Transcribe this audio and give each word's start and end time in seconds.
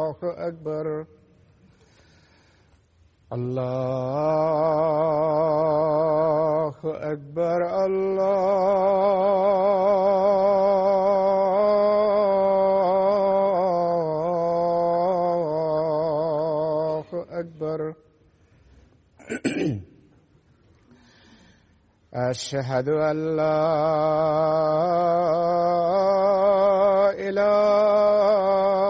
الله 0.00 0.16
أكبر 0.48 1.04
الله 3.32 4.30
أكبر 7.12 7.60
الله 16.20 17.06
أكبر 17.30 17.94
أشهد 22.14 22.88
أن 22.88 23.36
لا 23.36 23.60
إله 27.28 28.89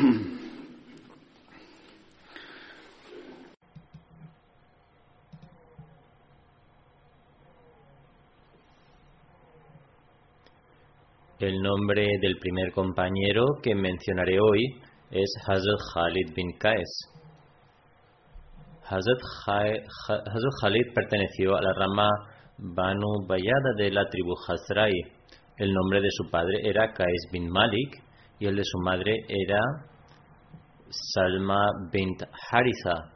El 0.02 0.08
nombre 11.62 12.08
del 12.20 12.40
primer 12.40 12.72
compañero 12.72 13.46
que 13.62 13.76
mencionaré 13.76 14.40
hoy 14.40 14.82
es 15.12 15.32
Hazrat 15.48 15.80
Khalid 15.94 16.34
bin 16.36 16.58
Qais. 16.58 17.12
Hazrat, 18.84 19.22
Khalid 20.62 20.94
perteneció 20.96 21.56
a 21.56 21.62
la 21.62 21.74
rama 21.74 22.10
Banu 22.58 23.28
Bayada 23.28 23.74
de 23.78 23.92
la 23.92 24.10
tribu 24.10 24.34
Hazrai. 24.48 24.94
El 25.58 25.72
nombre 25.72 26.02
de 26.02 26.10
su 26.10 26.28
padre 26.32 26.60
era 26.64 26.92
Qais 26.92 27.30
bin 27.32 27.48
Malik 27.50 28.02
y 28.40 28.48
el 28.48 28.56
de 28.56 28.64
su 28.64 28.80
madre 28.80 29.16
era 29.28 29.91
Salma 30.92 31.66
bint 31.92 32.22
Haritha. 32.52 33.14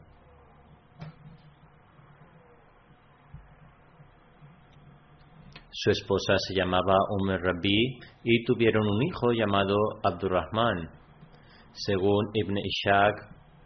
Su 5.72 5.92
esposa 5.92 6.36
se 6.38 6.56
llamaba 6.56 6.96
Umm 7.20 7.32
Rabi 7.38 8.00
y 8.24 8.44
tuvieron 8.46 8.88
un 8.88 9.04
hijo 9.04 9.34
llamado 9.34 9.76
Abdurrahman. 10.04 10.90
Según 11.74 12.30
Ibn 12.34 12.58
Ishaq, 12.58 13.14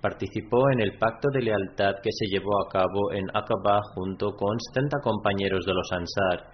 participó 0.02 0.72
en 0.72 0.82
el 0.82 0.98
pacto 0.98 1.30
de 1.32 1.44
lealtad 1.44 1.96
que 2.02 2.10
se 2.12 2.26
llevó 2.26 2.50
a 2.66 2.72
cabo 2.72 3.14
en 3.14 3.30
Aqaba 3.30 3.80
junto 3.94 4.32
con 4.32 4.58
70 4.74 4.98
compañeros 5.04 5.64
de 5.66 5.74
los 5.74 5.92
Ansar. 5.92 6.52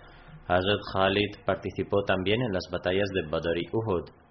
Hazrat 0.48 0.82
Khalid 0.94 1.46
participó 1.46 2.04
también 2.04 2.42
en 2.42 2.52
las 2.52 2.68
batallas 2.70 3.08
de 3.14 3.30
Badr 3.30 3.58
y 3.58 3.70
Uhud. 3.72 4.25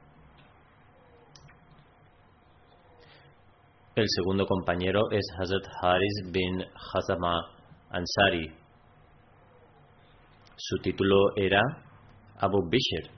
El 3.96 4.06
segundo 4.08 4.44
compañero 4.44 5.02
es 5.12 5.24
Hazrat 5.38 5.66
Haris 5.80 6.32
bin 6.32 6.64
Hazama 6.92 7.46
Ansari. 7.90 8.52
Su 10.56 10.78
título 10.82 11.16
era 11.36 11.60
Abu 12.40 12.68
Bishr. 12.68 13.08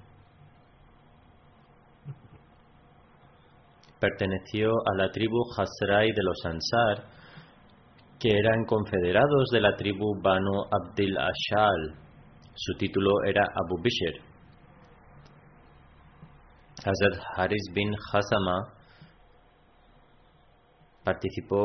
Perteneció 3.99 4.71
a 4.71 4.97
la 4.99 5.11
tribu 5.11 5.39
Hasrai 5.57 6.13
de 6.13 6.23
los 6.23 6.45
Ansar, 6.45 7.09
que 8.21 8.39
eran 8.39 8.67
confederados 8.67 9.49
de 9.53 9.61
la 9.63 9.75
tribu 9.77 10.21
Banu 10.21 10.61
Abdil 10.71 11.17
Ashal. 11.17 11.95
Su 12.55 12.77
título 12.77 13.13
era 13.25 13.45
Abu 13.45 13.81
Bishr. 13.81 14.21
Hazrat 16.85 17.25
Haris 17.35 17.65
bin 17.73 17.95
Hazama 18.13 18.76
participó 21.07 21.65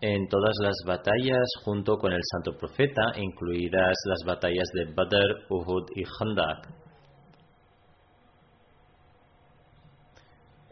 en 0.00 0.28
todas 0.28 0.54
las 0.62 0.76
batallas 0.86 1.46
junto 1.64 1.98
con 1.98 2.12
el 2.12 2.20
santo 2.30 2.56
profeta, 2.56 3.02
incluidas 3.16 3.96
las 4.06 4.24
batallas 4.24 4.68
de 4.72 4.84
Badr, 4.94 5.46
Uhud 5.50 5.84
y 5.96 6.04
Khandak. 6.04 6.68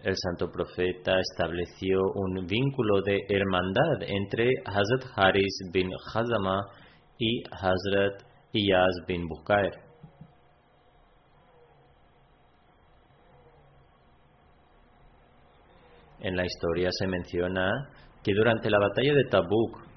El 0.05 0.15
santo 0.17 0.53
profeta 0.53 1.19
estableció 1.19 1.99
un 2.15 2.47
vínculo 2.47 3.03
de 3.03 3.19
hermandad 3.29 4.03
entre 4.07 4.51
Hazrat 4.65 5.05
Haris 5.17 5.59
bin 5.73 5.91
Hazama 6.15 6.61
y 7.19 7.43
Hazrat 7.51 8.23
Iyaz 8.53 9.05
bin 9.09 9.27
Bukair. 9.27 9.88
En 16.21 16.37
la 16.37 16.45
historia 16.45 16.89
se 16.91 17.07
menciona 17.07 17.71
que 18.23 18.33
durante 18.35 18.71
la 18.71 18.79
batalla 18.79 19.15
de 19.15 19.25
Tabuk 19.31 19.89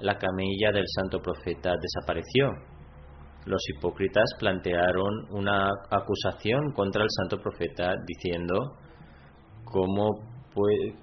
la 0.00 0.16
camilla 0.16 0.72
del 0.72 0.86
santo 0.86 1.20
profeta 1.20 1.74
desapareció. 1.80 2.50
Los 3.46 3.62
hipócritas 3.68 4.24
plantearon 4.38 5.26
una 5.30 5.68
acusación 5.90 6.72
contra 6.72 7.02
el 7.02 7.08
santo 7.10 7.38
profeta 7.38 7.94
diciendo 8.06 8.76
¿cómo 9.64 10.10
puede, 10.54 10.94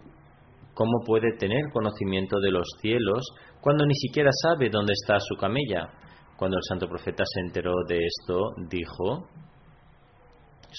cómo 0.74 1.00
puede 1.06 1.36
tener 1.38 1.62
conocimiento 1.72 2.40
de 2.40 2.52
los 2.52 2.68
cielos 2.82 3.28
cuando 3.62 3.86
ni 3.86 3.96
siquiera 3.96 4.30
sabe 4.44 4.70
dónde 4.70 4.94
está 4.94 5.20
su 5.20 5.36
camella? 5.36 5.90
Cuando 6.38 6.58
el 6.58 6.64
santo 6.64 6.88
profeta 6.88 7.24
se 7.26 7.42
enteró 7.42 7.74
de 7.88 8.00
esto, 8.06 8.40
dijo, 8.70 9.28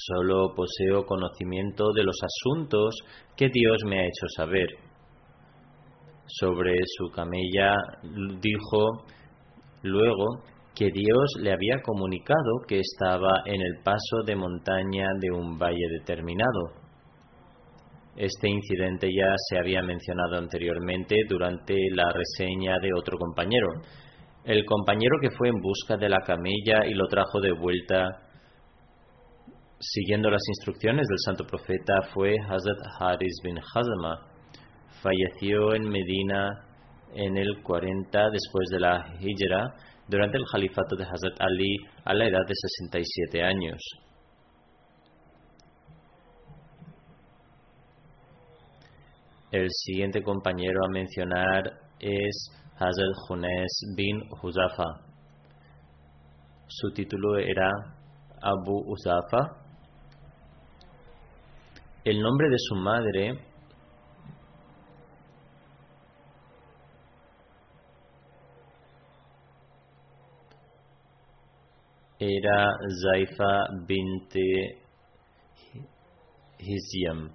solo 0.06 0.54
poseo 0.54 1.04
conocimiento 1.04 1.92
de 1.94 2.04
los 2.04 2.16
asuntos 2.22 2.96
que 3.36 3.48
Dios 3.48 3.78
me 3.84 4.00
ha 4.00 4.04
hecho 4.04 4.26
saber 4.36 4.88
sobre 6.28 6.76
su 6.84 7.10
camella 7.10 7.74
dijo 8.02 9.04
luego 9.82 10.26
que 10.74 10.90
Dios 10.92 11.32
le 11.40 11.52
había 11.52 11.80
comunicado 11.82 12.60
que 12.68 12.80
estaba 12.80 13.42
en 13.46 13.60
el 13.60 13.82
paso 13.82 14.22
de 14.24 14.36
montaña 14.36 15.06
de 15.20 15.30
un 15.32 15.58
valle 15.58 15.88
determinado. 15.98 16.72
Este 18.16 18.48
incidente 18.48 19.08
ya 19.08 19.32
se 19.48 19.58
había 19.58 19.82
mencionado 19.82 20.36
anteriormente 20.36 21.16
durante 21.28 21.74
la 21.94 22.12
reseña 22.12 22.78
de 22.81 22.90
otro 22.96 23.17
compañero. 23.17 23.69
El 24.44 24.64
compañero 24.64 25.17
que 25.20 25.31
fue 25.31 25.48
en 25.48 25.60
busca 25.60 25.96
de 25.96 26.08
la 26.08 26.20
camella 26.20 26.86
y 26.86 26.94
lo 26.94 27.06
trajo 27.06 27.40
de 27.40 27.52
vuelta 27.52 28.28
siguiendo 29.81 30.31
las 30.31 30.43
instrucciones 30.49 31.06
del 31.06 31.19
santo 31.25 31.44
profeta 31.44 32.03
fue 32.13 32.35
Hazrat 32.41 32.79
Haris 32.99 33.41
bin 33.43 33.58
Hazama 33.58 34.27
falleció 35.03 35.75
en 35.75 35.89
Medina 35.89 36.65
en 37.15 37.37
el 37.37 37.63
40 37.63 38.31
después 38.31 38.69
de 38.70 38.81
la 38.81 39.15
Hijra 39.20 39.75
durante 40.08 40.39
el 40.39 40.44
califato 40.51 40.97
de 40.97 41.05
Hazrat 41.05 41.41
Ali 41.41 41.77
a 42.05 42.15
la 42.15 42.27
edad 42.27 42.44
de 42.47 42.55
67 42.55 43.43
años. 43.43 43.79
El 49.51 49.69
siguiente 49.70 50.23
compañero 50.23 50.81
a 50.85 50.93
mencionar 50.93 51.65
es 52.01 52.51
Hazrat 52.79 53.15
Hunes 53.29 53.94
bin 53.97 54.20
Huzafa. 54.43 55.08
Su 56.67 56.91
título 56.93 57.39
era 57.39 57.70
Abu 58.43 58.93
Uzafa. 58.93 59.68
El 62.08 62.22
nombre 62.22 62.48
de 62.48 62.56
su 62.58 62.74
madre 62.74 63.38
era 72.19 72.70
Zaifa 73.03 73.67
bint 73.86 74.32
Hizyam. 76.58 77.31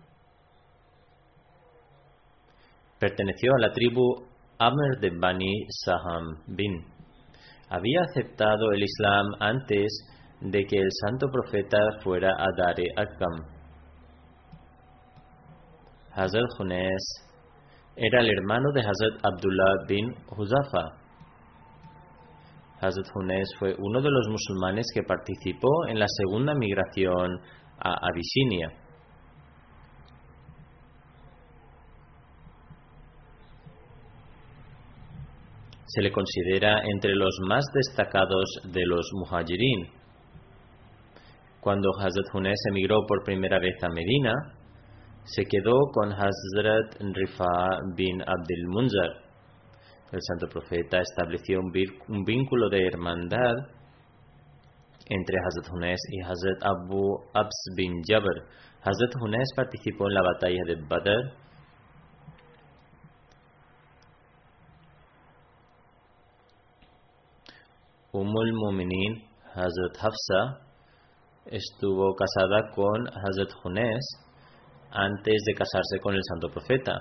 Perteneció 2.98 3.52
a 3.54 3.60
la 3.60 3.72
tribu 3.74 4.26
Amr 4.58 5.00
de 5.00 5.12
Bani 5.12 5.68
Saham 5.70 6.42
bin. 6.48 6.84
Había 7.70 8.02
aceptado 8.10 8.72
el 8.72 8.82
Islam 8.82 9.28
antes 9.40 10.04
de 10.42 10.66
que 10.66 10.78
el 10.78 10.90
santo 11.06 11.28
profeta 11.32 11.78
fuera 12.02 12.32
a 12.32 12.48
Dare 12.58 12.88
Akam. 12.98 13.53
Hazrat 16.16 16.60
Hunes 16.60 17.04
era 17.96 18.22
el 18.22 18.30
hermano 18.30 18.72
de 18.72 18.82
Hazrat 18.82 19.26
Abdullah 19.26 19.86
bin 19.88 20.14
Huzafa. 20.30 21.04
Hazrat 22.80 23.08
Hunes 23.16 23.50
fue 23.58 23.76
uno 23.80 24.00
de 24.00 24.12
los 24.12 24.28
musulmanes 24.30 24.86
que 24.94 25.02
participó 25.02 25.88
en 25.88 25.98
la 25.98 26.06
segunda 26.08 26.54
migración 26.54 27.40
a 27.80 27.96
Abisinia. 28.08 28.70
Se 35.86 36.02
le 36.02 36.12
considera 36.12 36.84
entre 36.84 37.16
los 37.16 37.40
más 37.48 37.66
destacados 37.74 38.62
de 38.72 38.86
los 38.86 39.10
muhajirin. 39.14 39.88
Cuando 41.60 41.90
Hazrat 42.00 42.36
Hunes 42.36 42.60
emigró 42.70 43.04
por 43.08 43.24
primera 43.24 43.58
vez 43.58 43.84
a 43.84 43.90
Medina, 43.90 44.63
se 45.26 45.46
quedó 45.46 45.92
con 45.94 46.12
Hazrat 46.12 46.96
Rifa 47.00 47.80
bin 47.96 48.22
Abdul 48.22 48.68
Munzar. 48.68 49.24
El 50.12 50.20
santo 50.22 50.48
profeta 50.48 51.00
estableció 51.00 51.60
un, 51.60 52.24
vínculo 52.24 52.70
de 52.70 52.86
hermandad 52.86 53.56
entre 55.08 55.38
Hazrat 55.40 55.74
Hunes 55.74 56.00
y 56.12 56.22
Hazrat 56.22 56.64
Abu 56.64 57.20
Abs 57.34 57.74
bin 57.76 58.02
Jabr. 58.06 58.48
Hazrat 58.84 59.16
Hunes 59.22 59.50
participó 59.56 60.08
en 60.08 60.14
la 60.14 60.22
batalla 60.22 60.62
de 60.68 60.76
Badr 60.76 61.44
Umul 68.12 68.54
Muminin, 68.54 69.24
Hazrat 69.56 69.98
Hafsa, 69.98 70.68
estuvo 71.48 72.14
casada 72.14 72.70
con 72.76 73.08
Hazrat 73.08 73.50
Hunes 73.64 74.23
antes 74.94 75.42
de 75.46 75.54
casarse 75.56 76.00
con 76.00 76.14
el 76.14 76.22
santo 76.24 76.50
profeta. 76.50 76.94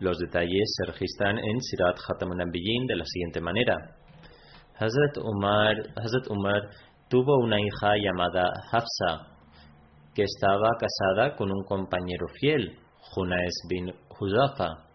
Los 0.00 0.18
detalles 0.18 0.74
se 0.76 0.90
registran 0.90 1.38
en 1.38 1.60
Sirat 1.60 1.96
Nabiyyin 2.34 2.86
de 2.86 2.96
la 2.96 3.04
siguiente 3.04 3.40
manera. 3.40 3.76
Hazrat 4.74 5.16
Umar, 5.18 5.76
Hazrat 5.94 6.28
Umar 6.28 6.62
tuvo 7.08 7.38
una 7.38 7.60
hija 7.60 7.94
llamada 8.02 8.50
Hafsa, 8.72 9.28
que 10.12 10.24
estaba 10.24 10.70
casada 10.80 11.36
con 11.36 11.52
un 11.52 11.62
compañero 11.64 12.26
fiel, 12.40 12.78
Junais 13.12 13.54
bin 13.68 13.92
Huzafa, 14.18 14.88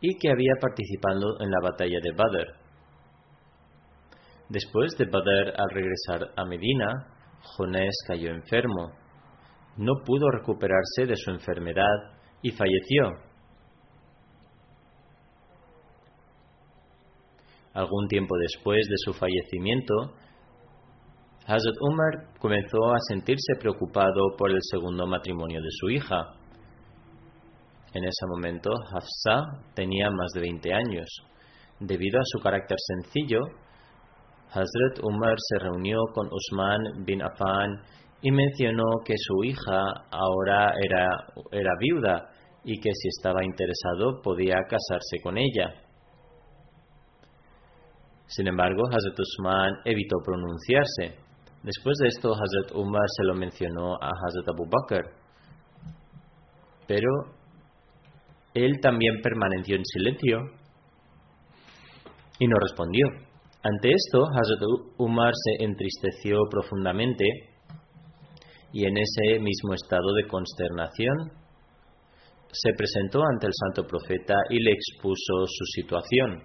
y 0.00 0.16
que 0.16 0.30
había 0.30 0.54
participado 0.60 1.38
en 1.40 1.50
la 1.50 1.60
batalla 1.62 1.98
de 2.02 2.12
Badr. 2.12 2.65
Después 4.48 4.96
de 4.96 5.06
Badr, 5.06 5.54
al 5.56 5.70
regresar 5.70 6.32
a 6.36 6.44
Medina, 6.44 6.86
Junais 7.42 7.96
cayó 8.06 8.30
enfermo. 8.30 8.92
No 9.76 9.94
pudo 10.04 10.30
recuperarse 10.30 11.06
de 11.06 11.16
su 11.16 11.30
enfermedad 11.30 12.16
y 12.42 12.50
falleció. 12.52 13.10
Algún 17.74 18.06
tiempo 18.08 18.36
después 18.38 18.86
de 18.88 18.96
su 18.96 19.12
fallecimiento, 19.12 19.94
Hazrat 21.46 21.76
Umar 21.80 22.38
comenzó 22.38 22.92
a 22.92 22.98
sentirse 23.08 23.54
preocupado 23.60 24.34
por 24.38 24.50
el 24.50 24.60
segundo 24.62 25.06
matrimonio 25.06 25.60
de 25.60 25.70
su 25.70 25.90
hija. 25.90 26.34
En 27.92 28.04
ese 28.04 28.26
momento, 28.28 28.70
Hafsa 28.92 29.62
tenía 29.74 30.10
más 30.10 30.32
de 30.34 30.40
20 30.40 30.72
años. 30.72 31.06
Debido 31.78 32.18
a 32.18 32.24
su 32.24 32.40
carácter 32.40 32.78
sencillo, 32.78 33.40
Hazrat 34.56 35.04
Umar 35.04 35.34
se 35.36 35.58
reunió 35.58 35.98
con 36.14 36.28
Usman 36.32 37.04
bin 37.04 37.20
Affan 37.20 37.82
y 38.22 38.30
mencionó 38.30 38.84
que 39.04 39.12
su 39.18 39.44
hija 39.44 39.82
ahora 40.10 40.72
era, 40.82 41.76
viuda 41.78 42.30
y 42.64 42.80
que 42.80 42.90
si 42.94 43.08
estaba 43.08 43.44
interesado 43.44 44.22
podía 44.22 44.56
casarse 44.62 45.20
con 45.22 45.36
ella. 45.36 45.74
Sin 48.28 48.48
embargo, 48.48 48.82
Hazrat 48.88 49.18
Usman 49.20 49.74
evitó 49.84 50.16
pronunciarse. 50.24 51.20
Después 51.62 51.98
de 51.98 52.08
esto, 52.08 52.32
Hazrat 52.32 52.74
Umar 52.74 53.06
se 53.14 53.24
lo 53.24 53.34
mencionó 53.34 53.94
a 54.00 54.08
Hazrat 54.08 54.48
Abu 54.48 54.66
Bakr. 54.70 55.10
Pero 56.86 57.10
él 58.54 58.80
también 58.80 59.20
permaneció 59.22 59.76
en 59.76 59.84
silencio 59.84 60.38
y 62.38 62.48
no 62.48 62.56
respondió. 62.58 63.06
Ante 63.68 63.88
esto, 63.88 64.24
Hazrat 64.26 64.62
Umar 64.98 65.32
se 65.34 65.64
entristeció 65.64 66.38
profundamente 66.48 67.24
y 68.72 68.84
en 68.84 68.96
ese 68.96 69.40
mismo 69.40 69.74
estado 69.74 70.14
de 70.14 70.28
consternación 70.28 71.32
se 72.52 72.72
presentó 72.74 73.24
ante 73.24 73.48
el 73.48 73.52
santo 73.52 73.84
profeta 73.84 74.36
y 74.50 74.60
le 74.60 74.70
expuso 74.70 75.46
su 75.46 75.64
situación. 75.74 76.44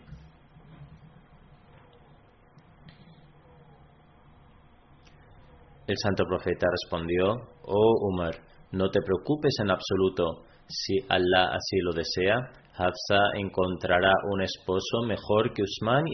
El 5.86 5.98
santo 6.02 6.24
profeta 6.26 6.66
respondió, 6.72 7.36
Oh 7.66 8.08
Umar, 8.10 8.34
no 8.72 8.90
te 8.90 9.00
preocupes 9.00 9.54
en 9.62 9.70
absoluto. 9.70 10.46
Si 10.68 10.98
Allah 11.08 11.52
así 11.54 11.78
lo 11.84 11.94
desea, 11.94 12.61
Hafsa 12.74 13.20
encontrará 13.36 14.14
un 14.32 14.42
esposo 14.42 15.04
mejor 15.06 15.54
que 15.54 15.64
Usman 15.64 16.06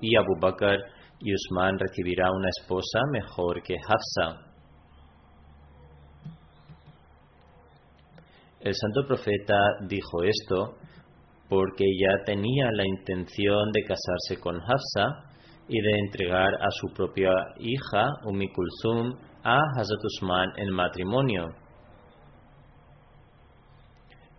y 0.00 0.16
Abu, 0.16 0.38
Bakr, 0.40 0.78
y 1.20 1.32
Usman 1.34 1.78
recibirá 1.78 2.30
una 2.30 2.48
esposa 2.48 3.00
mejor 3.10 3.62
que 3.62 3.74
Hafsa. 3.74 4.40
El 8.60 8.74
santo 8.74 9.06
profeta 9.06 9.58
dijo 9.88 10.22
esto 10.22 10.76
porque 11.48 11.84
ya 11.84 12.24
tenía 12.24 12.70
la 12.72 12.86
intención 12.86 13.70
de 13.72 13.82
casarse 13.82 14.40
con 14.40 14.56
Hafsa 14.56 15.34
y 15.68 15.80
de 15.80 15.98
entregar 15.98 16.54
a 16.54 16.70
su 16.70 16.92
propia 16.94 17.30
hija, 17.58 18.08
Umi 18.24 18.48
a 19.42 19.58
Hazrat 19.76 20.04
Usman 20.04 20.48
en 20.56 20.70
matrimonio. 20.70 21.63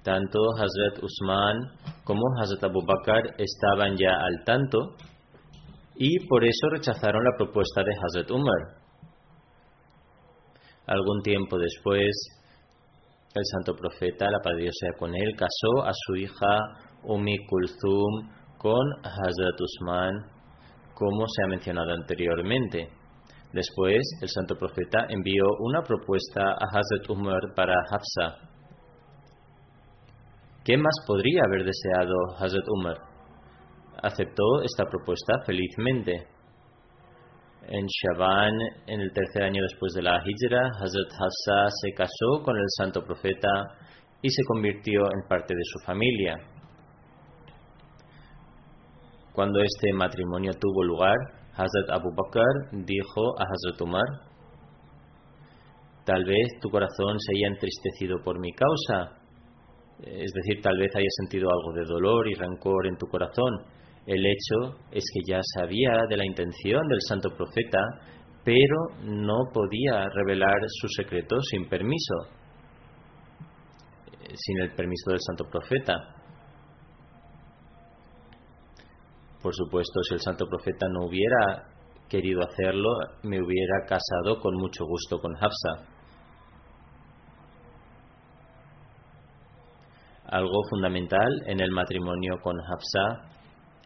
Tanto 0.06 0.40
Hazrat 0.54 1.02
Usman 1.02 1.58
como 2.04 2.22
Hazrat 2.40 2.64
Abu 2.64 2.80
Bakr 2.86 3.34
estaban 3.40 3.98
ya 3.98 4.14
al 4.14 4.44
tanto 4.46 4.78
y 5.96 6.28
por 6.28 6.44
eso 6.46 6.70
rechazaron 6.70 7.24
la 7.24 7.36
propuesta 7.36 7.82
de 7.84 7.92
Hazrat 7.92 8.30
Umar. 8.30 8.86
Algún 10.86 11.24
tiempo 11.24 11.58
después, 11.58 12.12
el 13.34 13.44
santo 13.54 13.76
profeta, 13.76 14.30
la 14.30 14.40
paz 14.44 14.54
sea 14.80 14.92
con 15.00 15.16
él, 15.16 15.36
casó 15.36 15.84
a 15.84 15.92
su 15.92 16.16
hija 16.18 16.60
Umi 17.04 17.38
Kulthum 17.48 18.30
con 18.60 18.86
Hazrat 19.04 19.60
Usman, 19.60 20.14
como 20.94 21.26
se 21.28 21.44
ha 21.44 21.48
mencionado 21.48 21.92
anteriormente. 21.94 22.90
Después, 23.52 24.02
el 24.22 24.30
santo 24.30 24.56
profeta 24.56 25.08
envió 25.10 25.46
una 25.62 25.82
propuesta 25.82 26.52
a 26.52 26.66
Hazrat 26.70 27.10
Umar 27.10 27.42
para 27.56 27.74
Hafsa. 27.90 28.55
¿Qué 30.66 30.76
más 30.78 30.96
podría 31.06 31.42
haber 31.46 31.64
deseado 31.64 32.16
Hazrat 32.40 32.68
Umar? 32.80 32.98
Aceptó 34.02 34.64
esta 34.64 34.86
propuesta 34.90 35.44
felizmente. 35.46 36.26
En 37.68 37.86
Shaban, 37.86 38.54
en 38.88 39.00
el 39.00 39.14
tercer 39.14 39.44
año 39.44 39.62
después 39.62 39.94
de 39.94 40.02
la 40.02 40.24
Hijra, 40.26 40.72
Hazrat 40.82 41.12
Hafsa 41.12 41.70
se 41.70 41.94
casó 41.94 42.42
con 42.44 42.58
el 42.58 42.66
santo 42.78 43.04
profeta 43.04 43.48
y 44.24 44.30
se 44.32 44.44
convirtió 44.46 45.04
en 45.04 45.28
parte 45.30 45.54
de 45.54 45.62
su 45.66 45.86
familia. 45.86 46.36
Cuando 49.34 49.60
este 49.62 49.94
matrimonio 49.94 50.54
tuvo 50.60 50.84
lugar, 50.84 51.18
Hazrat 51.54 51.92
Abu 51.92 52.10
Bakr 52.16 52.84
dijo 52.84 53.40
a 53.40 53.44
Hazrat 53.44 53.82
Umar, 53.82 54.32
tal 56.06 56.26
vez 56.26 56.60
tu 56.60 56.72
corazón 56.72 57.20
se 57.20 57.38
haya 57.38 57.54
entristecido 57.54 58.24
por 58.24 58.40
mi 58.40 58.52
causa, 58.52 59.25
es 60.04 60.32
decir, 60.34 60.62
tal 60.62 60.78
vez 60.78 60.96
haya 60.96 61.10
sentido 61.22 61.50
algo 61.50 61.74
de 61.74 61.86
dolor 61.86 62.28
y 62.28 62.34
rencor 62.34 62.88
en 62.88 62.98
tu 62.98 63.08
corazón. 63.08 63.62
El 64.06 64.26
hecho 64.26 64.78
es 64.92 65.04
que 65.14 65.32
ya 65.32 65.40
sabía 65.56 66.06
de 66.10 66.18
la 66.18 66.26
intención 66.26 66.88
del 66.88 67.00
santo 67.02 67.30
profeta, 67.36 67.80
pero 68.44 68.90
no 69.02 69.46
podía 69.52 70.08
revelar 70.10 70.60
su 70.68 70.88
secreto 70.90 71.42
sin 71.42 71.68
permiso, 71.68 72.16
sin 74.36 74.60
el 74.60 74.76
permiso 74.76 75.12
del 75.12 75.20
santo 75.22 75.46
profeta. 75.50 75.94
Por 79.42 79.54
supuesto, 79.56 80.02
si 80.04 80.16
el 80.16 80.22
santo 80.22 80.48
profeta 80.48 80.88
no 80.88 81.06
hubiera 81.08 81.68
querido 82.10 82.42
hacerlo, 82.42 82.90
me 83.24 83.42
hubiera 83.42 83.86
casado 83.88 84.40
con 84.40 84.56
mucho 84.56 84.86
gusto 84.86 85.20
con 85.20 85.36
Hafsa. 85.36 85.95
Algo 90.28 90.64
fundamental 90.70 91.30
en 91.46 91.60
el 91.60 91.72
matrimonio 91.72 92.40
con 92.42 92.56
Hafsa 92.60 93.30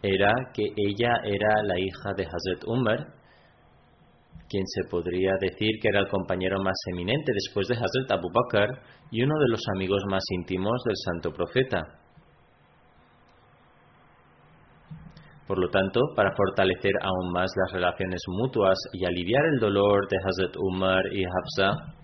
era 0.02 0.32
que 0.54 0.64
ella 0.64 1.18
era 1.24 1.64
la 1.64 1.78
hija 1.78 2.14
de 2.16 2.24
Hazrat 2.24 2.64
Umar, 2.66 3.08
quien 4.48 4.66
se 4.66 4.90
podría 4.90 5.34
decir 5.40 5.80
que 5.82 5.90
era 5.90 6.00
el 6.00 6.08
compañero 6.08 6.58
más 6.64 6.78
eminente 6.94 7.34
después 7.34 7.68
de 7.68 7.76
Hazrat 7.76 8.12
Abu 8.12 8.30
Bakr 8.34 8.70
y 9.12 9.22
uno 9.22 9.38
de 9.40 9.50
los 9.50 9.62
amigos 9.76 10.02
más 10.10 10.24
íntimos 10.32 10.82
del 10.86 10.96
santo 10.96 11.32
profeta. 11.32 12.00
Por 15.46 15.60
lo 15.60 15.70
tanto, 15.70 16.02
para 16.16 16.36
fortalecer 16.36 16.94
aún 17.02 17.32
más 17.32 17.52
las 17.56 17.74
relaciones 17.74 18.22
mutuas 18.28 18.78
y 18.94 19.06
aliviar 19.06 19.44
el 19.54 19.60
dolor 19.60 20.08
de 20.08 20.18
Hazrat 20.18 20.56
Umar 20.58 21.04
y 21.12 21.24
Hafsa, 21.26 21.99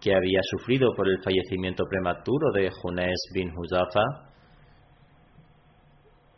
que 0.00 0.14
había 0.14 0.40
sufrido 0.42 0.94
por 0.96 1.08
el 1.08 1.22
fallecimiento 1.22 1.84
prematuro 1.88 2.52
de 2.52 2.70
Junés 2.70 3.18
bin 3.34 3.50
Huzafa, 3.56 4.28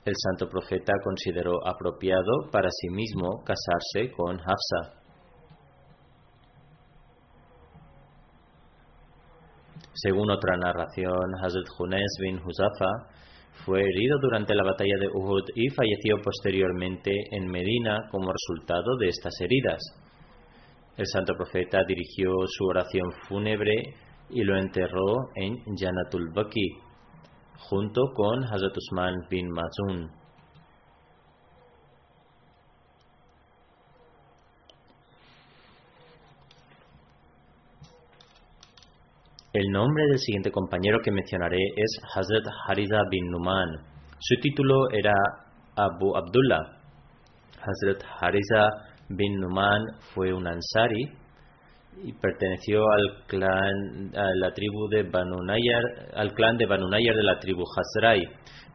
el 0.04 0.14
santo 0.16 0.48
profeta 0.48 0.94
consideró 1.04 1.66
apropiado 1.66 2.48
para 2.50 2.68
sí 2.70 2.88
mismo 2.88 3.44
casarse 3.44 4.10
con 4.16 4.38
Hafsa. 4.40 5.00
Según 9.92 10.30
otra 10.30 10.56
narración, 10.56 11.34
Hazrat 11.42 11.68
Junés 11.76 12.16
bin 12.20 12.38
Huzafa 12.38 12.88
fue 13.66 13.82
herido 13.82 14.18
durante 14.22 14.54
la 14.54 14.64
batalla 14.64 14.96
de 14.98 15.08
Uhud 15.08 15.44
y 15.54 15.68
falleció 15.68 16.16
posteriormente 16.24 17.12
en 17.32 17.46
Medina 17.46 18.08
como 18.10 18.32
resultado 18.32 18.96
de 18.98 19.08
estas 19.08 19.38
heridas. 19.40 19.78
El 21.00 21.06
santo 21.06 21.32
profeta 21.34 21.82
dirigió 21.88 22.30
su 22.46 22.66
oración 22.66 23.10
fúnebre 23.26 23.72
y 24.28 24.44
lo 24.44 24.54
enterró 24.58 25.30
en 25.34 25.56
Janatul 25.74 26.30
Baqi, 26.34 26.76
junto 27.56 28.02
con 28.14 28.44
Hazrat 28.44 28.76
Usman 28.76 29.14
bin 29.30 29.48
Mazun. 29.48 30.10
El 39.54 39.70
nombre 39.72 40.04
del 40.04 40.18
siguiente 40.18 40.50
compañero 40.50 40.98
que 41.02 41.12
mencionaré 41.12 41.62
es 41.76 41.98
Hazrat 42.14 42.44
Harida 42.66 43.04
bin 43.10 43.30
Numan. 43.30 43.70
Su 44.18 44.38
título 44.42 44.90
era 44.90 45.14
Abu 45.76 46.14
Abdullah. 46.14 46.78
Hazrat 47.58 48.04
Harida 48.20 48.89
bin 49.10 49.38
Numan 49.40 49.82
fue 50.14 50.32
un 50.32 50.46
ansari 50.46 51.04
y 52.02 52.12
perteneció 52.14 52.82
al 52.90 53.26
clan, 53.26 54.10
de 54.90 55.02
Banu 55.02 55.42
Nayar, 55.44 55.82
al 56.14 56.32
clan 56.32 56.56
de 56.56 56.66
Banu 56.66 56.88
Nayar 56.88 57.16
de 57.16 57.22
la 57.22 57.38
tribu 57.38 57.62
Hazrai. 57.62 58.22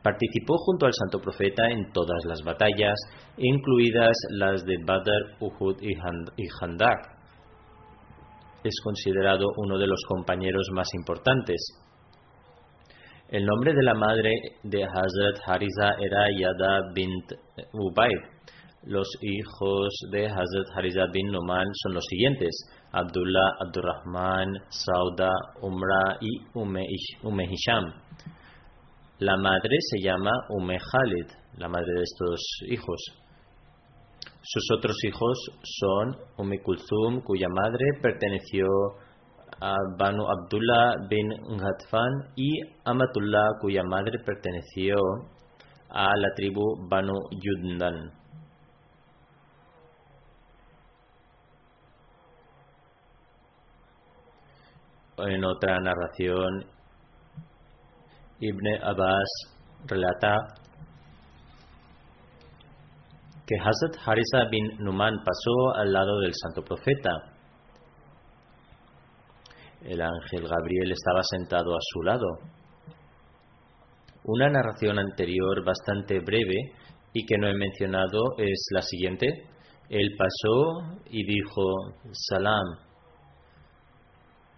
Participó 0.03 0.57
junto 0.57 0.85
al 0.85 0.93
santo 0.93 1.19
profeta 1.19 1.67
en 1.67 1.91
todas 1.91 2.23
las 2.25 2.43
batallas, 2.43 2.95
incluidas 3.37 4.15
las 4.37 4.63
de 4.63 4.77
Badr, 4.85 5.37
Uhud 5.39 5.81
y 5.81 5.95
Handak 6.61 7.15
es 8.65 8.81
considerado 8.83 9.45
uno 9.57 9.77
de 9.77 9.85
los 9.85 10.01
compañeros 10.07 10.67
más 10.73 10.87
importantes. 10.95 11.61
El 13.29 13.45
nombre 13.45 13.73
de 13.73 13.83
la 13.83 13.93
madre 13.93 14.31
de 14.63 14.83
Hazrat 14.83 15.39
Hariza 15.45 15.95
era 15.99 16.25
Yada 16.35 16.81
bint 16.93 17.31
Ubayd. 17.73 18.34
Los 18.85 19.07
hijos 19.21 19.89
de 20.11 20.27
Hazrat 20.27 20.77
Hariza 20.77 21.07
bin 21.11 21.31
Numan 21.31 21.65
son 21.73 21.95
los 21.95 22.05
siguientes: 22.05 22.53
Abdullah, 22.91 23.55
Abdurrahman, 23.65 24.53
Sauda, 24.69 25.31
Umra 25.59 26.17
y 26.21 26.29
Ume 26.53 26.85
Hisham. 27.49 27.91
La 29.17 29.37
madre 29.37 29.77
se 29.79 29.97
llama 30.03 30.29
Ume 30.49 30.77
Khalid, 30.77 31.31
la 31.57 31.67
madre 31.67 31.93
de 31.95 32.03
estos 32.03 32.39
hijos. 32.67 33.01
Sus 34.43 34.77
otros 34.77 34.95
hijos 35.03 35.39
son 35.63 36.15
Umi 36.37 36.59
Kulthum, 36.59 37.21
cuya 37.23 37.47
madre 37.49 37.85
perteneció 38.03 38.67
a 39.61 39.73
Banu 39.97 40.27
Abdullah 40.29 41.07
bin 41.09 41.27
Ghatfan, 41.57 42.33
y 42.35 42.51
Amatullah, 42.83 43.47
cuya 43.61 43.81
madre 43.83 44.19
perteneció 44.23 44.97
a 45.89 46.05
la 46.15 46.33
tribu 46.35 46.87
Banu 46.87 47.13
Yundan. 47.31 48.24
En 55.17 55.45
otra 55.45 55.79
narración, 55.79 56.65
Ibn 58.39 58.83
Abbas 58.83 59.29
relata 59.85 60.35
que 63.47 63.55
Hazrat 63.55 64.05
Harisa 64.05 64.49
bin 64.51 64.83
Numan 64.83 65.15
pasó 65.23 65.75
al 65.77 65.93
lado 65.93 66.19
del 66.19 66.33
santo 66.33 66.63
profeta. 66.63 67.11
El 69.83 70.01
ángel 70.01 70.47
Gabriel 70.49 70.91
estaba 70.91 71.21
sentado 71.23 71.75
a 71.75 71.79
su 71.79 72.01
lado. 72.01 72.27
Una 74.25 74.49
narración 74.49 74.99
anterior 74.99 75.63
bastante 75.63 76.19
breve 76.19 76.73
y 77.13 77.25
que 77.25 77.37
no 77.37 77.47
he 77.47 77.53
mencionado 77.53 78.35
es 78.37 78.67
la 78.71 78.81
siguiente. 78.81 79.27
Él 79.89 80.09
pasó 80.17 80.99
y 81.05 81.23
dijo 81.25 81.61
salam, 82.11 82.85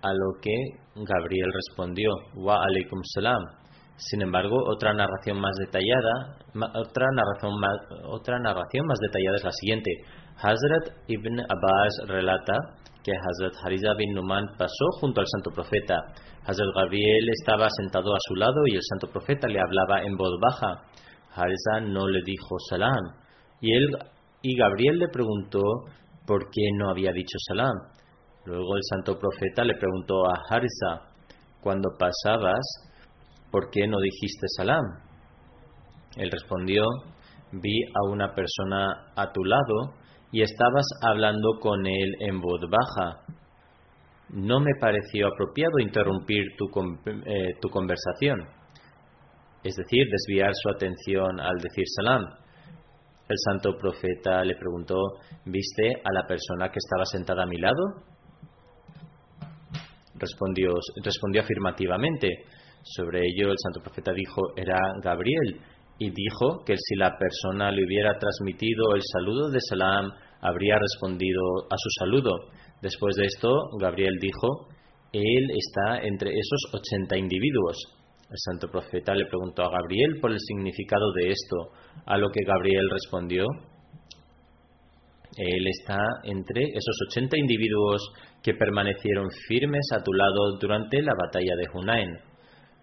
a 0.08 0.14
lo 0.14 0.40
que 0.42 0.56
Gabriel 0.96 1.52
respondió 1.54 2.10
wa 2.36 2.64
alaikum 2.64 3.02
salam. 3.14 3.44
Sin 3.98 4.22
embargo, 4.22 4.56
otra 4.68 4.94
narración 4.94 5.40
más 5.40 5.56
detallada, 5.58 6.38
otra 6.76 7.08
narración 7.14 7.60
más, 7.60 7.76
otra 8.06 8.40
narración 8.40 8.86
más 8.86 9.00
detallada 9.00 9.38
es 9.38 9.44
la 9.44 9.52
siguiente. 9.52 9.92
Hazrat 10.38 10.94
ibn 11.08 11.40
Abbas 11.40 12.08
relata 12.08 12.54
que 13.04 13.12
Hazrat 13.12 13.56
Hariza 13.64 13.96
bin 13.98 14.14
Numan 14.14 14.46
pasó 14.58 14.86
junto 15.00 15.22
al 15.22 15.28
santo 15.28 15.50
profeta. 15.52 15.96
Hazrat 16.46 16.68
Gabriel 16.76 17.30
estaba 17.40 17.68
sentado 17.70 18.14
a 18.14 18.20
su 18.28 18.36
lado 18.36 18.62
y 18.68 18.76
el 18.76 18.84
santo 18.84 19.08
profeta 19.08 19.48
le 19.48 19.60
hablaba 19.60 20.04
en 20.04 20.16
voz 20.16 20.38
baja. 20.40 20.84
Hariza 21.34 21.82
no 21.82 22.08
le 22.08 22.22
dijo 22.24 22.60
salam 22.70 23.16
y 23.62 23.74
él 23.74 23.98
y 24.42 24.56
Gabriel 24.56 25.00
le 25.00 25.08
preguntó 25.08 25.62
por 26.26 26.50
qué 26.52 26.70
no 26.78 26.90
había 26.90 27.12
dicho 27.12 27.38
salam. 27.48 27.76
Luego 28.48 28.78
el 28.78 28.84
santo 28.90 29.20
profeta 29.20 29.66
le 29.66 29.76
preguntó 29.76 30.26
a 30.26 30.40
Hariza, 30.50 31.12
cuando 31.60 31.90
pasabas 32.00 32.66
¿por 33.52 33.70
qué 33.70 33.86
no 33.88 34.00
dijiste 34.00 34.48
salam? 34.56 34.86
Él 36.16 36.32
respondió, 36.32 36.86
vi 37.52 37.78
a 37.94 38.10
una 38.10 38.34
persona 38.34 39.12
a 39.18 39.34
tu 39.34 39.44
lado 39.44 39.96
y 40.32 40.44
estabas 40.44 40.86
hablando 41.02 41.60
con 41.60 41.86
él 41.86 42.16
en 42.22 42.40
voz 42.40 42.62
baja. 42.70 43.26
No 44.30 44.62
me 44.62 44.72
pareció 44.80 45.28
apropiado 45.28 45.80
interrumpir 45.80 46.46
tu, 46.58 46.68
eh, 47.06 47.54
tu 47.60 47.70
conversación, 47.70 48.48
es 49.62 49.76
decir, 49.76 50.08
desviar 50.10 50.52
su 50.54 50.70
atención 50.70 51.42
al 51.42 51.58
decir 51.58 51.84
salam. 51.98 52.24
El 53.28 53.38
santo 53.44 53.78
profeta 53.78 54.42
le 54.46 54.56
preguntó, 54.56 54.96
¿viste 55.44 55.96
a 56.02 56.14
la 56.14 56.26
persona 56.26 56.70
que 56.70 56.80
estaba 56.80 57.04
sentada 57.04 57.44
a 57.44 57.46
mi 57.46 57.58
lado? 57.58 58.08
Respondió, 60.20 60.70
respondió 61.04 61.42
afirmativamente. 61.42 62.46
Sobre 62.84 63.20
ello 63.20 63.52
el 63.52 63.58
santo 63.62 63.82
profeta 63.82 64.12
dijo, 64.14 64.42
era 64.56 64.80
Gabriel, 65.04 65.60
y 66.00 66.12
dijo 66.12 66.64
que 66.66 66.76
si 66.78 66.96
la 66.96 67.18
persona 67.18 67.72
le 67.72 67.84
hubiera 67.86 68.18
transmitido 68.18 68.96
el 68.96 69.02
saludo 69.04 69.50
de 69.50 69.60
Salam, 69.62 70.12
habría 70.42 70.78
respondido 70.78 71.42
a 71.70 71.76
su 71.78 71.90
saludo. 72.00 72.32
Después 72.82 73.16
de 73.16 73.26
esto, 73.26 73.50
Gabriel 73.80 74.18
dijo, 74.22 74.68
él 75.12 75.48
está 75.56 76.00
entre 76.00 76.32
esos 76.32 76.74
80 76.74 77.18
individuos. 77.18 77.78
El 78.30 78.38
santo 78.38 78.70
profeta 78.70 79.16
le 79.16 79.26
preguntó 79.26 79.64
a 79.64 79.72
Gabriel 79.72 80.20
por 80.22 80.32
el 80.32 80.40
significado 80.40 81.12
de 81.14 81.30
esto, 81.30 81.72
a 82.06 82.18
lo 82.18 82.30
que 82.30 82.44
Gabriel 82.46 82.88
respondió, 82.92 83.46
él 85.44 85.68
está 85.68 86.00
entre 86.24 86.64
esos 86.64 86.98
80 87.10 87.38
individuos 87.38 88.02
que 88.42 88.54
permanecieron 88.54 89.28
firmes 89.48 89.88
a 89.94 90.04
tu 90.04 90.14
lado 90.14 90.58
durante 90.60 91.02
la 91.02 91.14
batalla 91.14 91.56
de 91.56 91.68
Hunain 91.74 92.18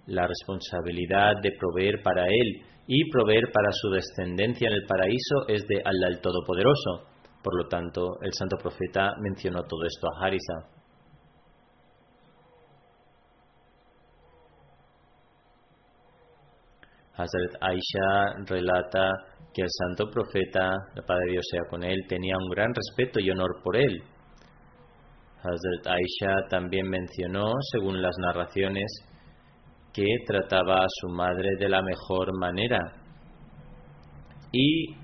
la 0.07 0.27
responsabilidad 0.27 1.41
de 1.43 1.53
proveer 1.59 2.03
para 2.03 2.27
él 2.27 2.63
y 2.87 3.11
proveer 3.11 3.51
para 3.53 3.71
su 3.73 3.91
descendencia 3.91 4.69
en 4.69 4.75
el 4.75 4.87
paraíso 4.87 5.49
es 5.49 5.67
de 5.67 5.77
Allah 5.77 6.09
el 6.09 6.21
Todopoderoso. 6.21 7.09
Por 7.43 7.57
lo 7.57 7.69
tanto, 7.69 8.19
el 8.23 8.33
santo 8.33 8.57
profeta 8.59 9.15
mencionó 9.21 9.63
todo 9.63 9.85
esto 9.87 10.07
a 10.09 10.27
Harisa. 10.27 10.69
Hazrat 17.17 17.55
Aisha 17.61 18.45
relata 18.47 19.13
que 19.55 19.63
el 19.63 19.69
santo 19.71 20.11
profeta, 20.11 20.71
la 20.95 21.03
paz 21.03 21.19
de 21.25 21.33
Dios 21.33 21.47
sea 21.49 21.63
con 21.71 21.85
él, 21.85 21.97
tenía 22.09 22.35
un 22.37 22.49
gran 22.51 22.73
respeto 22.75 23.21
y 23.21 23.31
honor 23.31 23.63
por 23.63 23.77
él. 23.77 24.03
Hazrat 25.39 25.87
Aisha 25.87 26.49
también 26.49 26.89
mencionó, 26.89 27.53
según 27.73 28.03
las 28.03 28.15
narraciones, 28.19 28.91
que 29.93 30.05
trataba 30.27 30.81
a 30.81 30.89
su 30.89 31.09
madre 31.09 31.51
de 31.59 31.69
la 31.69 31.83
mejor 31.83 32.37
manera. 32.39 32.81
Y 34.51 34.97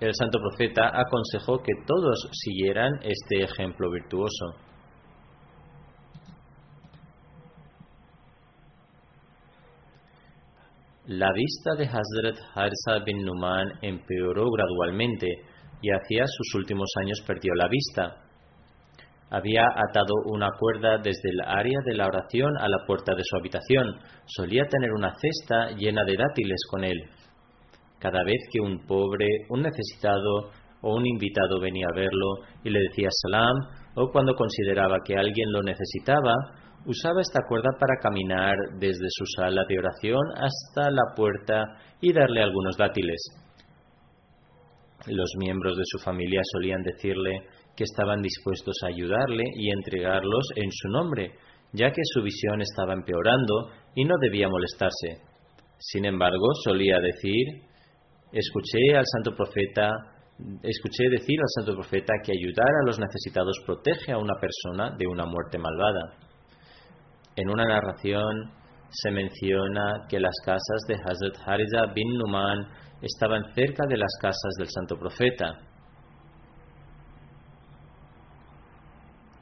el 0.00 0.12
santo 0.14 0.38
profeta 0.38 0.90
aconsejó 0.92 1.62
que 1.62 1.72
todos 1.86 2.28
siguieran 2.32 2.92
este 3.02 3.42
ejemplo 3.42 3.90
virtuoso. 3.90 4.56
La 11.06 11.30
vista 11.34 11.74
de 11.76 11.84
Hazrat 11.84 12.38
Harsa 12.54 13.04
bin 13.04 13.26
Numan 13.26 13.74
empeoró 13.82 14.50
gradualmente 14.50 15.28
y 15.82 15.90
hacia 15.90 16.24
sus 16.26 16.54
últimos 16.54 16.88
años 16.98 17.20
perdió 17.26 17.52
la 17.54 17.68
vista. 17.68 18.22
Había 19.28 19.66
atado 19.86 20.14
una 20.24 20.48
cuerda 20.58 20.96
desde 20.96 21.28
el 21.28 21.42
área 21.46 21.78
de 21.84 21.94
la 21.94 22.06
oración 22.06 22.56
a 22.58 22.70
la 22.70 22.86
puerta 22.86 23.14
de 23.14 23.22
su 23.22 23.36
habitación. 23.36 24.00
Solía 24.24 24.64
tener 24.66 24.92
una 24.92 25.12
cesta 25.14 25.76
llena 25.76 26.04
de 26.04 26.16
dátiles 26.16 26.62
con 26.70 26.84
él. 26.84 26.98
Cada 27.98 28.24
vez 28.24 28.38
que 28.50 28.60
un 28.60 28.86
pobre, 28.86 29.26
un 29.50 29.60
necesitado 29.60 30.52
o 30.80 30.94
un 30.96 31.06
invitado 31.06 31.60
venía 31.60 31.86
a 31.86 31.94
verlo 31.94 32.46
y 32.62 32.70
le 32.70 32.80
decía 32.80 33.08
salam, 33.10 33.56
o 33.94 34.10
cuando 34.10 34.34
consideraba 34.34 35.00
que 35.04 35.16
alguien 35.18 35.52
lo 35.52 35.62
necesitaba, 35.62 36.32
usaba 36.86 37.20
esta 37.20 37.40
cuerda 37.48 37.70
para 37.78 38.00
caminar 38.00 38.56
desde 38.78 39.06
su 39.10 39.24
sala 39.36 39.64
de 39.68 39.78
oración 39.78 40.22
hasta 40.34 40.90
la 40.90 41.14
puerta 41.16 41.64
y 42.00 42.12
darle 42.12 42.42
algunos 42.42 42.76
dátiles. 42.76 43.20
Los 45.06 45.30
miembros 45.38 45.76
de 45.76 45.84
su 45.84 45.98
familia 45.98 46.40
solían 46.52 46.82
decirle 46.82 47.46
que 47.76 47.84
estaban 47.84 48.22
dispuestos 48.22 48.76
a 48.82 48.88
ayudarle 48.88 49.44
y 49.56 49.70
entregarlos 49.70 50.48
en 50.56 50.70
su 50.70 50.88
nombre, 50.88 51.32
ya 51.72 51.90
que 51.90 52.02
su 52.04 52.22
visión 52.22 52.60
estaba 52.60 52.92
empeorando 52.94 53.70
y 53.94 54.04
no 54.04 54.14
debía 54.20 54.48
molestarse. 54.48 55.20
Sin 55.78 56.04
embargo, 56.04 56.46
solía 56.64 56.98
decir, 57.00 57.62
escuché 58.32 58.96
al 58.96 59.04
santo 59.04 59.36
profeta, 59.36 59.90
escuché 60.62 61.10
decir 61.10 61.38
al 61.40 61.64
santo 61.64 61.74
profeta 61.74 62.14
que 62.24 62.32
ayudar 62.32 62.70
a 62.82 62.86
los 62.86 62.98
necesitados 62.98 63.58
protege 63.66 64.12
a 64.12 64.18
una 64.18 64.34
persona 64.40 64.96
de 64.96 65.06
una 65.06 65.26
muerte 65.26 65.58
malvada. 65.58 66.23
En 67.36 67.50
una 67.50 67.64
narración 67.64 68.52
se 68.90 69.10
menciona 69.10 70.06
que 70.08 70.20
las 70.20 70.34
casas 70.44 70.82
de 70.86 70.94
Hazrat 70.94 71.36
Hariza 71.46 71.92
bin 71.94 72.16
Numan 72.16 72.68
estaban 73.02 73.52
cerca 73.54 73.86
de 73.88 73.96
las 73.96 74.16
casas 74.20 74.54
del 74.56 74.68
santo 74.68 74.96
profeta. 74.96 75.58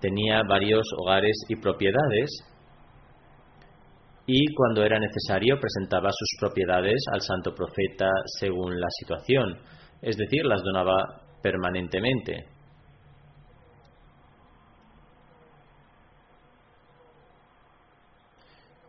Tenía 0.00 0.42
varios 0.48 0.84
hogares 0.98 1.36
y 1.48 1.56
propiedades 1.56 2.30
y 4.26 4.54
cuando 4.54 4.84
era 4.84 4.98
necesario 4.98 5.58
presentaba 5.60 6.08
sus 6.10 6.38
propiedades 6.40 7.04
al 7.12 7.20
santo 7.20 7.54
profeta 7.54 8.08
según 8.38 8.80
la 8.80 8.88
situación, 9.00 9.58
es 10.00 10.16
decir, 10.16 10.46
las 10.46 10.62
donaba 10.62 11.22
permanentemente. 11.42 12.51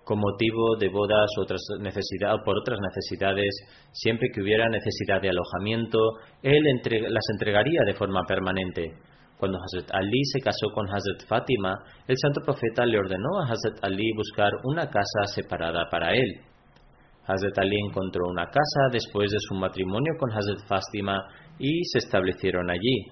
Con 0.03 0.19
motivo 0.19 0.75
de 0.77 0.89
bodas 0.89 1.29
otras 1.39 1.61
necesidades, 1.79 2.41
por 2.43 2.57
otras 2.57 2.79
necesidades, 2.79 3.49
siempre 3.91 4.29
que 4.33 4.41
hubiera 4.41 4.67
necesidad 4.67 5.21
de 5.21 5.29
alojamiento, 5.29 5.97
él 6.41 6.63
las 7.09 7.23
entregaría 7.31 7.81
de 7.85 7.93
forma 7.93 8.23
permanente. 8.27 8.93
Cuando 9.37 9.57
Hazrat 9.59 9.91
Ali 9.93 10.23
se 10.31 10.39
casó 10.39 10.69
con 10.73 10.87
Hazrat 10.87 11.27
Fátima, 11.27 11.77
el 12.07 12.17
santo 12.17 12.41
profeta 12.41 12.85
le 12.85 12.99
ordenó 12.99 13.39
a 13.39 13.51
Hazrat 13.51 13.83
Ali 13.83 14.11
buscar 14.15 14.51
una 14.63 14.89
casa 14.89 15.25
separada 15.25 15.89
para 15.89 16.13
él. 16.13 16.41
Hazrat 17.25 17.57
Ali 17.57 17.77
encontró 17.87 18.27
una 18.29 18.45
casa 18.45 18.89
después 18.91 19.31
de 19.31 19.39
su 19.39 19.55
matrimonio 19.55 20.13
con 20.19 20.31
Hazrat 20.31 20.67
Fátima 20.67 21.17
y 21.59 21.83
se 21.85 21.99
establecieron 21.99 22.69
allí. 22.69 23.07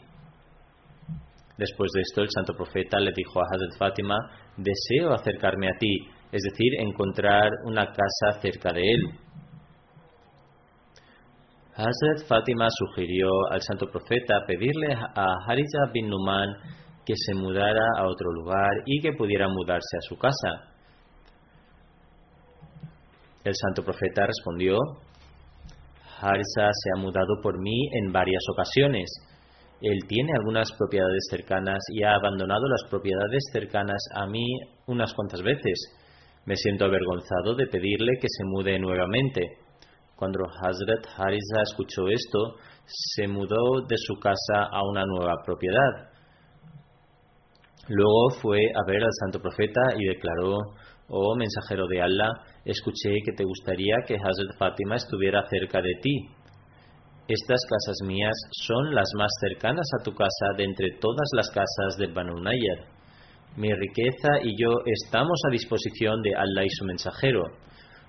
Después 1.58 1.92
de 1.94 2.02
esto, 2.02 2.22
el 2.22 2.30
santo 2.30 2.54
profeta 2.54 3.00
le 3.00 3.12
dijo 3.16 3.40
a 3.40 3.46
Hazrat 3.46 3.78
Fátima, 3.78 4.18
deseo 4.58 5.14
acercarme 5.14 5.68
a 5.68 5.78
ti, 5.78 6.08
es 6.32 6.42
decir, 6.44 6.74
encontrar 6.80 7.50
una 7.66 7.88
casa 7.88 8.40
cerca 8.42 8.72
de 8.72 8.82
él. 8.82 9.02
Hazrat 11.76 12.28
Fátima 12.28 12.68
sugirió 12.70 13.28
al 13.50 13.62
santo 13.62 13.88
profeta 13.88 14.46
pedirle 14.46 14.94
a 14.94 15.36
Harija 15.48 15.92
bin 15.94 16.10
Numan 16.10 16.50
que 17.06 17.14
se 17.16 17.34
mudara 17.34 17.86
a 17.98 18.08
otro 18.08 18.32
lugar 18.32 18.72
y 18.86 19.02
que 19.02 19.14
pudiera 19.14 19.48
mudarse 19.48 19.98
a 19.98 20.02
su 20.02 20.18
casa. 20.18 20.72
El 23.44 23.56
santo 23.56 23.84
profeta 23.84 24.28
respondió, 24.28 24.78
Harisa 26.22 26.70
se 26.72 26.90
ha 26.96 27.02
mudado 27.02 27.42
por 27.42 27.60
mí 27.60 27.90
en 27.94 28.12
varias 28.12 28.44
ocasiones. 28.54 29.10
Él 29.82 29.98
tiene 30.08 30.32
algunas 30.38 30.72
propiedades 30.78 31.26
cercanas 31.32 31.80
y 31.92 32.04
ha 32.04 32.14
abandonado 32.14 32.62
las 32.70 32.84
propiedades 32.88 33.44
cercanas 33.52 34.00
a 34.14 34.28
mí 34.28 34.46
unas 34.86 35.12
cuantas 35.16 35.42
veces. 35.42 36.01
Me 36.46 36.56
siento 36.56 36.86
avergonzado 36.86 37.56
de 37.56 37.68
pedirle 37.68 38.14
que 38.20 38.28
se 38.28 38.44
mude 38.46 38.80
nuevamente. 38.80 39.58
Cuando 40.16 40.40
Hazrat 40.46 41.06
Harisa 41.18 41.62
escuchó 41.64 42.08
esto, 42.08 42.56
se 42.86 43.28
mudó 43.28 43.82
de 43.88 43.96
su 43.98 44.16
casa 44.20 44.66
a 44.72 44.84
una 44.90 45.06
nueva 45.06 45.36
propiedad. 45.46 46.10
Luego 47.88 48.30
fue 48.42 48.60
a 48.60 48.86
ver 48.88 49.04
al 49.04 49.14
santo 49.20 49.40
profeta 49.40 49.82
y 49.98 50.06
declaró, 50.06 50.58
oh 51.10 51.36
mensajero 51.36 51.88
de 51.88 52.02
Allah, 52.02 52.30
escuché 52.66 53.10
que 53.26 53.34
te 53.34 53.44
gustaría 53.44 53.96
que 54.08 54.16
Hazrat 54.16 54.58
Fátima 54.58 54.96
estuviera 54.96 55.44
cerca 55.50 55.82
de 55.82 55.94
ti. 56.02 56.28
Estas 57.28 57.62
casas 57.70 57.98
mías 58.08 58.36
son 58.66 58.94
las 58.96 59.10
más 59.16 59.32
cercanas 59.42 59.88
a 60.00 60.04
tu 60.04 60.14
casa 60.14 60.54
de 60.58 60.64
entre 60.64 60.98
todas 61.00 61.30
las 61.34 61.50
casas 61.50 61.98
de 61.98 62.08
Banu 62.08 62.40
Nayyar. 62.42 63.01
Mi 63.58 63.74
riqueza 63.74 64.40
y 64.44 64.56
yo 64.58 64.70
estamos 64.86 65.38
a 65.46 65.52
disposición 65.52 66.22
de 66.22 66.34
Allah 66.36 66.64
y 66.64 66.70
su 66.70 66.86
mensajero. 66.86 67.44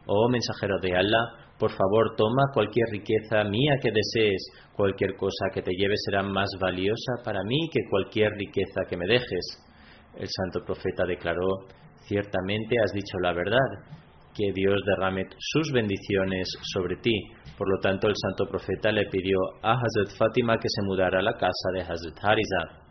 Oh 0.07 0.28
mensajero 0.28 0.78
de 0.81 0.94
Allah, 0.94 1.42
por 1.59 1.70
favor 1.70 2.14
toma 2.16 2.44
cualquier 2.55 2.87
riqueza 2.90 3.42
mía 3.44 3.76
que 3.83 3.90
desees, 3.90 4.42
cualquier 4.74 5.16
cosa 5.16 5.46
que 5.52 5.62
te 5.62 5.72
lleve 5.72 5.94
será 5.96 6.22
más 6.22 6.48
valiosa 6.61 7.22
para 7.24 7.42
mí 7.42 7.68
que 7.72 7.88
cualquier 7.90 8.31
riqueza 8.33 8.83
que 8.88 8.96
me 8.96 9.07
dejes. 9.07 9.59
El 10.16 10.28
santo 10.28 10.64
profeta 10.64 11.05
declaró, 11.07 11.66
ciertamente 12.07 12.76
has 12.78 12.92
dicho 12.92 13.18
la 13.20 13.33
verdad, 13.33 13.59
que 14.35 14.52
Dios 14.55 14.81
derrame 14.87 15.26
sus 15.38 15.72
bendiciones 15.72 16.48
sobre 16.72 16.96
ti. 16.96 17.14
Por 17.59 17.68
lo 17.68 17.81
tanto, 17.81 18.09
el 18.09 18.14
santo 18.16 18.46
profeta 18.48 18.90
le 18.90 19.07
pidió 19.07 19.38
a 19.62 19.72
Hazrat 19.72 20.16
Fátima 20.16 20.57
que 20.57 20.68
se 20.68 20.83
mudara 20.83 21.18
a 21.18 21.22
la 21.22 21.35
casa 21.35 21.70
de 21.74 21.81
Hazrat 21.81 22.18
Hariza. 22.22 22.82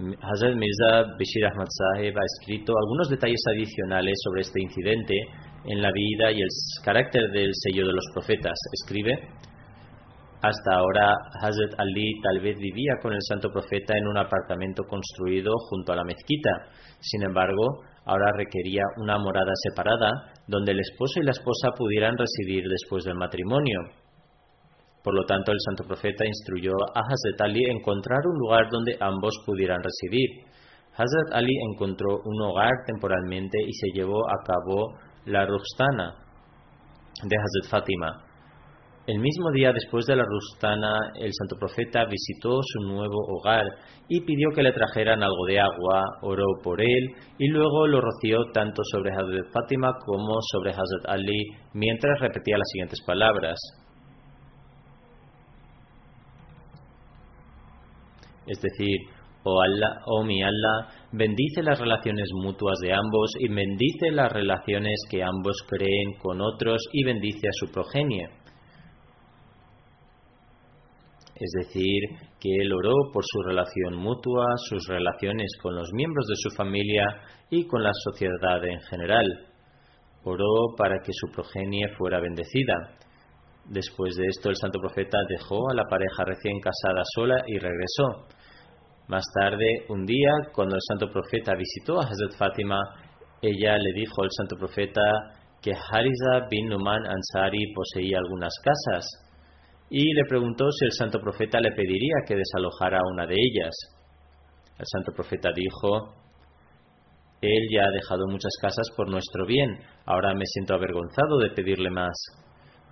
Hazrat 0.00 0.56
Mirza 0.56 1.12
Bashir 1.18 1.44
Ahmad 1.44 1.68
Sahib 1.68 2.16
ha 2.16 2.24
escrito 2.24 2.72
algunos 2.72 3.10
detalles 3.10 3.42
adicionales 3.52 4.16
sobre 4.24 4.40
este 4.40 4.62
incidente 4.62 5.14
en 5.66 5.82
la 5.82 5.92
vida 5.92 6.32
y 6.32 6.40
el 6.40 6.48
carácter 6.82 7.30
del 7.30 7.50
sello 7.52 7.86
de 7.86 7.92
los 7.92 8.04
profetas. 8.14 8.58
Escribe, 8.80 9.12
hasta 10.40 10.72
ahora 10.72 11.12
Hazrat 11.42 11.78
Ali 11.78 12.18
tal 12.22 12.40
vez 12.40 12.56
vivía 12.56 12.94
con 13.02 13.12
el 13.12 13.20
santo 13.28 13.50
profeta 13.52 13.94
en 13.98 14.06
un 14.06 14.16
apartamento 14.16 14.84
construido 14.84 15.52
junto 15.68 15.92
a 15.92 15.96
la 15.96 16.04
mezquita. 16.04 16.50
Sin 17.00 17.22
embargo, 17.22 17.84
ahora 18.06 18.32
requería 18.34 18.84
una 18.96 19.18
morada 19.18 19.52
separada 19.68 20.32
donde 20.46 20.72
el 20.72 20.80
esposo 20.80 21.20
y 21.20 21.24
la 21.26 21.32
esposa 21.32 21.72
pudieran 21.76 22.16
residir 22.16 22.64
después 22.70 23.04
del 23.04 23.16
matrimonio. 23.16 23.80
Por 25.02 25.14
lo 25.14 25.24
tanto, 25.24 25.52
el 25.52 25.58
santo 25.64 25.84
profeta 25.84 26.26
instruyó 26.26 26.72
a 26.94 27.00
Hazrat 27.00 27.40
Ali 27.40 27.64
encontrar 27.70 28.20
un 28.26 28.38
lugar 28.38 28.68
donde 28.70 28.96
ambos 29.00 29.34
pudieran 29.46 29.82
residir. 29.82 30.44
Hazrat 30.92 31.32
Ali 31.32 31.54
encontró 31.72 32.20
un 32.24 32.42
hogar 32.42 32.72
temporalmente 32.86 33.58
y 33.66 33.72
se 33.72 33.88
llevó 33.94 34.28
a 34.28 34.42
cabo 34.44 34.98
la 35.24 35.46
Rustana 35.46 36.14
de 37.22 37.36
Hazrat 37.36 37.70
Fátima. 37.70 38.24
El 39.06 39.18
mismo 39.18 39.50
día 39.50 39.72
después 39.72 40.04
de 40.04 40.14
la 40.14 40.24
Rustana, 40.24 40.92
el 41.14 41.32
santo 41.32 41.56
profeta 41.58 42.04
visitó 42.04 42.60
su 42.62 42.80
nuevo 42.86 43.16
hogar 43.28 43.64
y 44.08 44.20
pidió 44.20 44.50
que 44.54 44.62
le 44.62 44.72
trajeran 44.72 45.22
algo 45.22 45.46
de 45.46 45.58
agua, 45.58 46.02
oró 46.22 46.44
por 46.62 46.80
él 46.80 47.08
y 47.38 47.48
luego 47.48 47.86
lo 47.86 48.02
roció 48.02 48.44
tanto 48.52 48.82
sobre 48.92 49.10
Hazrat 49.12 49.50
Fátima 49.52 49.94
como 50.04 50.38
sobre 50.52 50.70
Hazrat 50.70 51.06
Ali 51.08 51.42
mientras 51.72 52.20
repetía 52.20 52.58
las 52.58 52.68
siguientes 52.70 53.00
palabras. 53.06 53.58
Es 58.50 58.60
decir, 58.60 58.98
oh, 59.44 59.62
Allah, 59.62 60.00
oh 60.06 60.24
mi 60.24 60.42
Allah, 60.42 60.88
bendice 61.12 61.62
las 61.62 61.78
relaciones 61.78 62.28
mutuas 62.34 62.80
de 62.80 62.92
ambos 62.92 63.30
y 63.38 63.46
bendice 63.46 64.10
las 64.10 64.32
relaciones 64.32 65.00
que 65.08 65.22
ambos 65.22 65.64
creen 65.68 66.18
con 66.20 66.40
otros 66.40 66.82
y 66.92 67.04
bendice 67.04 67.46
a 67.46 67.52
su 67.52 67.70
progenie. 67.70 68.28
Es 71.36 71.52
decir, 71.64 72.02
que 72.40 72.50
él 72.60 72.72
oró 72.72 73.12
por 73.12 73.22
su 73.24 73.40
relación 73.42 73.94
mutua, 73.94 74.46
sus 74.68 74.88
relaciones 74.88 75.52
con 75.62 75.76
los 75.76 75.92
miembros 75.92 76.26
de 76.26 76.34
su 76.36 76.50
familia 76.50 77.04
y 77.50 77.68
con 77.68 77.84
la 77.84 77.92
sociedad 77.94 78.64
en 78.64 78.80
general. 78.80 79.26
Oró 80.24 80.74
para 80.76 80.96
que 80.98 81.12
su 81.12 81.32
progenie 81.32 81.88
fuera 81.96 82.20
bendecida. 82.20 82.98
Después 83.66 84.16
de 84.16 84.26
esto, 84.26 84.50
el 84.50 84.56
santo 84.56 84.80
profeta 84.80 85.18
dejó 85.28 85.70
a 85.70 85.74
la 85.74 85.84
pareja 85.84 86.24
recién 86.24 86.58
casada 86.60 87.02
sola 87.14 87.42
y 87.46 87.58
regresó. 87.58 88.26
Más 89.08 89.24
tarde, 89.34 89.86
un 89.88 90.06
día, 90.06 90.30
cuando 90.52 90.76
el 90.76 90.82
santo 90.86 91.10
profeta 91.10 91.54
visitó 91.54 92.00
a 92.00 92.04
Hazrat 92.04 92.36
Fátima, 92.36 92.78
ella 93.42 93.76
le 93.78 93.92
dijo 93.92 94.22
al 94.22 94.30
santo 94.30 94.56
profeta 94.56 95.02
que 95.62 95.72
Hariza 95.72 96.46
bin 96.50 96.68
Numan 96.68 97.06
Ansari 97.06 97.72
poseía 97.74 98.18
algunas 98.18 98.52
casas 98.62 99.06
y 99.90 100.14
le 100.14 100.24
preguntó 100.28 100.70
si 100.70 100.84
el 100.84 100.92
santo 100.92 101.20
profeta 101.20 101.60
le 101.60 101.72
pediría 101.72 102.22
que 102.26 102.36
desalojara 102.36 103.00
una 103.12 103.26
de 103.26 103.34
ellas. 103.34 103.74
El 104.78 104.86
santo 104.86 105.12
profeta 105.12 105.50
dijo, 105.54 106.14
Él 107.40 107.62
ya 107.72 107.86
ha 107.86 107.90
dejado 107.90 108.26
muchas 108.28 108.52
casas 108.60 108.88
por 108.96 109.10
nuestro 109.10 109.44
bien, 109.44 109.78
ahora 110.06 110.34
me 110.34 110.46
siento 110.46 110.74
avergonzado 110.74 111.38
de 111.38 111.50
pedirle 111.50 111.90
más. 111.90 112.14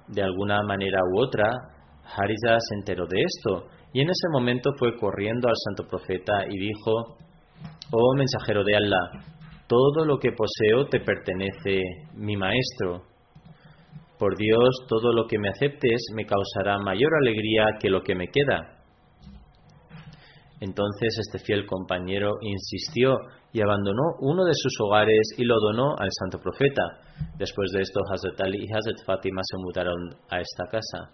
De 0.09 0.23
alguna 0.23 0.63
manera 0.63 1.01
u 1.13 1.21
otra, 1.21 1.51
Hariza 2.17 2.57
se 2.59 2.75
enteró 2.77 3.07
de 3.07 3.21
esto 3.21 3.67
Y 3.93 4.01
en 4.01 4.09
ese 4.09 4.29
momento 4.33 4.71
fue 4.79 4.97
corriendo 4.97 5.49
al 5.49 5.55
santo 5.57 5.89
profeta 5.89 6.45
y 6.49 6.59
dijo, 6.59 7.19
Oh 7.91 8.15
mensajero 8.17 8.65
de 8.65 8.77
Allah, 8.77 9.25
todo 9.67 10.05
lo 10.05 10.19
que 10.19 10.33
poseo 10.33 10.87
te 10.89 11.01
pertenece, 11.01 11.83
mi 12.15 12.37
maestro. 12.37 13.05
Por 14.19 14.37
Dios, 14.37 14.69
todo 14.89 15.13
lo 15.13 15.27
que 15.27 15.39
me 15.39 15.49
aceptes 15.49 16.07
me 16.15 16.27
causará 16.27 16.79
mayor 16.79 17.11
alegría 17.21 17.77
que 17.81 17.89
lo 17.89 18.03
que 18.03 18.15
me 18.15 18.29
queda. 18.29 18.79
Entonces 20.61 21.17
este 21.19 21.39
fiel 21.39 21.67
compañero 21.67 22.35
insistió 22.43 23.17
y 23.53 23.61
abandonó 23.63 24.03
uno 24.21 24.45
de 24.45 24.55
sus 24.55 24.73
hogares 24.81 25.35
y 25.37 25.45
lo 25.45 25.59
donó 25.59 25.97
al 25.99 26.09
santo 26.11 26.39
profeta. 26.39 26.83
Después 27.39 27.71
de 27.73 27.83
esto, 27.83 28.01
Hazrat 28.11 28.41
Ali 28.41 28.65
y 28.65 28.73
Hazrat 28.73 29.05
Fatima 29.05 29.41
se 29.43 29.57
mudaron 29.59 30.11
a 30.31 30.41
esta 30.41 30.67
casa. 30.71 31.11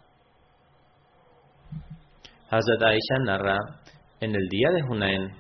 Hazrat 2.51 2.83
Aisha 2.83 3.19
narra, 3.25 3.59
en 4.21 4.35
el 4.35 4.49
día 4.49 4.71
de 4.71 4.83
Hunain, 4.83 5.31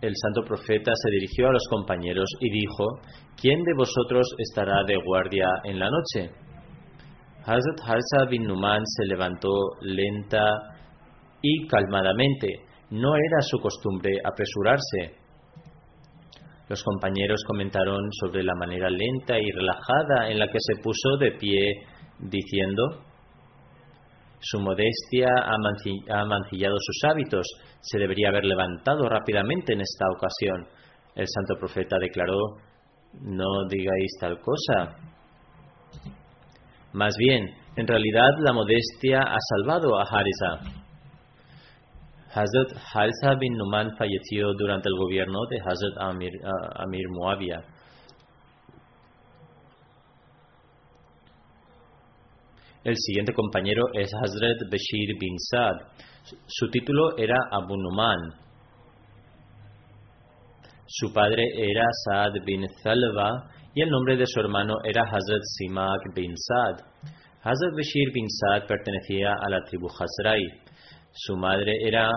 el 0.00 0.14
santo 0.16 0.42
profeta 0.46 0.92
se 0.94 1.10
dirigió 1.10 1.48
a 1.48 1.52
los 1.52 1.66
compañeros 1.68 2.28
y 2.40 2.50
dijo, 2.50 3.00
¿quién 3.40 3.62
de 3.62 3.74
vosotros 3.76 4.26
estará 4.38 4.82
de 4.86 4.96
guardia 4.96 5.46
en 5.64 5.78
la 5.78 5.90
noche? 5.90 6.32
Hazrat 7.44 7.80
Harsa 7.84 8.30
bin 8.30 8.44
Numan 8.44 8.82
se 8.84 9.06
levantó 9.06 9.50
lenta 9.82 10.44
y 11.42 11.66
calmadamente. 11.66 12.48
No 12.90 13.14
era 13.14 13.40
su 13.40 13.58
costumbre 13.58 14.18
apresurarse. 14.24 15.19
Los 16.70 16.84
compañeros 16.84 17.42
comentaron 17.48 17.98
sobre 18.12 18.44
la 18.44 18.54
manera 18.54 18.88
lenta 18.88 19.36
y 19.36 19.50
relajada 19.50 20.30
en 20.30 20.38
la 20.38 20.46
que 20.46 20.60
se 20.60 20.80
puso 20.80 21.16
de 21.18 21.32
pie, 21.32 21.84
diciendo, 22.20 23.02
su 24.38 24.60
modestia 24.60 25.26
ha 25.36 26.24
mancillado 26.24 26.76
sus 26.78 27.10
hábitos. 27.10 27.44
Se 27.80 27.98
debería 27.98 28.28
haber 28.28 28.44
levantado 28.44 29.08
rápidamente 29.08 29.72
en 29.72 29.80
esta 29.80 30.06
ocasión. 30.14 30.68
El 31.16 31.26
santo 31.26 31.58
profeta 31.58 31.96
declaró, 31.98 32.38
no 33.20 33.66
digáis 33.68 34.12
tal 34.20 34.38
cosa. 34.38 34.94
Más 36.92 37.16
bien, 37.18 37.50
en 37.74 37.86
realidad 37.88 38.30
la 38.44 38.52
modestia 38.52 39.22
ha 39.22 39.38
salvado 39.56 39.98
a 39.98 40.04
Harisa. 40.04 40.79
Hazrat 42.32 42.70
Harisa 42.94 43.34
bin 43.40 43.56
Numan 43.58 43.96
falleció 43.96 44.52
durante 44.54 44.88
el 44.88 44.94
gobierno 44.94 45.40
de 45.50 45.58
Hazrat 45.58 45.98
Amir, 45.98 46.30
uh. 46.44 47.80
El 52.84 52.94
siguiente 52.96 53.34
compañero 53.34 53.86
es 53.94 54.12
Hazrat 54.14 54.58
Bashir 54.70 55.18
bin 55.18 55.36
Saad. 55.50 55.76
Su 56.46 56.70
título 56.70 57.16
era 57.18 57.36
Abu 57.50 57.76
Numan. 57.76 58.32
Su 60.86 61.12
padre 61.12 61.44
era 61.56 61.84
Saad 62.06 62.32
bin 62.46 62.64
Thalva 62.82 63.50
y 63.74 63.82
el 63.82 63.90
nombre 63.90 64.16
de 64.16 64.26
su 64.26 64.38
hermano 64.38 64.76
era 64.84 65.02
Hazrat 65.02 65.42
Simak 65.58 66.14
bin 66.14 66.32
Saad. 66.36 66.76
Hazrat 67.42 67.74
Bashir 67.76 68.12
bin 68.14 68.28
Saad 68.30 68.68
pertenecía 68.68 69.34
a 69.34 69.50
la 69.50 69.64
tribu 69.64 69.88
Hazrai. 69.88 70.69
Su 71.12 71.36
madre 71.36 71.72
era 71.84 72.10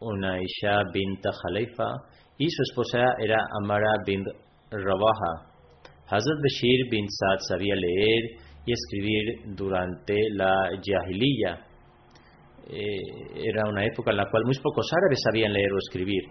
Unaisha 0.00 0.82
bint 0.92 1.24
Khalifa 1.42 1.92
y 2.36 2.48
su 2.48 2.62
esposa 2.62 3.14
era 3.18 3.38
Amara 3.60 3.92
bin 4.06 4.22
Rabaha. 4.70 5.48
Hazrat 6.06 6.38
Bashir 6.42 6.88
bin 6.90 7.06
Saad 7.08 7.38
sabía 7.48 7.74
leer 7.74 8.22
y 8.64 8.72
escribir 8.72 9.56
durante 9.56 10.14
la 10.34 10.54
Jahiliya. 10.84 11.66
Eh, 12.70 13.48
era 13.48 13.68
una 13.68 13.84
época 13.84 14.10
en 14.10 14.18
la 14.18 14.30
cual 14.30 14.44
muy 14.44 14.56
pocos 14.62 14.86
árabes 14.92 15.20
sabían 15.24 15.52
leer 15.52 15.72
o 15.72 15.78
escribir. 15.78 16.22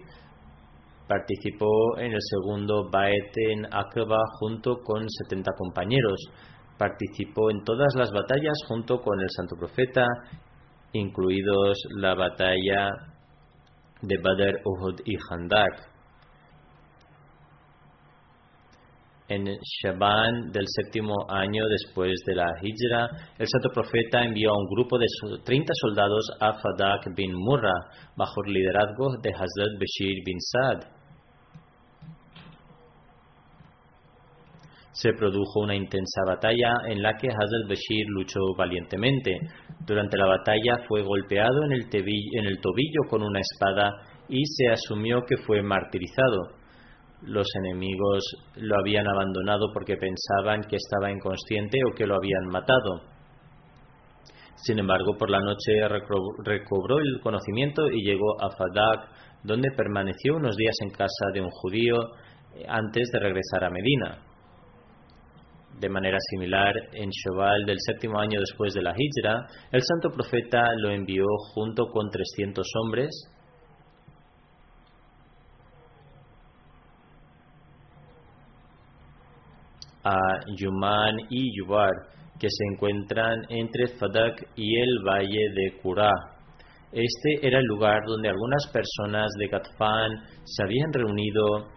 Participó 1.08 1.98
en 1.98 2.12
el 2.12 2.20
segundo 2.20 2.88
Baet 2.90 3.32
en 3.50 3.66
Aqaba 3.66 4.20
junto 4.38 4.76
con 4.84 5.08
70 5.08 5.50
compañeros. 5.56 6.20
Participó 6.78 7.50
en 7.50 7.64
todas 7.64 7.94
las 7.96 8.12
batallas 8.12 8.56
junto 8.68 9.00
con 9.00 9.20
el 9.20 9.28
Santo 9.30 9.56
Profeta, 9.56 10.06
incluidos 10.92 11.78
la 11.96 12.14
batalla 12.14 12.90
de 14.02 14.16
Badr, 14.16 14.60
Uhud 14.64 15.00
y 15.04 15.16
Handak. 15.28 15.88
En 19.30 19.44
Shaban 19.44 20.50
del 20.52 20.64
séptimo 20.66 21.14
año 21.28 21.66
después 21.68 22.14
de 22.26 22.34
la 22.34 22.46
Hijra, 22.62 23.08
el 23.38 23.46
santo 23.46 23.68
profeta 23.74 24.24
envió 24.24 24.50
a 24.50 24.58
un 24.58 24.66
grupo 24.70 24.98
de 24.98 25.06
30 25.44 25.72
soldados 25.82 26.30
a 26.40 26.54
Fadak 26.54 27.14
bin 27.14 27.34
Murra 27.34 27.74
bajo 28.16 28.42
el 28.46 28.54
liderazgo 28.54 29.16
de 29.22 29.28
Hazrat 29.28 29.78
Bashir 29.78 30.24
bin 30.24 30.40
Saad. 30.40 30.97
Se 35.00 35.12
produjo 35.12 35.60
una 35.60 35.76
intensa 35.76 36.22
batalla 36.26 36.72
en 36.88 37.02
la 37.02 37.14
que 37.16 37.28
Hazrat 37.28 37.68
Bashir 37.68 38.06
luchó 38.08 38.40
valientemente. 38.56 39.38
Durante 39.86 40.16
la 40.16 40.26
batalla 40.26 40.84
fue 40.88 41.02
golpeado 41.02 41.64
en 41.64 41.72
el, 41.72 41.86
en 41.92 42.46
el 42.46 42.60
tobillo 42.60 43.02
con 43.08 43.22
una 43.22 43.40
espada 43.40 43.92
y 44.28 44.44
se 44.44 44.68
asumió 44.68 45.22
que 45.22 45.36
fue 45.36 45.62
martirizado 45.62 46.58
los 47.22 47.46
enemigos 47.64 48.22
lo 48.56 48.78
habían 48.78 49.06
abandonado 49.08 49.72
porque 49.72 49.96
pensaban 49.96 50.62
que 50.62 50.76
estaba 50.76 51.10
inconsciente 51.10 51.80
o 51.84 51.94
que 51.94 52.06
lo 52.06 52.16
habían 52.16 52.46
matado. 52.46 53.02
Sin 54.54 54.78
embargo, 54.78 55.16
por 55.18 55.30
la 55.30 55.40
noche 55.40 55.86
recobró 55.88 56.98
el 56.98 57.20
conocimiento 57.20 57.88
y 57.90 58.04
llegó 58.04 58.40
a 58.40 58.50
Fadak, 58.50 59.08
donde 59.44 59.70
permaneció 59.76 60.36
unos 60.36 60.56
días 60.56 60.74
en 60.80 60.90
casa 60.90 61.26
de 61.32 61.40
un 61.40 61.50
judío 61.50 61.96
eh, 62.54 62.64
antes 62.68 63.08
de 63.12 63.20
regresar 63.20 63.64
a 63.64 63.70
Medina. 63.70 64.27
De 65.80 65.88
manera 65.88 66.18
similar, 66.30 66.74
en 66.92 67.08
Shobal 67.10 67.64
del 67.64 67.76
séptimo 67.78 68.18
año 68.18 68.40
después 68.40 68.74
de 68.74 68.82
la 68.82 68.94
Hijra, 68.96 69.46
el 69.70 69.80
santo 69.80 70.10
profeta 70.10 70.72
lo 70.76 70.90
envió 70.90 71.24
junto 71.54 71.86
con 71.86 72.10
300 72.10 72.66
hombres 72.82 73.10
a 80.02 80.16
Yuman 80.56 81.16
y 81.30 81.56
Yubar, 81.56 81.92
que 82.40 82.48
se 82.50 82.64
encuentran 82.72 83.42
entre 83.48 83.86
Fadak 83.98 84.48
y 84.56 84.80
el 84.80 85.04
valle 85.06 85.50
de 85.54 85.80
Kurá. 85.80 86.12
Este 86.90 87.46
era 87.46 87.58
el 87.58 87.66
lugar 87.66 88.00
donde 88.06 88.30
algunas 88.30 88.66
personas 88.72 89.30
de 89.38 89.46
Gatfan 89.46 90.10
se 90.44 90.64
habían 90.64 90.92
reunido 90.92 91.68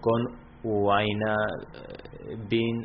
con 0.00 0.48
Uaina 0.64 1.36
eh, 1.72 2.36
bin 2.48 2.84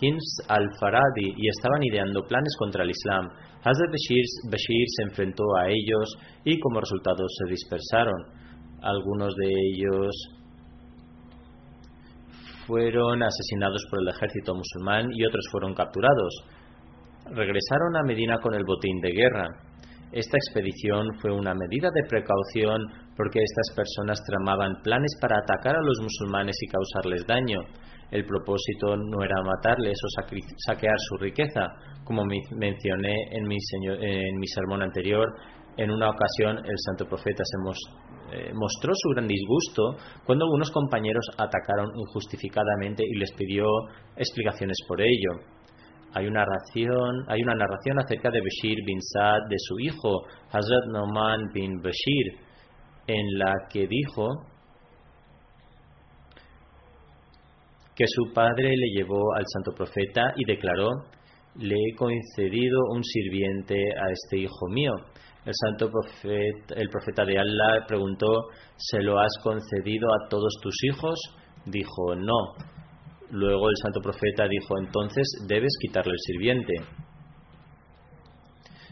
Hins 0.00 0.38
al-Faradi 0.48 1.34
y 1.36 1.48
estaban 1.48 1.82
ideando 1.82 2.22
planes 2.22 2.54
contra 2.58 2.84
el 2.84 2.90
Islam. 2.90 3.28
Hazrat 3.64 3.90
Bashir, 3.90 4.24
Bashir 4.50 4.86
se 4.96 5.02
enfrentó 5.04 5.44
a 5.58 5.68
ellos 5.68 6.16
y 6.44 6.58
como 6.60 6.80
resultado 6.80 7.24
se 7.28 7.50
dispersaron. 7.50 8.22
Algunos 8.82 9.34
de 9.34 9.48
ellos 9.48 10.14
fueron 12.66 13.22
asesinados 13.22 13.84
por 13.90 14.00
el 14.02 14.08
ejército 14.08 14.54
musulmán 14.54 15.08
y 15.12 15.24
otros 15.24 15.46
fueron 15.50 15.74
capturados. 15.74 16.34
Regresaron 17.30 17.96
a 17.96 18.02
Medina 18.02 18.38
con 18.38 18.54
el 18.54 18.64
botín 18.64 19.00
de 19.00 19.10
guerra. 19.10 19.48
Esta 20.12 20.36
expedición 20.36 21.08
fue 21.20 21.32
una 21.32 21.54
medida 21.54 21.90
de 21.92 22.08
precaución 22.08 22.80
porque 23.16 23.40
estas 23.42 23.74
personas 23.74 24.22
tramaban 24.24 24.82
planes 24.82 25.12
para 25.20 25.38
atacar 25.38 25.74
a 25.76 25.82
los 25.82 25.98
musulmanes 26.00 26.56
y 26.62 26.68
causarles 26.68 27.26
daño. 27.26 27.60
El 28.10 28.24
propósito 28.24 28.96
no 28.96 29.22
era 29.22 29.42
matarles 29.42 29.98
o 30.04 30.08
saquear 30.64 30.96
su 30.98 31.16
riqueza. 31.16 31.68
Como 32.04 32.24
mencioné 32.24 33.14
en 33.32 33.48
mi, 33.48 33.56
en 33.82 34.38
mi 34.38 34.46
sermón 34.46 34.82
anterior, 34.82 35.26
en 35.76 35.90
una 35.90 36.10
ocasión 36.10 36.58
el 36.58 36.78
santo 36.78 37.06
profeta 37.06 37.42
se, 37.44 37.58
eh, 38.32 38.50
mostró 38.54 38.92
su 38.94 39.10
gran 39.10 39.28
disgusto 39.28 39.96
cuando 40.24 40.46
algunos 40.46 40.70
compañeros 40.70 41.24
atacaron 41.38 41.90
injustificadamente 41.96 43.04
y 43.06 43.18
les 43.18 43.32
pidió 43.32 43.66
explicaciones 44.16 44.78
por 44.88 45.00
ello. 45.00 45.30
Hay 46.14 46.26
una, 46.26 46.40
narración, 46.40 47.24
hay 47.28 47.42
una 47.42 47.54
narración 47.54 47.98
acerca 47.98 48.30
de 48.30 48.40
Bashir 48.40 48.78
bin 48.84 49.00
Saad 49.00 49.42
de 49.48 49.56
su 49.58 49.78
hijo, 49.78 50.22
Hazrat 50.50 50.86
Noman 50.88 51.52
bin 51.52 51.82
Bashir, 51.82 52.40
en 53.06 53.38
la 53.38 53.52
que 53.70 53.86
dijo 53.86 54.26
que 57.96 58.04
su 58.06 58.32
padre 58.32 58.76
le 58.76 58.88
llevó 58.94 59.34
al 59.34 59.44
santo 59.52 59.72
profeta 59.74 60.32
y 60.36 60.44
declaró, 60.44 60.90
le 61.56 61.74
he 61.74 61.96
concedido 61.96 62.78
un 62.92 63.02
sirviente 63.02 63.74
a 63.74 64.12
este 64.12 64.38
hijo 64.38 64.68
mío 64.68 64.92
el 65.46 65.54
santo 65.54 65.88
profeta, 65.88 66.74
el 66.74 66.88
profeta 66.88 67.24
de 67.24 67.38
Allah 67.38 67.86
preguntó, 67.86 68.48
¿se 68.76 69.00
lo 69.00 69.18
has 69.20 69.32
concedido 69.44 70.08
a 70.08 70.28
todos 70.28 70.52
tus 70.60 70.74
hijos? 70.82 71.14
Dijo, 71.64 72.16
no. 72.16 72.54
Luego 73.30 73.68
el 73.68 73.76
santo 73.80 74.00
profeta 74.00 74.48
dijo, 74.48 74.76
entonces 74.76 75.24
debes 75.46 75.72
quitarle 75.80 76.12
el 76.12 76.18
sirviente. 76.18 76.74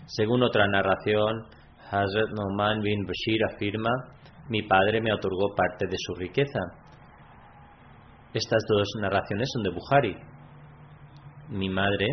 Según 0.06 0.44
otra 0.44 0.68
narración, 0.68 1.44
Hazrat 1.90 2.30
Noman 2.30 2.82
bin 2.82 3.04
Bashir 3.04 3.44
afirma, 3.52 3.90
mi 4.48 4.62
padre 4.62 5.00
me 5.00 5.12
otorgó 5.12 5.56
parte 5.56 5.86
de 5.86 5.96
su 5.98 6.14
riqueza. 6.14 6.60
Estas 8.34 8.64
dos 8.68 8.88
narraciones 9.00 9.48
son 9.54 9.62
de 9.62 9.70
Bukhari. 9.70 10.16
Mi 11.50 11.68
madre, 11.68 12.06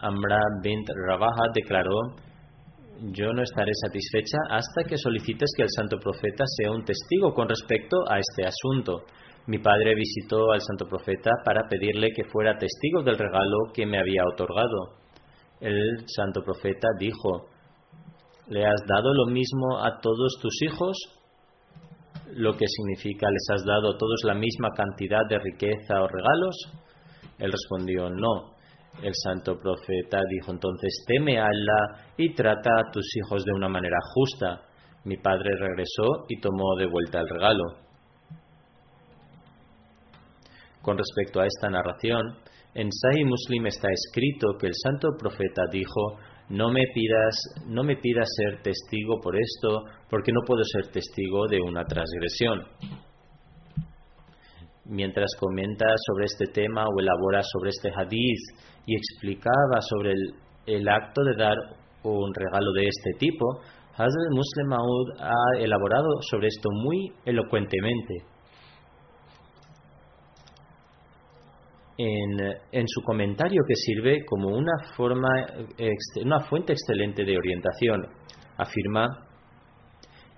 Amra 0.00 0.40
bint 0.60 0.88
Rabaha, 1.08 1.52
declaró, 1.54 2.16
yo 3.12 3.32
no 3.32 3.42
estaré 3.42 3.70
satisfecha 3.74 4.38
hasta 4.50 4.82
que 4.88 4.96
solicites 4.96 5.52
que 5.56 5.62
el 5.62 5.68
santo 5.70 5.98
profeta 5.98 6.42
sea 6.46 6.72
un 6.72 6.84
testigo 6.84 7.32
con 7.32 7.48
respecto 7.48 7.98
a 8.10 8.18
este 8.18 8.44
asunto. 8.44 9.04
Mi 9.46 9.58
padre 9.58 9.94
visitó 9.94 10.50
al 10.50 10.60
santo 10.60 10.86
profeta 10.88 11.30
para 11.44 11.68
pedirle 11.68 12.10
que 12.10 12.24
fuera 12.24 12.58
testigo 12.58 13.04
del 13.04 13.16
regalo 13.16 13.70
que 13.72 13.86
me 13.86 14.00
había 14.00 14.24
otorgado. 14.24 14.96
El 15.60 16.04
santo 16.08 16.42
profeta 16.42 16.88
dijo, 16.98 17.46
¿le 18.48 18.66
has 18.66 18.80
dado 18.88 19.14
lo 19.14 19.26
mismo 19.26 19.78
a 19.78 20.00
todos 20.00 20.38
tus 20.42 20.60
hijos? 20.62 20.96
Lo 22.34 22.56
que 22.56 22.66
significa, 22.66 23.28
¿les 23.30 23.50
has 23.50 23.64
dado 23.64 23.96
todos 23.96 24.22
la 24.24 24.34
misma 24.34 24.70
cantidad 24.74 25.22
de 25.28 25.38
riqueza 25.38 26.02
o 26.02 26.08
regalos? 26.08 26.56
Él 27.38 27.52
respondió, 27.52 28.10
no. 28.10 28.56
El 29.02 29.12
santo 29.14 29.58
profeta 29.58 30.20
dijo 30.28 30.52
entonces, 30.52 31.04
teme 31.06 31.38
a 31.38 31.44
Allah 31.44 32.12
y 32.16 32.34
trata 32.34 32.70
a 32.78 32.90
tus 32.90 33.06
hijos 33.16 33.44
de 33.44 33.52
una 33.52 33.68
manera 33.68 33.98
justa. 34.14 34.62
Mi 35.04 35.18
padre 35.18 35.50
regresó 35.56 36.24
y 36.28 36.40
tomó 36.40 36.74
de 36.78 36.86
vuelta 36.86 37.20
el 37.20 37.28
regalo. 37.28 37.64
Con 40.82 40.96
respecto 40.96 41.40
a 41.40 41.46
esta 41.46 41.68
narración, 41.68 42.38
en 42.74 42.90
Sahih 42.90 43.24
Muslim 43.24 43.66
está 43.66 43.88
escrito 43.90 44.56
que 44.58 44.66
el 44.66 44.74
santo 44.74 45.10
profeta 45.18 45.62
dijo, 45.70 46.18
no 46.48 46.70
me 46.70 46.82
pidas, 46.94 47.36
no 47.66 47.82
me 47.82 47.96
pidas 47.96 48.28
ser 48.36 48.62
testigo 48.62 49.20
por 49.20 49.34
esto, 49.36 49.84
porque 50.08 50.32
no 50.32 50.40
puedo 50.46 50.62
ser 50.64 50.92
testigo 50.92 51.46
de 51.48 51.60
una 51.60 51.84
transgresión. 51.84 52.62
Mientras 54.84 55.34
comenta 55.40 55.86
sobre 56.06 56.26
este 56.26 56.46
tema 56.46 56.84
o 56.84 57.00
elabora 57.00 57.42
sobre 57.42 57.70
este 57.70 57.90
hadith 57.90 58.38
y 58.86 58.94
explicaba 58.94 59.80
sobre 59.80 60.12
el, 60.12 60.34
el 60.66 60.88
acto 60.88 61.24
de 61.24 61.34
dar 61.34 61.56
un 62.04 62.32
regalo 62.32 62.72
de 62.72 62.84
este 62.84 63.18
tipo, 63.18 63.60
Hazrat 63.94 64.30
Muslim 64.30 64.68
Maud 64.68 65.08
ha 65.18 65.58
elaborado 65.58 66.20
sobre 66.30 66.48
esto 66.48 66.68
muy 66.70 67.12
elocuentemente. 67.24 68.35
En, 71.98 72.86
su 72.86 73.02
comentario 73.02 73.62
que 73.66 73.74
sirve 73.74 74.24
como 74.26 74.48
una, 74.48 74.92
forma, 74.96 75.28
una 76.22 76.40
fuente 76.40 76.74
excelente 76.74 77.24
de 77.24 77.38
orientación. 77.38 78.06
Afirma, 78.58 79.26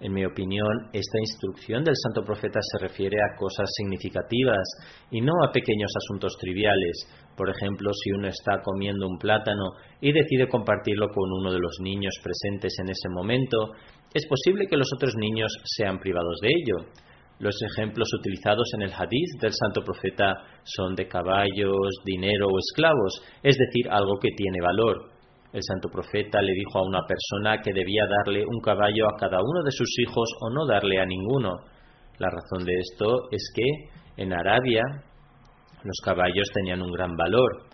en 0.01 0.12
mi 0.12 0.25
opinión, 0.25 0.90
esta 0.92 1.18
instrucción 1.18 1.83
del 1.83 1.97
santo 1.97 2.23
profeta 2.25 2.61
se 2.62 2.79
refiere 2.79 3.16
a 3.21 3.37
cosas 3.37 3.68
significativas 3.77 4.62
y 5.11 5.21
no 5.21 5.33
a 5.44 5.51
pequeños 5.51 5.90
asuntos 5.97 6.37
triviales. 6.38 7.09
Por 7.37 7.51
ejemplo, 7.51 7.90
si 7.92 8.12
uno 8.12 8.29
está 8.29 8.62
comiendo 8.62 9.09
un 9.09 9.18
plátano 9.18 9.73
y 10.01 10.12
decide 10.12 10.47
compartirlo 10.47 11.09
con 11.09 11.33
uno 11.40 11.53
de 11.53 11.59
los 11.59 11.79
niños 11.81 12.14
presentes 12.23 12.77
en 12.79 12.90
ese 12.90 13.09
momento, 13.09 13.73
es 14.14 14.27
posible 14.27 14.66
que 14.68 14.77
los 14.77 14.88
otros 14.94 15.14
niños 15.16 15.53
sean 15.64 15.99
privados 15.99 16.38
de 16.42 16.49
ello. 16.49 16.92
Los 17.38 17.55
ejemplos 17.62 18.09
utilizados 18.18 18.68
en 18.74 18.83
el 18.83 18.92
hadith 18.92 19.40
del 19.40 19.53
santo 19.53 19.83
profeta 19.83 20.35
son 20.64 20.96
de 20.96 21.07
caballos, 21.07 21.88
dinero 22.05 22.48
o 22.48 22.59
esclavos, 22.59 23.22
es 23.42 23.57
decir, 23.57 23.88
algo 23.90 24.18
que 24.18 24.31
tiene 24.37 24.61
valor. 24.61 25.11
El 25.53 25.62
santo 25.62 25.88
profeta 25.88 26.42
le 26.42 26.53
dijo 26.53 26.79
a 26.79 26.87
una 26.87 27.07
persona 27.07 27.62
que 27.62 27.72
debía 27.72 28.07
darle 28.07 28.44
un 28.44 28.61
caballo 28.61 29.07
a 29.07 29.16
cada 29.18 29.38
uno 29.40 29.62
de 29.64 29.70
sus 29.70 29.88
hijos 30.01 30.29
o 30.40 30.51
no 30.51 30.66
darle 30.66 31.01
a 31.01 31.07
ninguno. 31.07 31.55
La 32.18 32.29
razón 32.29 32.66
de 32.66 32.74
esto 32.74 33.29
es 33.31 33.51
que 33.55 34.22
en 34.22 34.33
Arabia 34.33 34.83
los 35.85 36.01
caballos 36.05 36.51
tenían 36.53 36.83
un 36.83 36.90
gran 36.90 37.16
valor. 37.16 37.68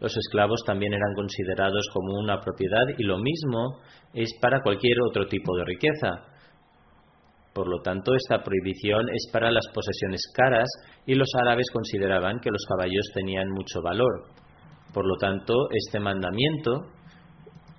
Los 0.00 0.16
esclavos 0.16 0.64
también 0.64 0.94
eran 0.94 1.14
considerados 1.14 1.86
como 1.92 2.18
una 2.18 2.40
propiedad 2.40 2.86
y 2.96 3.04
lo 3.04 3.18
mismo 3.18 3.80
es 4.14 4.30
para 4.40 4.62
cualquier 4.62 4.96
otro 5.06 5.26
tipo 5.26 5.54
de 5.56 5.64
riqueza. 5.66 6.29
Por 7.60 7.68
lo 7.68 7.82
tanto, 7.82 8.14
esta 8.14 8.42
prohibición 8.42 9.10
es 9.10 9.28
para 9.30 9.50
las 9.50 9.66
posesiones 9.74 10.22
caras 10.34 10.66
y 11.04 11.14
los 11.14 11.28
árabes 11.42 11.66
consideraban 11.70 12.40
que 12.40 12.48
los 12.50 12.64
caballos 12.64 13.04
tenían 13.12 13.50
mucho 13.50 13.82
valor. 13.82 14.28
Por 14.94 15.06
lo 15.06 15.16
tanto, 15.16 15.68
este 15.70 16.00
mandamiento 16.00 16.86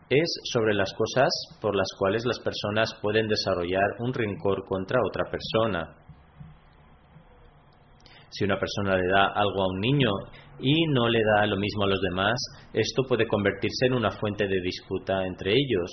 es 0.08 0.30
sobre 0.54 0.76
las 0.76 0.94
cosas 0.94 1.30
por 1.60 1.76
las 1.76 1.88
cuales 1.98 2.24
las 2.28 2.38
personas 2.42 2.94
pueden 3.02 3.28
desarrollar 3.28 3.88
un 4.02 4.14
rencor 4.14 4.66
contra 4.66 5.00
otra 5.04 5.24
persona. 5.32 5.96
Si 8.30 8.46
una 8.46 8.60
persona 8.60 8.98
le 8.98 9.08
da 9.12 9.34
algo 9.34 9.64
a 9.64 9.68
un 9.68 9.80
niño 9.80 10.12
y 10.60 10.76
no 10.94 11.10
le 11.10 11.24
da 11.24 11.48
lo 11.48 11.58
mismo 11.58 11.86
a 11.86 11.88
los 11.88 12.02
demás, 12.02 12.36
esto 12.72 13.02
puede 13.10 13.26
convertirse 13.26 13.88
en 13.88 13.96
una 13.96 14.12
fuente 14.12 14.48
de 14.48 14.62
disputa 14.62 15.26
entre 15.26 15.54
ellos. 15.54 15.90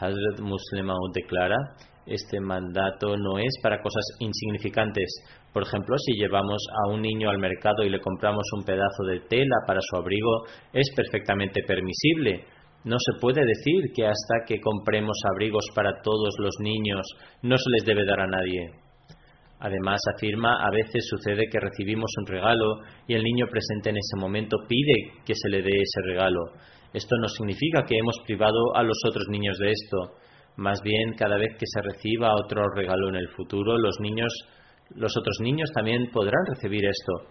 Hazrat 0.00 0.40
Muslim 0.40 0.88
declara, 1.12 1.58
este 2.06 2.40
mandato 2.40 3.16
no 3.16 3.38
es 3.38 3.54
para 3.62 3.80
cosas 3.80 4.04
insignificantes. 4.18 5.08
Por 5.52 5.62
ejemplo, 5.62 5.96
si 5.98 6.14
llevamos 6.14 6.62
a 6.84 6.90
un 6.90 7.02
niño 7.02 7.30
al 7.30 7.38
mercado 7.38 7.84
y 7.84 7.90
le 7.90 8.00
compramos 8.00 8.44
un 8.56 8.64
pedazo 8.64 9.04
de 9.04 9.20
tela 9.20 9.56
para 9.66 9.80
su 9.80 9.96
abrigo, 9.96 10.44
es 10.72 10.90
perfectamente 10.94 11.62
permisible. 11.66 12.44
No 12.84 12.96
se 12.98 13.20
puede 13.20 13.44
decir 13.46 13.92
que 13.94 14.06
hasta 14.06 14.44
que 14.46 14.60
compremos 14.60 15.16
abrigos 15.30 15.64
para 15.74 16.00
todos 16.02 16.34
los 16.38 16.54
niños 16.58 17.06
no 17.42 17.56
se 17.56 17.70
les 17.70 17.84
debe 17.84 18.04
dar 18.04 18.20
a 18.20 18.26
nadie. 18.26 18.70
Además, 19.60 20.00
afirma, 20.12 20.56
a 20.60 20.70
veces 20.72 21.06
sucede 21.08 21.46
que 21.48 21.60
recibimos 21.60 22.10
un 22.18 22.26
regalo 22.26 22.80
y 23.06 23.14
el 23.14 23.22
niño 23.22 23.46
presente 23.46 23.90
en 23.90 23.96
ese 23.98 24.16
momento 24.18 24.56
pide 24.68 25.22
que 25.24 25.36
se 25.36 25.48
le 25.48 25.62
dé 25.62 25.70
ese 25.70 26.02
regalo. 26.04 26.40
Esto 26.92 27.16
no 27.16 27.28
significa 27.28 27.84
que 27.86 27.96
hemos 27.96 28.18
privado 28.26 28.74
a 28.74 28.82
los 28.82 28.98
otros 29.08 29.26
niños 29.28 29.56
de 29.58 29.70
esto. 29.70 30.16
Más 30.56 30.80
bien, 30.82 31.14
cada 31.16 31.36
vez 31.36 31.56
que 31.58 31.66
se 31.66 31.82
reciba 31.82 32.34
otro 32.34 32.68
regalo 32.74 33.08
en 33.08 33.16
el 33.16 33.28
futuro, 33.28 33.78
los 33.78 33.98
niños, 34.00 34.32
los 34.94 35.16
otros 35.16 35.38
niños 35.40 35.70
también 35.74 36.10
podrán 36.12 36.44
recibir 36.46 36.84
esto. 36.84 37.28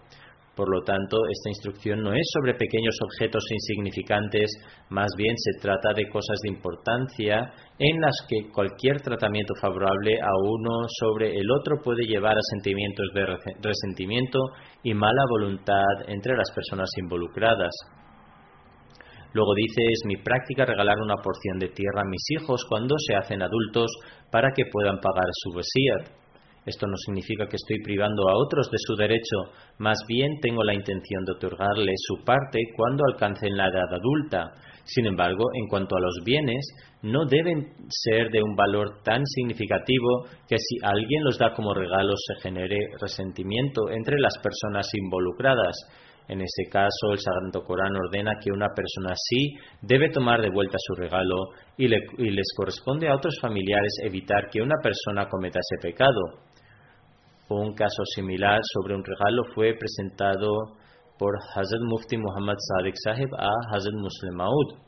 Por 0.54 0.68
lo 0.68 0.82
tanto, 0.82 1.16
esta 1.30 1.48
instrucción 1.48 2.02
no 2.02 2.12
es 2.12 2.28
sobre 2.34 2.54
pequeños 2.54 2.94
objetos 3.02 3.42
insignificantes, 3.50 4.50
más 4.90 5.10
bien 5.16 5.34
se 5.38 5.58
trata 5.58 5.94
de 5.94 6.06
cosas 6.10 6.38
de 6.42 6.50
importancia 6.50 7.50
en 7.78 8.00
las 8.00 8.14
que 8.28 8.50
cualquier 8.52 9.00
tratamiento 9.00 9.54
favorable 9.62 10.20
a 10.20 10.30
uno 10.44 10.84
sobre 11.00 11.38
el 11.38 11.50
otro 11.50 11.76
puede 11.82 12.04
llevar 12.04 12.36
a 12.36 12.50
sentimientos 12.50 13.06
de 13.14 13.26
resentimiento 13.62 14.38
y 14.82 14.92
mala 14.92 15.24
voluntad 15.30 16.08
entre 16.08 16.36
las 16.36 16.50
personas 16.54 16.90
involucradas. 16.98 17.72
Luego 19.34 19.54
dice, 19.54 19.82
es 19.90 20.02
mi 20.06 20.16
práctica 20.16 20.64
regalar 20.64 20.98
una 21.00 21.16
porción 21.16 21.58
de 21.58 21.68
tierra 21.68 22.02
a 22.02 22.08
mis 22.08 22.22
hijos 22.30 22.64
cuando 22.68 22.96
se 22.98 23.16
hacen 23.16 23.42
adultos 23.42 23.90
para 24.30 24.50
que 24.54 24.64
puedan 24.70 25.00
pagar 25.00 25.28
su 25.32 25.56
vesía. 25.56 26.22
Esto 26.64 26.86
no 26.86 26.96
significa 26.96 27.48
que 27.48 27.56
estoy 27.56 27.82
privando 27.82 28.28
a 28.28 28.36
otros 28.36 28.70
de 28.70 28.78
su 28.78 28.94
derecho, 28.94 29.50
más 29.78 29.98
bien 30.06 30.38
tengo 30.40 30.62
la 30.62 30.74
intención 30.74 31.24
de 31.24 31.32
otorgarle 31.32 31.92
su 31.96 32.24
parte 32.24 32.60
cuando 32.76 33.02
alcancen 33.10 33.56
la 33.56 33.66
edad 33.66 33.92
adulta. 33.92 34.52
Sin 34.84 35.06
embargo, 35.06 35.44
en 35.54 35.66
cuanto 35.66 35.96
a 35.96 36.00
los 36.00 36.22
bienes, 36.24 36.64
no 37.02 37.24
deben 37.24 37.66
ser 37.88 38.30
de 38.30 38.42
un 38.42 38.54
valor 38.54 39.02
tan 39.02 39.26
significativo 39.26 40.26
que 40.48 40.56
si 40.58 40.76
alguien 40.84 41.24
los 41.24 41.36
da 41.36 41.52
como 41.52 41.74
regalos 41.74 42.20
se 42.28 42.48
genere 42.48 42.78
resentimiento 43.00 43.90
entre 43.90 44.20
las 44.20 44.34
personas 44.38 44.88
involucradas. 44.94 45.74
En 46.32 46.40
ese 46.40 46.70
caso, 46.70 47.12
el 47.12 47.18
Sagrado 47.18 47.62
Corán 47.62 47.94
ordena 47.94 48.38
que 48.42 48.50
una 48.50 48.68
persona 48.68 49.12
así 49.12 49.52
debe 49.82 50.08
tomar 50.08 50.40
de 50.40 50.48
vuelta 50.48 50.78
su 50.78 50.94
regalo 50.94 51.36
y 51.76 51.88
les 51.88 52.46
corresponde 52.56 53.06
a 53.06 53.16
otros 53.16 53.38
familiares 53.38 53.92
evitar 54.02 54.48
que 54.50 54.62
una 54.62 54.76
persona 54.82 55.28
cometa 55.28 55.60
ese 55.60 55.90
pecado. 55.90 56.22
Un 57.50 57.74
caso 57.74 58.02
similar 58.14 58.60
sobre 58.72 58.94
un 58.94 59.04
regalo 59.04 59.42
fue 59.54 59.74
presentado 59.74 60.48
por 61.18 61.36
Hazrat 61.54 61.82
Mufti 61.82 62.16
Muhammad 62.16 62.56
Sadiq 62.56 62.94
Sahib 63.04 63.28
a 63.36 63.52
Hazrat 63.70 63.92
Muslim 63.92 64.34
Maud. 64.34 64.80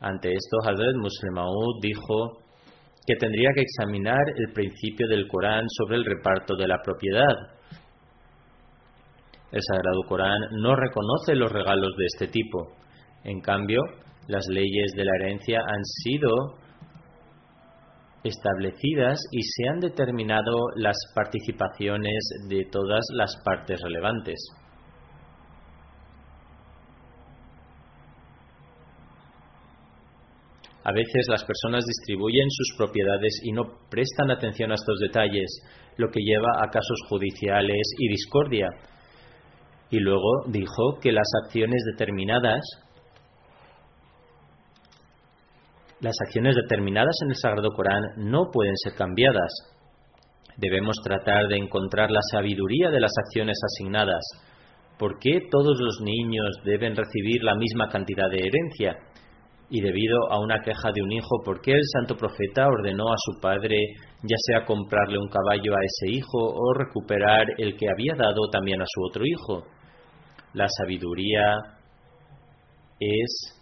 Ante 0.00 0.32
esto, 0.32 0.56
Hazrat 0.64 0.96
Muslim 0.96 1.34
Maud 1.34 1.80
dijo 1.80 2.40
que 3.06 3.14
tendría 3.14 3.50
que 3.54 3.62
examinar 3.62 4.24
el 4.36 4.52
principio 4.52 5.06
del 5.06 5.28
Corán 5.28 5.66
sobre 5.68 5.98
el 5.98 6.04
reparto 6.04 6.56
de 6.56 6.66
la 6.66 6.82
propiedad. 6.82 7.59
El 9.52 9.60
Sagrado 9.62 10.02
Corán 10.08 10.40
no 10.52 10.76
reconoce 10.76 11.34
los 11.34 11.50
regalos 11.50 11.92
de 11.96 12.06
este 12.06 12.28
tipo. 12.28 12.72
En 13.24 13.40
cambio, 13.40 13.80
las 14.28 14.46
leyes 14.48 14.92
de 14.96 15.04
la 15.04 15.12
herencia 15.20 15.60
han 15.60 15.84
sido 15.84 16.30
establecidas 18.22 19.18
y 19.32 19.42
se 19.42 19.68
han 19.68 19.80
determinado 19.80 20.68
las 20.76 20.96
participaciones 21.14 22.28
de 22.48 22.64
todas 22.70 23.00
las 23.14 23.34
partes 23.44 23.80
relevantes. 23.82 24.38
A 30.82 30.92
veces 30.92 31.26
las 31.28 31.44
personas 31.44 31.84
distribuyen 31.84 32.48
sus 32.50 32.76
propiedades 32.76 33.40
y 33.44 33.52
no 33.52 33.64
prestan 33.90 34.30
atención 34.30 34.72
a 34.72 34.76
estos 34.76 34.98
detalles, 34.98 35.62
lo 35.96 36.08
que 36.10 36.20
lleva 36.20 36.62
a 36.62 36.70
casos 36.70 37.00
judiciales 37.08 37.82
y 37.98 38.08
discordia. 38.08 38.68
Y 39.90 39.98
luego 39.98 40.44
dijo 40.46 40.98
que 41.00 41.12
las 41.12 41.28
acciones 41.44 41.82
determinadas 41.92 42.62
las 46.00 46.14
acciones 46.24 46.56
determinadas 46.56 47.14
en 47.22 47.30
el 47.30 47.36
Sagrado 47.36 47.72
Corán 47.72 48.02
no 48.16 48.50
pueden 48.50 48.76
ser 48.76 48.94
cambiadas. 48.94 49.52
Debemos 50.56 50.96
tratar 51.04 51.46
de 51.48 51.56
encontrar 51.56 52.10
la 52.10 52.20
sabiduría 52.32 52.90
de 52.90 53.00
las 53.00 53.12
acciones 53.18 53.58
asignadas. 53.62 54.22
¿Por 54.98 55.18
qué 55.18 55.40
todos 55.50 55.78
los 55.78 56.00
niños 56.00 56.48
deben 56.64 56.96
recibir 56.96 57.42
la 57.42 57.54
misma 57.54 57.88
cantidad 57.88 58.30
de 58.30 58.46
herencia? 58.46 58.96
Y 59.68 59.80
debido 59.82 60.30
a 60.32 60.40
una 60.40 60.60
queja 60.62 60.90
de 60.92 61.02
un 61.02 61.12
hijo, 61.12 61.42
¿por 61.44 61.60
qué 61.60 61.72
el 61.72 61.84
santo 61.84 62.16
profeta 62.16 62.66
ordenó 62.66 63.12
a 63.12 63.16
su 63.16 63.40
padre 63.40 63.76
ya 64.22 64.36
sea 64.46 64.64
comprarle 64.64 65.18
un 65.18 65.28
caballo 65.28 65.72
a 65.74 65.84
ese 65.84 66.16
hijo 66.16 66.38
o 66.38 66.74
recuperar 66.74 67.46
el 67.58 67.76
que 67.76 67.88
había 67.88 68.14
dado 68.14 68.48
también 68.50 68.80
a 68.82 68.86
su 68.86 69.02
otro 69.04 69.22
hijo? 69.24 69.64
La 70.54 70.66
sabiduría 70.68 71.56
es 72.98 73.60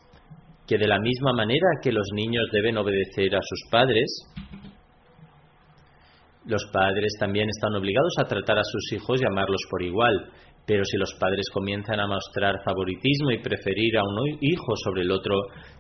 que 0.67 0.79
de 0.79 0.87
la 0.87 0.99
misma 0.99 1.33
manera 1.33 1.67
que 1.83 1.93
los 1.93 2.07
niños 2.15 2.49
deben 2.53 2.79
obedecer 2.79 3.35
a 3.35 3.41
sus 3.43 3.71
padres, 3.71 4.07
los 6.47 6.65
padres 6.73 7.13
también 7.21 7.49
están 7.49 7.75
obligados 7.75 8.15
a 8.19 8.25
tratar 8.27 8.59
a 8.59 8.65
sus 8.65 8.93
hijos 8.93 9.21
y 9.21 9.27
amarlos 9.27 9.61
por 9.71 9.83
igual. 9.83 10.31
Pero 10.67 10.85
si 10.85 10.99
los 10.99 11.15
padres 11.19 11.47
comienzan 11.53 12.01
a 12.01 12.07
mostrar 12.07 12.63
favoritismo 12.63 13.31
y 13.31 13.43
preferir 13.43 13.97
a 13.99 14.03
un 14.03 14.39
hijo 14.41 14.77
sobre 14.85 15.03
el 15.03 15.11
otro, 15.11 15.35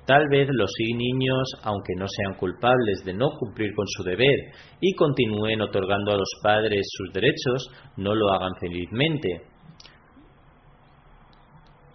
tal 0.06 0.24
vez 0.30 0.48
los 0.50 0.70
niños, 0.78 1.52
aunque 1.62 1.94
no 1.98 2.06
sean 2.08 2.34
culpables 2.38 3.04
de 3.04 3.12
no 3.12 3.30
cumplir 3.38 3.74
con 3.74 3.86
su 3.86 4.02
deber 4.02 4.38
y 4.80 4.94
continúen 4.94 5.60
otorgando 5.60 6.12
a 6.12 6.16
los 6.16 6.30
padres 6.42 6.86
sus 6.90 7.12
derechos, 7.12 7.68
no 7.96 8.14
lo 8.14 8.30
hagan 8.30 8.52
felizmente. 8.60 9.42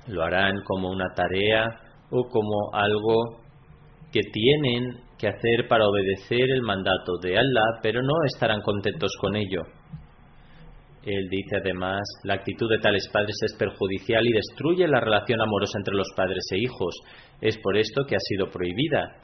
Lo 0.08 0.24
harán 0.24 0.62
como 0.66 0.89
una 0.89 1.14
tarea 1.16 1.66
o 2.10 2.28
como 2.28 2.74
algo 2.74 3.43
que 4.12 4.22
tienen 4.22 4.99
que 5.18 5.28
hacer 5.28 5.68
para 5.68 5.88
obedecer 5.88 6.51
el 6.51 6.62
mandato 6.62 7.18
de 7.22 7.38
Allah, 7.38 7.80
pero 7.82 8.01
no 8.01 8.14
estarán 8.26 8.62
contentos 8.62 9.12
con 9.20 9.36
ello. 9.36 9.62
Él 11.04 11.28
dice 11.30 11.58
además, 11.58 12.01
la 12.24 12.36
actitud 12.36 12.70
de 12.70 12.80
tales 12.80 13.10
padres 13.12 13.36
es 13.41 13.56
perjudicial 13.58 14.26
y 14.26 14.34
destruye 14.34 14.88
la 14.88 14.99
relación 14.99 15.41
amorosa 15.41 15.78
entre 15.78 15.95
los 15.95 16.08
padres 16.16 16.45
e 16.51 16.60
hijos. 16.60 16.95
Es 17.41 17.58
por 17.58 17.78
esto 17.78 18.06
que 18.06 18.16
ha 18.16 18.20
sido 18.20 18.49
prohibida. 18.49 19.16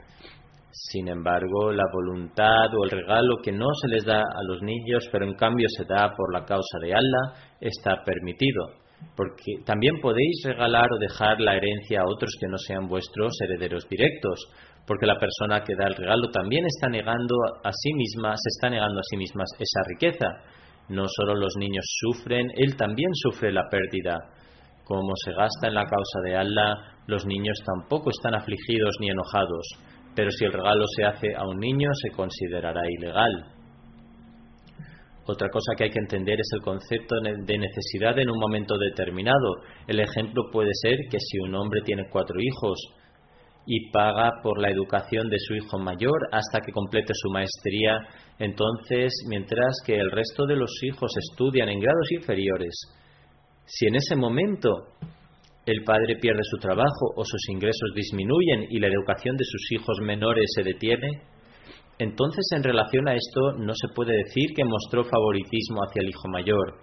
Sin 0.72 1.08
embargo, 1.08 1.72
la 1.72 1.84
voluntad 1.92 2.74
o 2.78 2.84
el 2.84 2.90
regalo 2.90 3.36
que 3.42 3.52
no 3.52 3.66
se 3.80 3.88
les 3.88 4.04
da 4.04 4.20
a 4.20 4.42
los 4.46 4.62
niños, 4.62 5.08
pero 5.10 5.24
en 5.24 5.34
cambio 5.34 5.68
se 5.68 5.84
da 5.84 6.12
por 6.14 6.32
la 6.32 6.44
causa 6.44 6.78
de 6.82 6.94
Allah, 6.94 7.56
está 7.60 8.02
permitido 8.04 8.79
porque 9.16 9.62
también 9.64 10.00
podéis 10.00 10.42
regalar 10.44 10.92
o 10.92 10.98
dejar 10.98 11.40
la 11.40 11.56
herencia 11.56 12.00
a 12.00 12.06
otros 12.06 12.36
que 12.40 12.48
no 12.48 12.56
sean 12.58 12.88
vuestros 12.88 13.32
herederos 13.42 13.88
directos, 13.88 14.48
porque 14.86 15.06
la 15.06 15.18
persona 15.18 15.62
que 15.62 15.74
da 15.76 15.86
el 15.86 15.94
regalo 15.94 16.30
también 16.30 16.64
está 16.66 16.88
negando 16.88 17.34
a 17.62 17.70
sí 17.70 17.92
misma, 17.94 18.34
se 18.36 18.48
está 18.48 18.70
negando 18.70 19.00
a 19.00 19.08
sí 19.08 19.16
misma 19.16 19.44
esa 19.58 19.80
riqueza. 19.86 20.26
No 20.88 21.04
solo 21.06 21.34
los 21.34 21.54
niños 21.56 21.84
sufren, 22.00 22.50
él 22.56 22.76
también 22.76 23.10
sufre 23.14 23.52
la 23.52 23.68
pérdida. 23.70 24.18
Como 24.84 25.12
se 25.24 25.32
gasta 25.32 25.68
en 25.68 25.74
la 25.74 25.84
causa 25.84 26.20
de 26.24 26.36
Allah, 26.36 26.74
los 27.06 27.24
niños 27.26 27.58
tampoco 27.64 28.10
están 28.10 28.34
afligidos 28.34 28.96
ni 29.00 29.10
enojados, 29.10 29.66
pero 30.16 30.30
si 30.30 30.44
el 30.44 30.52
regalo 30.52 30.84
se 30.96 31.04
hace 31.04 31.34
a 31.36 31.46
un 31.46 31.58
niño 31.58 31.88
se 31.94 32.10
considerará 32.16 32.80
ilegal. 32.90 33.59
Otra 35.30 35.48
cosa 35.48 35.74
que 35.76 35.84
hay 35.84 35.90
que 35.90 36.00
entender 36.00 36.40
es 36.40 36.48
el 36.54 36.60
concepto 36.60 37.14
de 37.20 37.58
necesidad 37.58 38.18
en 38.18 38.30
un 38.30 38.38
momento 38.40 38.76
determinado. 38.76 39.62
El 39.86 40.00
ejemplo 40.00 40.50
puede 40.50 40.72
ser 40.82 40.96
que 41.08 41.18
si 41.20 41.38
un 41.38 41.54
hombre 41.54 41.82
tiene 41.82 42.08
cuatro 42.10 42.34
hijos 42.40 42.76
y 43.64 43.90
paga 43.92 44.32
por 44.42 44.60
la 44.60 44.70
educación 44.70 45.28
de 45.30 45.38
su 45.38 45.54
hijo 45.54 45.78
mayor 45.78 46.18
hasta 46.32 46.58
que 46.60 46.72
complete 46.72 47.12
su 47.14 47.30
maestría, 47.30 48.00
entonces, 48.40 49.12
mientras 49.28 49.76
que 49.86 50.00
el 50.00 50.10
resto 50.10 50.46
de 50.46 50.56
los 50.56 50.72
hijos 50.82 51.12
estudian 51.30 51.68
en 51.68 51.78
grados 51.78 52.10
inferiores, 52.10 52.74
si 53.66 53.86
en 53.86 53.94
ese 53.94 54.16
momento 54.16 54.88
el 55.64 55.84
padre 55.84 56.16
pierde 56.20 56.42
su 56.42 56.56
trabajo 56.56 57.12
o 57.14 57.24
sus 57.24 57.48
ingresos 57.50 57.92
disminuyen 57.94 58.66
y 58.68 58.80
la 58.80 58.88
educación 58.88 59.36
de 59.36 59.44
sus 59.44 59.70
hijos 59.70 60.00
menores 60.00 60.46
se 60.56 60.64
detiene, 60.64 61.22
entonces, 62.00 62.46
en 62.56 62.62
relación 62.62 63.06
a 63.08 63.14
esto, 63.14 63.52
no 63.58 63.74
se 63.74 63.88
puede 63.94 64.16
decir 64.16 64.54
que 64.56 64.64
mostró 64.64 65.04
favoritismo 65.04 65.82
hacia 65.82 66.00
el 66.00 66.08
hijo 66.08 66.28
mayor. 66.28 66.78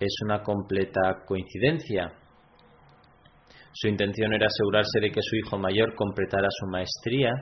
Es 0.00 0.16
una 0.24 0.42
completa 0.42 1.24
coincidencia. 1.26 2.10
Su 3.72 3.88
intención 3.88 4.32
era 4.32 4.46
asegurarse 4.46 4.98
de 4.98 5.10
que 5.10 5.20
su 5.20 5.36
hijo 5.36 5.58
mayor 5.58 5.94
completara 5.94 6.48
su 6.50 6.66
maestría 6.68 7.32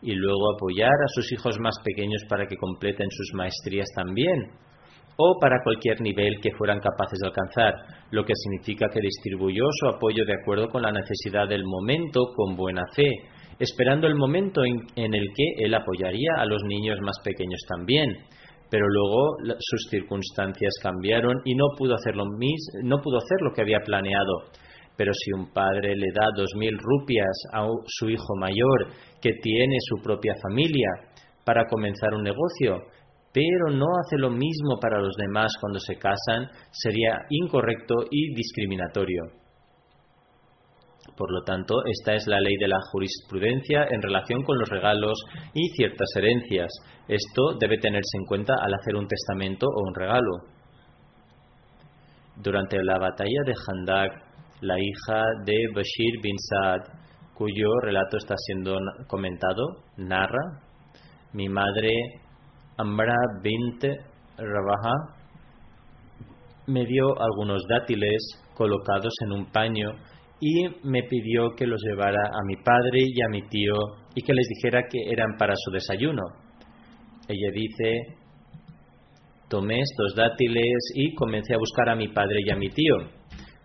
y 0.00 0.14
luego 0.14 0.54
apoyar 0.54 0.88
a 0.88 1.08
sus 1.08 1.30
hijos 1.32 1.58
más 1.60 1.74
pequeños 1.84 2.22
para 2.30 2.46
que 2.46 2.56
completen 2.56 3.10
sus 3.10 3.34
maestrías 3.34 3.88
también, 3.94 4.50
o 5.18 5.38
para 5.38 5.62
cualquier 5.62 6.00
nivel 6.00 6.40
que 6.40 6.54
fueran 6.56 6.80
capaces 6.80 7.18
de 7.18 7.26
alcanzar, 7.26 7.74
lo 8.10 8.24
que 8.24 8.32
significa 8.34 8.86
que 8.88 9.00
distribuyó 9.00 9.64
su 9.72 9.88
apoyo 9.88 10.24
de 10.24 10.34
acuerdo 10.40 10.68
con 10.68 10.80
la 10.80 10.92
necesidad 10.92 11.46
del 11.46 11.64
momento 11.64 12.32
con 12.34 12.56
buena 12.56 12.84
fe, 12.94 13.12
esperando 13.58 14.06
el 14.06 14.14
momento 14.14 14.62
en, 14.64 15.14
el 15.14 15.28
que 15.34 15.64
él 15.64 15.74
apoyaría 15.74 16.30
a 16.38 16.46
los 16.46 16.62
niños 16.64 16.98
más 17.00 17.16
pequeños 17.24 17.60
también. 17.68 18.08
Pero 18.70 18.86
luego 18.86 19.36
sus 19.60 19.88
circunstancias 19.90 20.74
cambiaron 20.82 21.40
y 21.44 21.54
no 21.54 21.64
pudo 21.76 21.94
hacer 21.94 22.14
lo, 22.14 22.24
no 22.24 23.00
pudo 23.00 23.16
hacer 23.16 23.38
lo 23.40 23.52
que 23.54 23.62
había 23.62 23.80
planeado. 23.80 24.44
Pero 24.96 25.12
si 25.14 25.32
un 25.32 25.52
padre 25.52 25.94
le 25.96 26.12
da 26.12 26.26
dos 26.36 26.50
mil 26.56 26.76
rupias 26.76 27.44
a 27.52 27.66
su 27.86 28.10
hijo 28.10 28.36
mayor 28.36 28.88
que 29.22 29.32
tiene 29.40 29.76
su 29.80 30.02
propia 30.02 30.34
familia 30.42 30.88
para 31.44 31.64
comenzar 31.66 32.12
un 32.14 32.24
negocio, 32.24 32.78
pero 33.32 33.70
no 33.70 33.86
hace 34.04 34.18
lo 34.18 34.30
mismo 34.30 34.78
para 34.80 35.00
los 35.00 35.14
demás 35.16 35.52
cuando 35.60 35.78
se 35.78 35.96
casan, 35.96 36.48
sería 36.70 37.20
incorrecto 37.30 37.94
y 38.10 38.34
discriminatorio. 38.34 39.37
Por 41.16 41.32
lo 41.32 41.42
tanto, 41.42 41.74
esta 41.86 42.14
es 42.14 42.26
la 42.26 42.40
ley 42.40 42.56
de 42.56 42.68
la 42.68 42.78
jurisprudencia 42.92 43.86
en 43.90 44.02
relación 44.02 44.42
con 44.42 44.58
los 44.58 44.68
regalos 44.68 45.18
y 45.54 45.68
ciertas 45.70 46.08
herencias. 46.16 46.68
Esto 47.08 47.54
debe 47.58 47.78
tenerse 47.78 48.18
en 48.18 48.26
cuenta 48.26 48.54
al 48.60 48.74
hacer 48.74 48.94
un 48.96 49.08
testamento 49.08 49.66
o 49.66 49.82
un 49.82 49.94
regalo. 49.94 50.32
Durante 52.36 52.82
la 52.84 52.98
batalla 52.98 53.42
de 53.44 53.54
Handak, 53.54 54.12
la 54.60 54.78
hija 54.78 55.24
de 55.44 55.56
Bashir 55.74 56.20
bin 56.22 56.36
Saad, 56.38 56.82
cuyo 57.34 57.68
relato 57.82 58.16
está 58.16 58.34
siendo 58.36 58.76
comentado, 59.08 59.84
narra, 59.96 60.62
mi 61.32 61.48
madre 61.48 61.92
Amra 62.78 63.16
bint 63.42 63.84
Rabaha 64.36 65.18
me 66.68 66.84
dio 66.86 67.06
algunos 67.20 67.62
dátiles 67.68 68.22
colocados 68.54 69.12
en 69.24 69.32
un 69.32 69.50
paño 69.50 69.90
y 70.40 70.68
me 70.84 71.02
pidió 71.02 71.50
que 71.56 71.66
los 71.66 71.80
llevara 71.82 72.22
a 72.32 72.44
mi 72.46 72.56
padre 72.56 73.00
y 73.02 73.22
a 73.22 73.28
mi 73.28 73.42
tío 73.48 73.74
y 74.14 74.22
que 74.22 74.32
les 74.32 74.46
dijera 74.48 74.84
que 74.88 75.10
eran 75.10 75.36
para 75.38 75.54
su 75.56 75.70
desayuno. 75.70 76.22
Ella 77.28 77.50
dice, 77.52 78.16
tomé 79.48 79.80
estos 79.80 80.14
dátiles 80.14 80.78
y 80.94 81.14
comencé 81.14 81.54
a 81.54 81.58
buscar 81.58 81.88
a 81.88 81.96
mi 81.96 82.08
padre 82.08 82.38
y 82.44 82.50
a 82.50 82.56
mi 82.56 82.70
tío. 82.70 82.96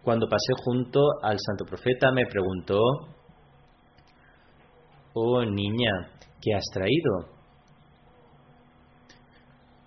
Cuando 0.01 0.28
pasé 0.28 0.53
junto 0.65 0.99
al 1.21 1.38
santo 1.39 1.65
profeta 1.65 2.11
me 2.11 2.26
preguntó, 2.26 2.80
oh 5.13 5.45
niña, 5.45 5.91
¿qué 6.41 6.53
has 6.55 6.65
traído? 6.74 7.42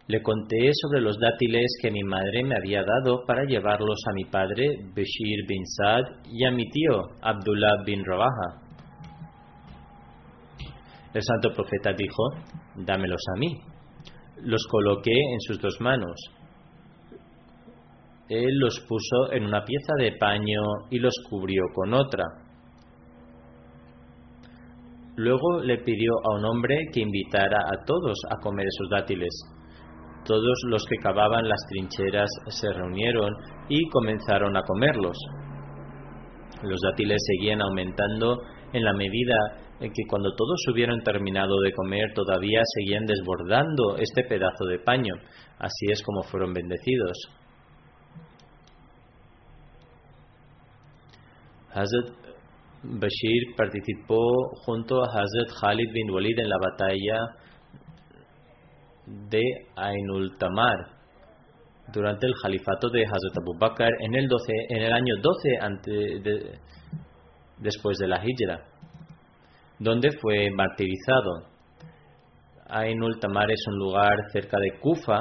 Le 0.09 0.23
conté 0.23 0.71
sobre 0.73 1.01
los 1.01 1.19
dátiles 1.19 1.67
que 1.83 1.91
mi 1.91 2.05
madre 2.05 2.45
me 2.45 2.55
había 2.55 2.85
dado 2.85 3.25
para 3.27 3.45
llevarlos 3.45 3.99
a 4.09 4.13
mi 4.13 4.25
padre, 4.25 4.65
Bashir 4.95 5.45
bin 5.49 5.67
Saad, 5.67 6.05
y 6.31 6.45
a 6.45 6.53
mi 6.53 6.71
tío, 6.71 7.03
Abdullah 7.21 7.83
bin 7.85 8.05
Rabaha. 8.05 8.63
El 11.13 11.23
santo 11.23 11.51
profeta 11.53 11.93
dijo, 11.93 12.23
dámelos 12.77 13.21
a 13.35 13.39
mí. 13.41 13.49
Los 14.43 14.65
coloqué 14.69 15.11
en 15.11 15.41
sus 15.41 15.61
dos 15.61 15.81
manos. 15.81 16.15
Él 18.29 18.59
los 18.61 18.79
puso 18.87 19.33
en 19.33 19.45
una 19.45 19.65
pieza 19.65 19.93
de 19.99 20.13
paño 20.13 20.63
y 20.91 21.01
los 21.01 21.15
cubrió 21.29 21.63
con 21.75 21.95
otra. 21.95 22.25
Luego 25.17 25.63
le 25.63 25.79
pidió 25.79 26.13
a 26.23 26.37
un 26.37 26.45
hombre 26.45 26.77
que 26.93 27.01
invitara 27.01 27.59
a 27.59 27.85
todos 27.85 28.19
a 28.31 28.41
comer 28.41 28.67
esos 28.67 28.91
dátiles 28.91 29.56
todos 30.27 30.59
los 30.69 30.85
que 30.89 30.97
cavaban 30.97 31.49
las 31.49 31.61
trincheras 31.69 32.29
se 32.49 32.73
reunieron 32.73 33.33
y 33.69 33.89
comenzaron 33.91 34.57
a 34.57 34.63
comerlos. 34.63 35.17
Los 36.63 36.81
dátiles 36.81 37.23
seguían 37.27 37.63
aumentando 37.63 38.43
en 38.73 38.85
la 38.85 38.93
medida 38.93 39.35
en 39.81 39.93
que 39.93 40.03
cuando 40.09 40.35
todos 40.35 40.61
hubieron 40.73 41.03
terminado 41.03 41.61
de 41.61 41.73
comer 41.73 42.13
todavía 42.15 42.61
seguían 42.65 43.05
desbordando 43.05 43.97
este 43.99 44.25
pedazo 44.25 44.65
de 44.65 44.79
paño. 44.79 45.15
Así 45.59 45.91
es 45.91 46.03
como 46.03 46.23
fueron 46.23 46.53
bendecidos. 46.53 47.17
Hazrat 51.73 52.09
Bashir 52.83 53.55
participó 53.57 54.51
junto 54.65 55.03
a 55.03 55.09
Hazrat 55.09 55.51
Khalid 55.61 55.93
bin 55.93 56.11
Walid 56.11 56.39
en 56.39 56.49
la 56.49 56.57
batalla 56.59 57.46
de 59.07 59.43
Ainul 59.77 60.37
Tamar 60.39 60.97
durante 61.93 62.27
el 62.27 62.35
califato 62.43 62.89
de 62.91 63.05
Hazrat 63.05 63.39
Abu 63.41 63.57
Bakr 63.59 63.91
en 64.01 64.15
el, 64.15 64.29
12, 64.29 64.53
en 64.71 64.83
el 64.83 64.93
año 64.93 65.15
12 65.23 65.59
ante, 65.61 65.91
de, 65.91 66.59
después 67.59 67.97
de 67.99 68.09
la 68.09 68.21
Hijra, 68.25 68.65
donde 69.79 70.11
fue 70.21 70.51
martirizado. 70.51 71.55
Ainul 72.69 73.21
Tamar 73.21 73.51
es 73.51 73.65
un 73.69 73.79
lugar 73.79 74.17
cerca 74.33 74.59
de 74.59 74.81
Kufa 74.81 75.21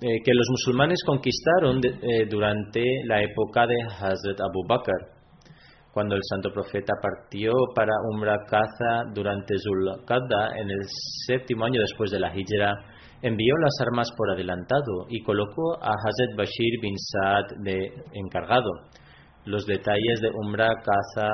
eh, 0.00 0.22
que 0.24 0.34
los 0.34 0.46
musulmanes 0.50 0.98
conquistaron 1.04 1.80
eh, 1.84 2.26
durante 2.28 2.82
la 3.04 3.22
época 3.22 3.66
de 3.66 3.76
Hazrat 3.82 4.40
Abu 4.40 4.66
Bakr 4.68 5.17
cuando 5.92 6.14
el 6.14 6.22
santo 6.28 6.50
profeta 6.52 6.94
partió 7.00 7.52
para 7.74 7.92
Umrah 8.12 8.44
Kaza 8.46 9.10
durante 9.14 9.54
Zulqadda 9.58 10.58
en 10.58 10.70
el 10.70 10.80
séptimo 11.26 11.64
año 11.64 11.80
después 11.80 12.10
de 12.10 12.20
la 12.20 12.34
Hijra, 12.34 12.74
envió 13.22 13.54
las 13.56 13.74
armas 13.86 14.10
por 14.16 14.30
adelantado 14.30 15.06
y 15.08 15.22
colocó 15.22 15.74
a 15.82 15.90
Hazrat 15.90 16.36
Bashir 16.36 16.80
bin 16.80 16.94
Saad 16.96 17.46
de 17.64 17.92
encargado. 18.12 18.70
Los 19.44 19.66
detalles 19.66 20.20
de 20.20 20.30
Umrah 20.30 20.74
Kaza 20.82 21.30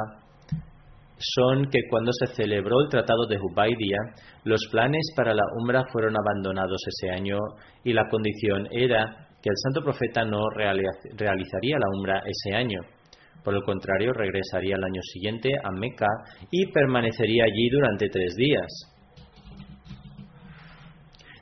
son 1.18 1.66
que 1.66 1.80
cuando 1.90 2.10
se 2.12 2.34
celebró 2.34 2.80
el 2.80 2.88
Tratado 2.88 3.26
de 3.26 3.38
Hubaidia, 3.38 3.98
los 4.44 4.60
planes 4.70 5.12
para 5.16 5.34
la 5.34 5.42
Umrah 5.60 5.84
fueron 5.92 6.14
abandonados 6.16 6.80
ese 6.86 7.10
año 7.10 7.38
y 7.82 7.92
la 7.92 8.08
condición 8.08 8.68
era 8.70 9.28
que 9.42 9.50
el 9.50 9.56
santo 9.56 9.82
profeta 9.82 10.24
no 10.24 10.48
realizaría 10.50 11.78
la 11.78 11.98
Umrah 11.98 12.22
ese 12.24 12.56
año. 12.56 12.80
Por 13.44 13.54
el 13.54 13.62
contrario, 13.62 14.12
regresaría 14.14 14.76
el 14.76 14.84
año 14.84 15.02
siguiente 15.02 15.50
a 15.62 15.70
Meca 15.70 16.08
y 16.50 16.72
permanecería 16.72 17.44
allí 17.44 17.68
durante 17.70 18.08
tres 18.08 18.34
días. 18.36 18.94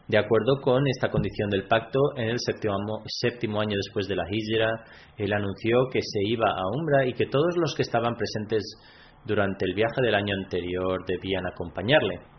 De 0.08 0.18
acuerdo 0.18 0.60
con 0.60 0.86
esta 0.88 1.08
condición 1.10 1.48
del 1.48 1.68
pacto, 1.68 1.98
en 2.16 2.28
el 2.28 2.38
séptimo, 2.38 2.74
séptimo 3.06 3.60
año 3.60 3.76
después 3.76 4.08
de 4.08 4.16
la 4.16 4.24
Hijra, 4.28 4.84
él 5.16 5.32
anunció 5.32 5.86
que 5.90 6.00
se 6.02 6.20
iba 6.28 6.50
a 6.50 6.68
Umbra 6.76 7.06
y 7.06 7.14
que 7.14 7.26
todos 7.26 7.56
los 7.56 7.74
que 7.74 7.82
estaban 7.82 8.16
presentes 8.16 8.62
durante 9.24 9.64
el 9.64 9.74
viaje 9.74 10.02
del 10.02 10.16
año 10.16 10.34
anterior 10.34 11.04
debían 11.06 11.46
acompañarle. 11.46 12.31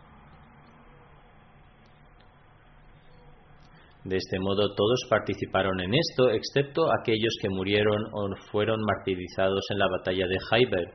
De 4.06 4.18
este 4.18 4.38
modo 4.39 4.76
todos 4.76 4.99
participaron 5.10 5.80
en 5.80 5.93
esto, 5.93 6.30
excepto 6.30 6.88
aquellos 6.91 7.38
que 7.41 7.49
murieron 7.49 8.04
o 8.12 8.28
fueron 8.51 8.82
martirizados 8.82 9.64
en 9.72 9.80
la 9.80 9.88
batalla 9.88 10.28
de 10.28 10.38
Haiber. 10.51 10.88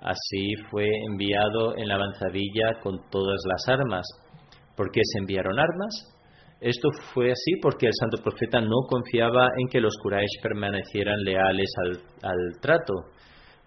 Así 0.00 0.54
fue 0.68 0.88
enviado 1.08 1.76
en 1.76 1.88
la 1.88 1.94
avanzadilla 1.94 2.80
con 2.82 3.08
todas 3.08 3.40
las 3.46 3.68
armas. 3.68 4.04
¿Por 4.76 4.90
qué 4.90 5.00
se 5.04 5.20
enviaron 5.20 5.60
armas? 5.60 6.10
Esto 6.60 6.88
fue 7.12 7.30
así 7.30 7.52
porque 7.62 7.86
el 7.86 7.92
santo 8.00 8.20
profeta 8.20 8.60
no 8.60 8.82
confiaba 8.88 9.48
en 9.56 9.68
que 9.68 9.80
los 9.80 9.96
Quraysh 10.02 10.42
permanecieran 10.42 11.22
leales 11.22 11.70
al, 11.84 12.00
al 12.22 12.60
trato. 12.60 12.94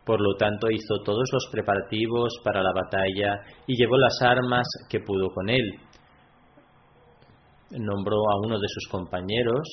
Por 0.05 0.20
lo 0.20 0.36
tanto, 0.38 0.70
hizo 0.70 1.03
todos 1.05 1.30
los 1.32 1.47
preparativos 1.51 2.34
para 2.43 2.61
la 2.61 2.74
batalla 2.74 3.39
y 3.65 3.78
llevó 3.78 3.97
las 3.97 4.22
armas 4.22 4.68
que 4.89 4.99
pudo 4.99 5.30
con 5.34 5.49
él 5.49 5.63
nombró 7.72 8.18
a 8.18 8.45
uno 8.45 8.59
de 8.59 8.68
sus 8.68 8.88
compañeros, 8.89 9.68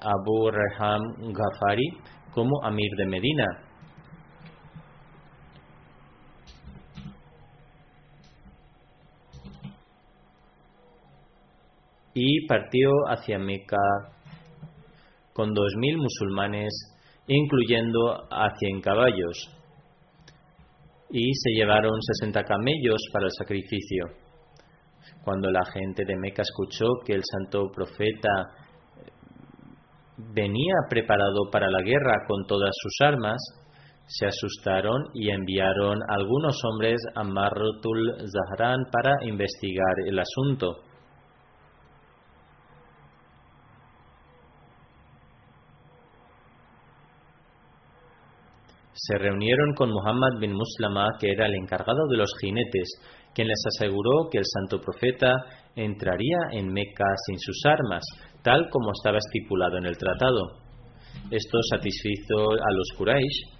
Abu 0.00 0.50
Reham 0.50 1.00
Ghafari, 1.32 1.88
como 2.32 2.62
Amir 2.64 2.90
de 2.96 3.06
Medina. 3.06 3.46
Y 12.14 12.46
partió 12.46 12.90
hacia 13.08 13.38
Meca 13.38 13.76
con 15.32 15.54
dos 15.54 15.72
mil 15.76 15.96
musulmanes, 15.98 16.72
incluyendo 17.28 18.26
a 18.28 18.50
cien 18.58 18.80
caballos, 18.80 19.48
y 21.10 21.32
se 21.32 21.50
llevaron 21.52 21.92
sesenta 22.02 22.42
camellos 22.42 23.00
para 23.12 23.26
el 23.26 23.32
sacrificio. 23.38 24.27
Cuando 25.28 25.50
la 25.50 25.62
gente 25.62 26.06
de 26.06 26.16
Meca 26.16 26.40
escuchó 26.40 26.86
que 27.04 27.12
el 27.12 27.20
santo 27.22 27.70
profeta 27.70 28.48
venía 30.16 30.72
preparado 30.88 31.50
para 31.52 31.70
la 31.70 31.82
guerra 31.82 32.24
con 32.26 32.46
todas 32.46 32.70
sus 32.72 32.94
armas, 33.06 33.36
se 34.06 34.24
asustaron 34.24 35.10
y 35.12 35.28
enviaron 35.28 35.98
algunos 36.08 36.58
hombres 36.64 36.96
a 37.14 37.24
Marrutul 37.24 38.16
Zahran 38.26 38.86
para 38.90 39.22
investigar 39.26 39.96
el 40.06 40.18
asunto. 40.18 40.78
Se 48.94 49.18
reunieron 49.18 49.74
con 49.74 49.90
Muhammad 49.90 50.40
bin 50.40 50.54
Muslama, 50.54 51.06
que 51.20 51.30
era 51.30 51.46
el 51.46 51.54
encargado 51.54 52.06
de 52.10 52.16
los 52.16 52.30
jinetes, 52.40 53.17
quien 53.34 53.48
les 53.48 53.62
aseguró 53.66 54.28
que 54.30 54.38
el 54.38 54.44
santo 54.44 54.80
profeta 54.80 55.32
entraría 55.76 56.38
en 56.52 56.72
Meca 56.72 57.06
sin 57.26 57.38
sus 57.38 57.60
armas, 57.64 58.04
tal 58.42 58.68
como 58.70 58.92
estaba 58.92 59.18
estipulado 59.18 59.78
en 59.78 59.86
el 59.86 59.96
tratado. 59.96 60.58
Esto 61.30 61.58
satisfizo 61.70 62.50
a 62.52 62.72
los 62.72 62.88
Quraysh. 62.96 63.58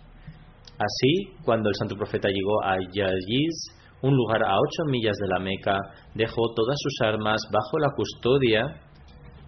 Así, 0.79 1.37
cuando 1.45 1.69
el 1.69 1.75
santo 1.75 1.97
profeta 1.97 2.29
llegó 2.29 2.63
a 2.65 2.77
Yajiz, 2.93 3.79
un 4.03 4.15
lugar 4.15 4.43
a 4.45 4.57
ocho 4.57 4.85
millas 4.91 5.17
de 5.17 5.29
la 5.29 5.41
Meca, 5.41 5.79
dejó 6.15 6.55
todas 6.55 6.77
sus 6.79 7.01
armas 7.03 7.41
bajo 7.53 7.79
la 7.79 7.91
custodia 7.97 8.81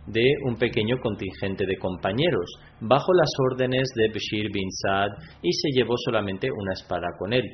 de 0.06 0.24
un 0.46 0.56
pequeño 0.56 0.96
contingente 1.00 1.64
de 1.66 1.78
compañeros, 1.78 2.50
bajo 2.80 3.12
las 3.12 3.30
órdenes 3.52 3.88
de 3.94 4.08
Bashir 4.08 4.50
bin 4.52 4.70
Saad, 4.70 5.10
y 5.42 5.52
se 5.52 5.68
llevó 5.72 5.94
solamente 6.04 6.50
una 6.50 6.72
espada 6.72 7.06
con 7.18 7.32
él. 7.32 7.44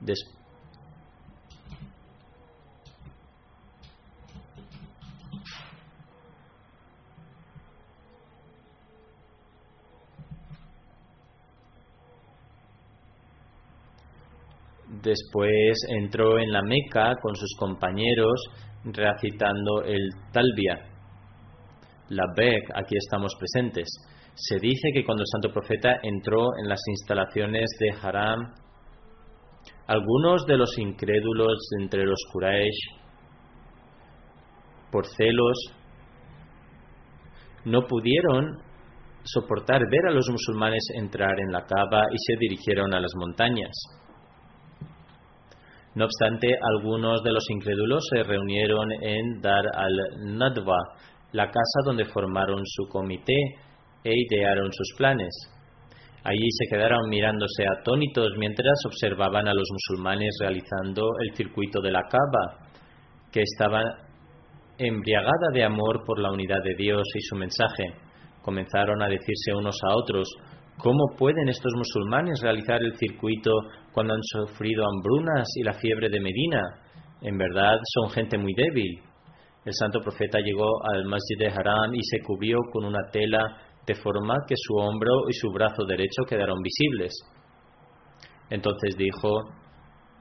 Después 0.00 0.37
Después 15.02 15.78
entró 15.88 16.38
en 16.38 16.50
la 16.50 16.62
Meca 16.62 17.14
con 17.22 17.36
sus 17.36 17.54
compañeros 17.58 18.40
recitando 18.84 19.82
el 19.84 20.10
Talbia. 20.32 20.76
La 22.10 22.24
Bek, 22.34 22.70
aquí 22.74 22.96
estamos 22.96 23.34
presentes. 23.38 23.86
Se 24.34 24.58
dice 24.58 24.90
que 24.92 25.04
cuando 25.04 25.22
el 25.22 25.26
santo 25.26 25.52
profeta 25.52 25.98
entró 26.02 26.46
en 26.60 26.68
las 26.68 26.80
instalaciones 26.88 27.68
de 27.78 27.90
Haram, 28.00 28.54
algunos 29.86 30.46
de 30.46 30.56
los 30.56 30.76
incrédulos 30.78 31.58
entre 31.80 32.04
los 32.04 32.20
Quraysh, 32.32 32.98
por 34.90 35.06
celos, 35.06 35.58
no 37.64 37.86
pudieron 37.86 38.62
soportar 39.24 39.82
ver 39.90 40.06
a 40.08 40.14
los 40.14 40.28
musulmanes 40.30 40.84
entrar 40.94 41.38
en 41.40 41.52
la 41.52 41.66
Kaaba 41.66 42.04
y 42.10 42.16
se 42.18 42.38
dirigieron 42.38 42.94
a 42.94 43.00
las 43.00 43.12
montañas. 43.16 43.72
No 45.98 46.04
obstante, 46.04 46.56
algunos 46.62 47.24
de 47.24 47.32
los 47.32 47.42
incrédulos 47.50 48.06
se 48.08 48.22
reunieron 48.22 48.88
en 49.02 49.40
Dar 49.40 49.64
al-Nadwa, 49.74 50.78
la 51.32 51.46
casa 51.46 51.80
donde 51.84 52.04
formaron 52.04 52.62
su 52.66 52.86
comité 52.86 53.34
e 54.04 54.12
idearon 54.14 54.72
sus 54.72 54.94
planes. 54.96 55.28
Allí 56.22 56.46
se 56.56 56.68
quedaron 56.70 57.08
mirándose 57.08 57.64
atónitos 57.66 58.28
mientras 58.38 58.78
observaban 58.86 59.48
a 59.48 59.52
los 59.54 59.68
musulmanes 59.72 60.38
realizando 60.40 61.02
el 61.20 61.34
circuito 61.34 61.80
de 61.80 61.90
la 61.90 62.02
Kaaba, 62.02 62.68
que 63.32 63.42
estaba 63.42 63.82
embriagada 64.78 65.50
de 65.52 65.64
amor 65.64 66.04
por 66.06 66.20
la 66.20 66.30
unidad 66.30 66.62
de 66.62 66.76
Dios 66.76 67.08
y 67.12 67.22
su 67.22 67.34
mensaje. 67.34 67.86
Comenzaron 68.42 69.02
a 69.02 69.08
decirse 69.08 69.52
unos 69.52 69.76
a 69.82 69.96
otros, 69.96 70.28
¿Cómo 70.78 71.16
pueden 71.18 71.48
estos 71.48 71.72
musulmanes 71.76 72.40
realizar 72.40 72.80
el 72.80 72.96
circuito 72.96 73.50
cuando 73.92 74.14
han 74.14 74.22
sufrido 74.22 74.84
hambrunas 74.86 75.48
y 75.56 75.64
la 75.64 75.72
fiebre 75.72 76.08
de 76.08 76.20
Medina? 76.20 76.62
En 77.20 77.36
verdad 77.36 77.78
son 77.94 78.10
gente 78.10 78.38
muy 78.38 78.54
débil. 78.54 79.02
El 79.64 79.74
santo 79.74 80.00
profeta 80.00 80.38
llegó 80.38 80.68
al 80.84 81.04
Masjid 81.04 81.36
de 81.36 81.48
Haram 81.48 81.92
y 81.94 82.00
se 82.04 82.22
cubrió 82.22 82.58
con 82.72 82.84
una 82.84 83.10
tela 83.10 83.56
de 83.84 83.94
forma 83.96 84.36
que 84.46 84.54
su 84.56 84.76
hombro 84.76 85.28
y 85.28 85.32
su 85.32 85.50
brazo 85.50 85.84
derecho 85.84 86.22
quedaron 86.28 86.60
visibles. 86.62 87.12
Entonces 88.48 88.96
dijo 88.96 89.50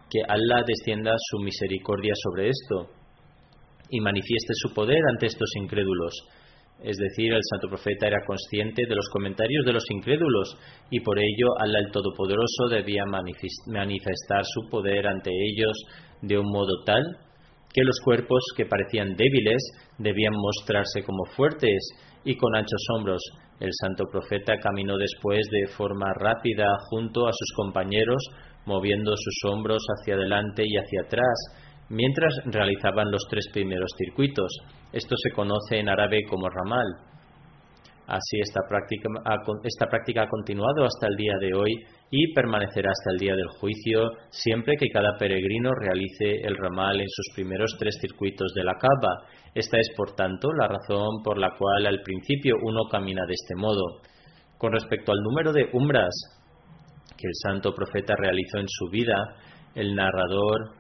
que 0.10 0.22
Allah 0.28 0.64
descienda 0.66 1.14
su 1.20 1.38
misericordia 1.44 2.14
sobre 2.16 2.50
esto 2.50 2.90
y 3.92 4.02
manifieste 4.02 4.54
su 4.56 4.74
poder 4.74 5.02
ante 5.12 5.28
estos 5.28 5.50
incrédulos. 5.62 6.14
Es 6.84 6.98
decir, 6.98 7.34
el 7.34 7.42
santo 7.50 7.70
profeta 7.70 8.08
era 8.08 8.24
consciente 8.26 8.86
de 8.88 8.96
los 8.96 9.10
comentarios 9.10 9.66
de 9.66 9.74
los 9.74 9.84
incrédulos 9.90 10.58
y 10.92 11.00
por 11.00 11.18
ello 11.18 11.48
Allah 11.60 11.80
el 11.86 11.92
Todopoderoso 11.92 12.68
debía 12.70 13.04
manifestar 13.06 14.44
su 14.46 14.70
poder 14.70 15.08
ante 15.08 15.32
ellos 15.32 15.76
de 16.22 16.38
un 16.38 16.46
modo 16.52 16.84
tal 16.86 17.04
que 17.74 17.84
los 17.84 18.00
cuerpos 18.04 18.44
que 18.56 18.66
parecían 18.66 19.16
débiles 19.16 19.62
debían 19.98 20.34
mostrarse 20.36 21.04
como 21.04 21.26
fuertes 21.36 21.80
y 22.24 22.36
con 22.36 22.56
anchos 22.56 22.82
hombros. 22.96 23.22
El 23.60 23.72
santo 23.74 24.06
profeta 24.12 24.58
caminó 24.60 24.98
después 24.98 25.48
de 25.52 25.68
forma 25.68 26.14
rápida 26.14 26.68
junto 26.90 27.28
a 27.28 27.32
sus 27.34 27.52
compañeros, 27.56 28.24
moviendo 28.66 29.14
sus 29.16 29.52
hombros 29.52 29.84
hacia 29.88 30.16
adelante 30.16 30.64
y 30.66 30.78
hacia 30.78 31.02
atrás, 31.06 31.67
mientras 31.90 32.34
realizaban 32.46 33.12
los 33.12 33.26
tres 33.30 33.48
primeros 33.52 33.92
circuitos. 33.98 34.52
Esto 34.92 35.16
se 35.18 35.32
conoce 35.32 35.80
en 35.80 35.90
árabe 35.90 36.24
como 36.30 36.50
ramal. 36.50 36.86
Así 38.08 38.40
esta 38.40 38.62
práctica, 38.70 40.22
ha 40.24 40.30
continuado 40.30 40.86
hasta 40.86 41.08
el 41.08 41.18
día 41.18 41.34
de 41.42 41.54
hoy 41.54 41.74
y 42.10 42.34
permanecerá 42.34 42.90
hasta 42.92 43.12
el 43.12 43.18
día 43.18 43.36
del 43.36 43.50
juicio 43.60 44.12
siempre 44.30 44.78
que 44.78 44.88
cada 44.88 45.18
peregrino 45.18 45.72
realice 45.74 46.40
el 46.42 46.56
ramal 46.56 47.02
en 47.02 47.10
sus 47.10 47.36
primeros 47.36 47.76
tres 47.78 47.98
circuitos 48.00 48.54
de 48.54 48.64
la 48.64 48.76
Kaaba. 48.76 49.28
Esta 49.54 49.78
es, 49.78 49.90
por 49.98 50.16
tanto, 50.16 50.54
la 50.54 50.70
razón 50.70 51.22
por 51.22 51.38
la 51.38 51.52
cual 51.58 51.86
al 51.86 52.02
principio 52.02 52.56
uno 52.64 52.88
camina 52.90 53.26
de 53.26 53.34
este 53.34 53.56
modo. 53.56 54.00
Con 54.58 54.72
respecto 54.72 55.12
al 55.12 55.22
número 55.22 55.52
de 55.52 55.70
umbras 55.74 56.16
que 57.18 57.28
el 57.28 57.34
santo 57.44 57.74
profeta 57.74 58.16
realizó 58.18 58.60
en 58.60 58.70
su 58.70 58.90
vida, 58.90 59.36
el 59.76 59.94
narrador 59.96 60.77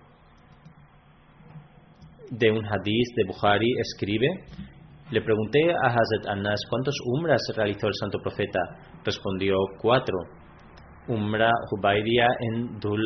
de 2.31 2.51
un 2.51 2.65
hadiz 2.65 3.07
de 3.15 3.23
Bukhari 3.25 3.73
escribe, 3.79 4.27
le 5.09 5.21
pregunté 5.21 5.71
a 5.71 5.87
Hazrat 5.87 6.27
Anas 6.27 6.59
cuántos 6.69 6.95
umras 7.05 7.41
realizó 7.55 7.87
el 7.87 7.93
santo 7.93 8.19
profeta. 8.19 8.59
Respondió 9.05 9.55
cuatro. 9.79 10.17
Umra 11.07 11.49
Hubaidia 11.71 12.27
en 12.41 12.77
Dul 12.77 13.01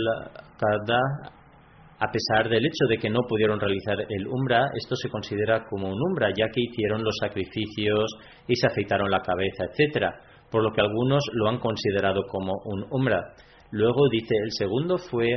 A 1.99 2.11
pesar 2.11 2.49
del 2.49 2.65
hecho 2.65 2.88
de 2.89 2.97
que 2.97 3.11
no 3.11 3.19
pudieron 3.30 3.59
realizar 3.59 3.97
el 4.09 4.28
Umra, 4.28 4.72
esto 4.76 4.95
se 4.95 5.09
considera 5.09 5.63
como 5.69 5.89
un 5.89 5.99
Umra, 6.09 6.30
ya 6.36 6.47
que 6.47 6.61
hicieron 6.61 7.03
los 7.03 7.15
sacrificios 7.22 8.15
y 8.47 8.55
se 8.55 8.65
afeitaron 8.65 9.11
la 9.11 9.19
cabeza, 9.19 9.65
etc. 9.65 10.07
Por 10.49 10.63
lo 10.63 10.72
que 10.72 10.82
algunos 10.82 11.24
lo 11.34 11.49
han 11.49 11.59
considerado 11.59 12.24
como 12.28 12.53
un 12.65 12.84
Umra. 12.89 13.22
Luego 13.72 14.09
dice, 14.11 14.36
el 14.43 14.51
segundo 14.51 14.97
fue 14.97 15.28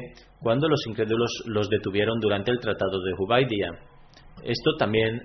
cuando 0.41 0.69
los 0.69 0.85
incrédulos 0.89 1.31
los 1.47 1.69
detuvieron 1.69 2.19
durante 2.21 2.51
el 2.51 2.59
tratado 2.59 3.01
de 3.01 3.15
Hubaidia. 3.17 3.71
Esto 4.43 4.77
también 4.79 5.21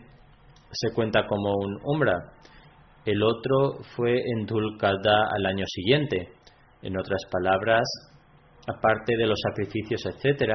se 0.71 0.93
cuenta 0.93 1.25
como 1.25 1.53
un 1.55 1.79
umbra. 1.83 2.13
El 3.05 3.23
otro 3.23 3.79
fue 3.95 4.13
en 4.13 4.45
Dulkada 4.45 5.23
al 5.35 5.45
año 5.45 5.65
siguiente. 5.67 6.29
En 6.81 6.97
otras 6.97 7.21
palabras, 7.31 7.83
aparte 8.67 9.17
de 9.17 9.25
los 9.25 9.39
sacrificios, 9.41 10.05
etc., 10.05 10.51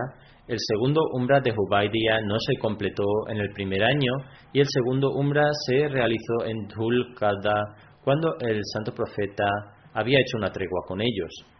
el 0.46 0.58
segundo 0.58 1.00
umbra 1.14 1.40
de 1.40 1.52
Hubaidia 1.56 2.20
no 2.20 2.38
se 2.38 2.58
completó 2.58 3.04
en 3.28 3.38
el 3.38 3.50
primer 3.52 3.82
año 3.82 4.12
y 4.52 4.60
el 4.60 4.66
segundo 4.68 5.10
umbra 5.12 5.42
se 5.66 5.88
realizó 5.88 6.44
en 6.44 6.68
Dulkada 6.68 7.64
cuando 8.04 8.36
el 8.40 8.60
santo 8.74 8.92
profeta 8.92 9.44
había 9.94 10.20
hecho 10.20 10.36
una 10.36 10.50
tregua 10.50 10.82
con 10.86 11.00
ellos. 11.00 11.53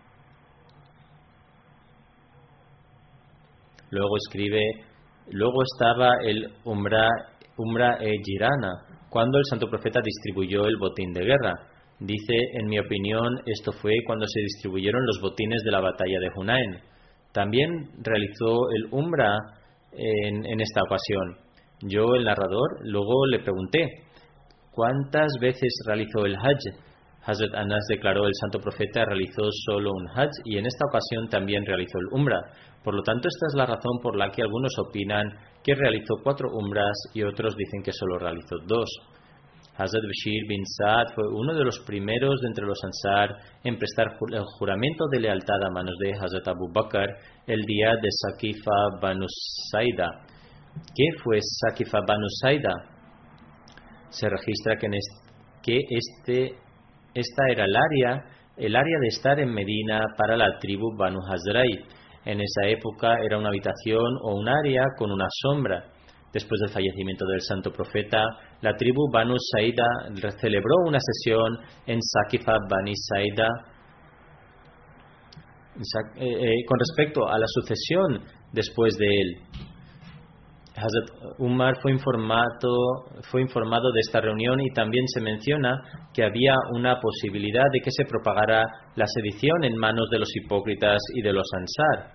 Luego 3.94 4.16
escribe, 4.16 4.60
luego 5.30 5.62
estaba 5.62 6.16
el 6.24 6.48
Umra, 6.64 7.08
Umra 7.56 7.98
e 8.00 8.10
Girana, 8.24 8.72
cuando 9.08 9.38
el 9.38 9.44
santo 9.48 9.68
profeta 9.68 10.00
distribuyó 10.02 10.66
el 10.66 10.78
botín 10.78 11.12
de 11.12 11.24
guerra. 11.24 11.54
Dice, 12.00 12.34
en 12.58 12.66
mi 12.66 12.80
opinión, 12.80 13.40
esto 13.46 13.70
fue 13.70 13.92
cuando 14.04 14.26
se 14.26 14.40
distribuyeron 14.40 15.06
los 15.06 15.20
botines 15.22 15.62
de 15.62 15.70
la 15.70 15.80
batalla 15.80 16.18
de 16.18 16.28
Hunain. 16.34 16.80
También 17.32 17.70
realizó 18.02 18.68
el 18.74 18.88
Umra 18.90 19.36
en, 19.92 20.44
en 20.44 20.60
esta 20.60 20.82
ocasión. 20.82 21.38
Yo, 21.82 22.16
el 22.16 22.24
narrador, 22.24 22.80
luego 22.82 23.26
le 23.26 23.44
pregunté, 23.44 23.86
¿cuántas 24.72 25.34
veces 25.40 25.72
realizó 25.86 26.26
el 26.26 26.34
Hajj? 26.34 26.93
Hazrat 27.26 27.54
Anas 27.54 27.84
declaró 27.88 28.26
el 28.26 28.34
santo 28.38 28.60
profeta 28.60 29.04
realizó 29.06 29.48
solo 29.66 29.90
un 29.92 30.08
Hajj 30.08 30.30
y 30.44 30.58
en 30.58 30.66
esta 30.66 30.84
ocasión 30.86 31.28
también 31.28 31.64
realizó 31.64 31.98
el 31.98 32.20
Umra. 32.20 32.40
Por 32.82 32.94
lo 32.94 33.02
tanto, 33.02 33.28
esta 33.28 33.46
es 33.46 33.54
la 33.54 33.66
razón 33.66 33.98
por 34.02 34.16
la 34.16 34.30
que 34.30 34.42
algunos 34.42 34.72
opinan 34.78 35.30
que 35.62 35.74
realizó 35.74 36.16
cuatro 36.22 36.50
Umras 36.52 36.96
y 37.14 37.22
otros 37.22 37.56
dicen 37.56 37.82
que 37.82 37.92
solo 37.92 38.18
realizó 38.18 38.56
dos. 38.66 38.90
Hazrat 39.76 40.04
Bashir 40.04 40.46
bin 40.46 40.64
Saad 40.64 41.14
fue 41.14 41.24
uno 41.32 41.54
de 41.54 41.64
los 41.64 41.80
primeros 41.80 42.40
de 42.42 42.48
entre 42.48 42.66
los 42.66 42.78
Ansar 42.84 43.34
en 43.64 43.76
prestar 43.76 44.16
el 44.30 44.44
juramento 44.58 45.06
de 45.10 45.20
lealtad 45.20 45.62
a 45.66 45.70
manos 45.70 45.96
de 45.98 46.12
Hazrat 46.12 46.46
Abu 46.46 46.70
Bakr 46.72 47.08
el 47.46 47.62
día 47.62 47.96
de 48.00 48.08
Sakifa 48.10 49.00
Banu 49.00 49.26
Saida. 49.70 50.10
¿Qué 50.94 51.18
fue 51.22 51.38
Sakifa 51.40 52.00
Banu 52.06 52.26
Saida? 52.40 52.72
Se 54.10 54.28
registra 54.28 54.76
que, 54.76 54.86
en 54.86 54.92
que 55.60 55.78
este 55.90 56.63
esta 57.14 57.48
era 57.48 57.64
el 57.64 57.76
área, 57.76 58.24
el 58.56 58.74
área 58.74 58.98
de 59.00 59.08
estar 59.08 59.38
en 59.38 59.52
Medina 59.52 60.02
para 60.16 60.36
la 60.36 60.58
tribu 60.58 60.96
Banu 60.96 61.20
Hazrai. 61.20 61.70
En 62.24 62.40
esa 62.40 62.66
época 62.66 63.18
era 63.22 63.38
una 63.38 63.48
habitación 63.48 64.18
o 64.22 64.34
un 64.34 64.48
área 64.48 64.84
con 64.98 65.12
una 65.12 65.26
sombra. 65.42 65.84
Después 66.32 66.60
del 66.60 66.70
fallecimiento 66.70 67.24
del 67.26 67.40
santo 67.40 67.70
profeta, 67.70 68.24
la 68.60 68.74
tribu 68.74 69.08
Banu 69.12 69.36
Saida 69.52 69.84
celebró 70.40 70.74
una 70.86 70.98
sesión 70.98 71.56
en 71.86 72.00
Sakifa 72.02 72.58
Bani 72.68 72.94
Saida 72.96 73.48
eh, 75.76 76.26
eh, 76.26 76.64
con 76.66 76.78
respecto 76.78 77.28
a 77.28 77.38
la 77.38 77.46
sucesión 77.46 78.24
después 78.52 78.96
de 78.96 79.06
él. 79.06 79.36
Hazrat 80.76 81.38
Umar 81.38 81.74
fue 81.80 81.92
informado, 81.92 83.06
fue 83.30 83.42
informado 83.42 83.92
de 83.92 84.00
esta 84.00 84.20
reunión 84.20 84.60
y 84.60 84.72
también 84.72 85.06
se 85.06 85.20
menciona 85.20 85.80
que 86.12 86.24
había 86.24 86.54
una 86.72 87.00
posibilidad 87.00 87.64
de 87.72 87.80
que 87.80 87.92
se 87.92 88.04
propagara 88.04 88.64
la 88.96 89.06
sedición 89.06 89.62
en 89.62 89.76
manos 89.76 90.08
de 90.10 90.18
los 90.18 90.28
hipócritas 90.34 90.98
y 91.14 91.22
de 91.22 91.32
los 91.32 91.46
ansar. 91.54 92.14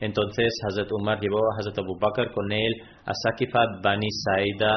Entonces 0.00 0.52
Hazrat 0.66 0.90
Umar 0.90 1.20
llevó 1.20 1.38
a 1.38 1.60
Hazrat 1.60 1.78
Abu 1.78 1.96
Bakr 2.00 2.32
con 2.32 2.50
él 2.50 2.72
a 3.06 3.12
Sakifa 3.14 3.60
Bani 3.80 4.08
Saida 4.10 4.76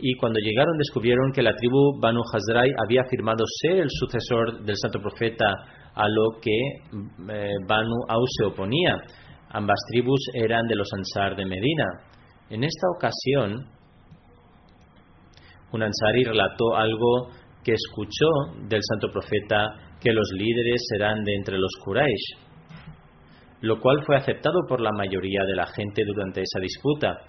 y 0.00 0.16
cuando 0.16 0.40
llegaron 0.40 0.76
descubrieron 0.78 1.30
que 1.32 1.42
la 1.42 1.54
tribu 1.54 2.00
Banu 2.00 2.22
Hazrai 2.22 2.72
había 2.84 3.02
afirmado 3.02 3.44
ser 3.60 3.78
el 3.78 3.88
sucesor 3.88 4.64
del 4.64 4.76
santo 4.76 4.98
profeta 4.98 5.46
a 5.94 6.08
lo 6.08 6.40
que 6.40 6.58
eh, 7.30 7.52
Banu 7.68 7.94
Aus 8.08 8.30
se 8.36 8.46
oponía. 8.46 8.96
Ambas 9.50 9.78
tribus 9.92 10.20
eran 10.34 10.66
de 10.66 10.74
los 10.74 10.88
Ansar 10.92 11.36
de 11.36 11.44
Medina. 11.44 11.84
En 12.52 12.64
esta 12.64 12.86
ocasión, 12.94 13.64
un 15.72 15.82
ansari 15.82 16.22
relató 16.22 16.76
algo 16.76 17.30
que 17.64 17.72
escuchó 17.72 18.28
del 18.68 18.82
santo 18.82 19.10
profeta 19.10 19.96
que 19.98 20.12
los 20.12 20.28
líderes 20.34 20.82
serán 20.86 21.24
de 21.24 21.34
entre 21.34 21.56
los 21.56 21.72
Quraysh, 21.82 22.36
lo 23.62 23.80
cual 23.80 24.04
fue 24.04 24.16
aceptado 24.16 24.66
por 24.68 24.82
la 24.82 24.90
mayoría 24.92 25.44
de 25.46 25.56
la 25.56 25.66
gente 25.66 26.02
durante 26.04 26.42
esa 26.42 26.60
disputa. 26.60 27.20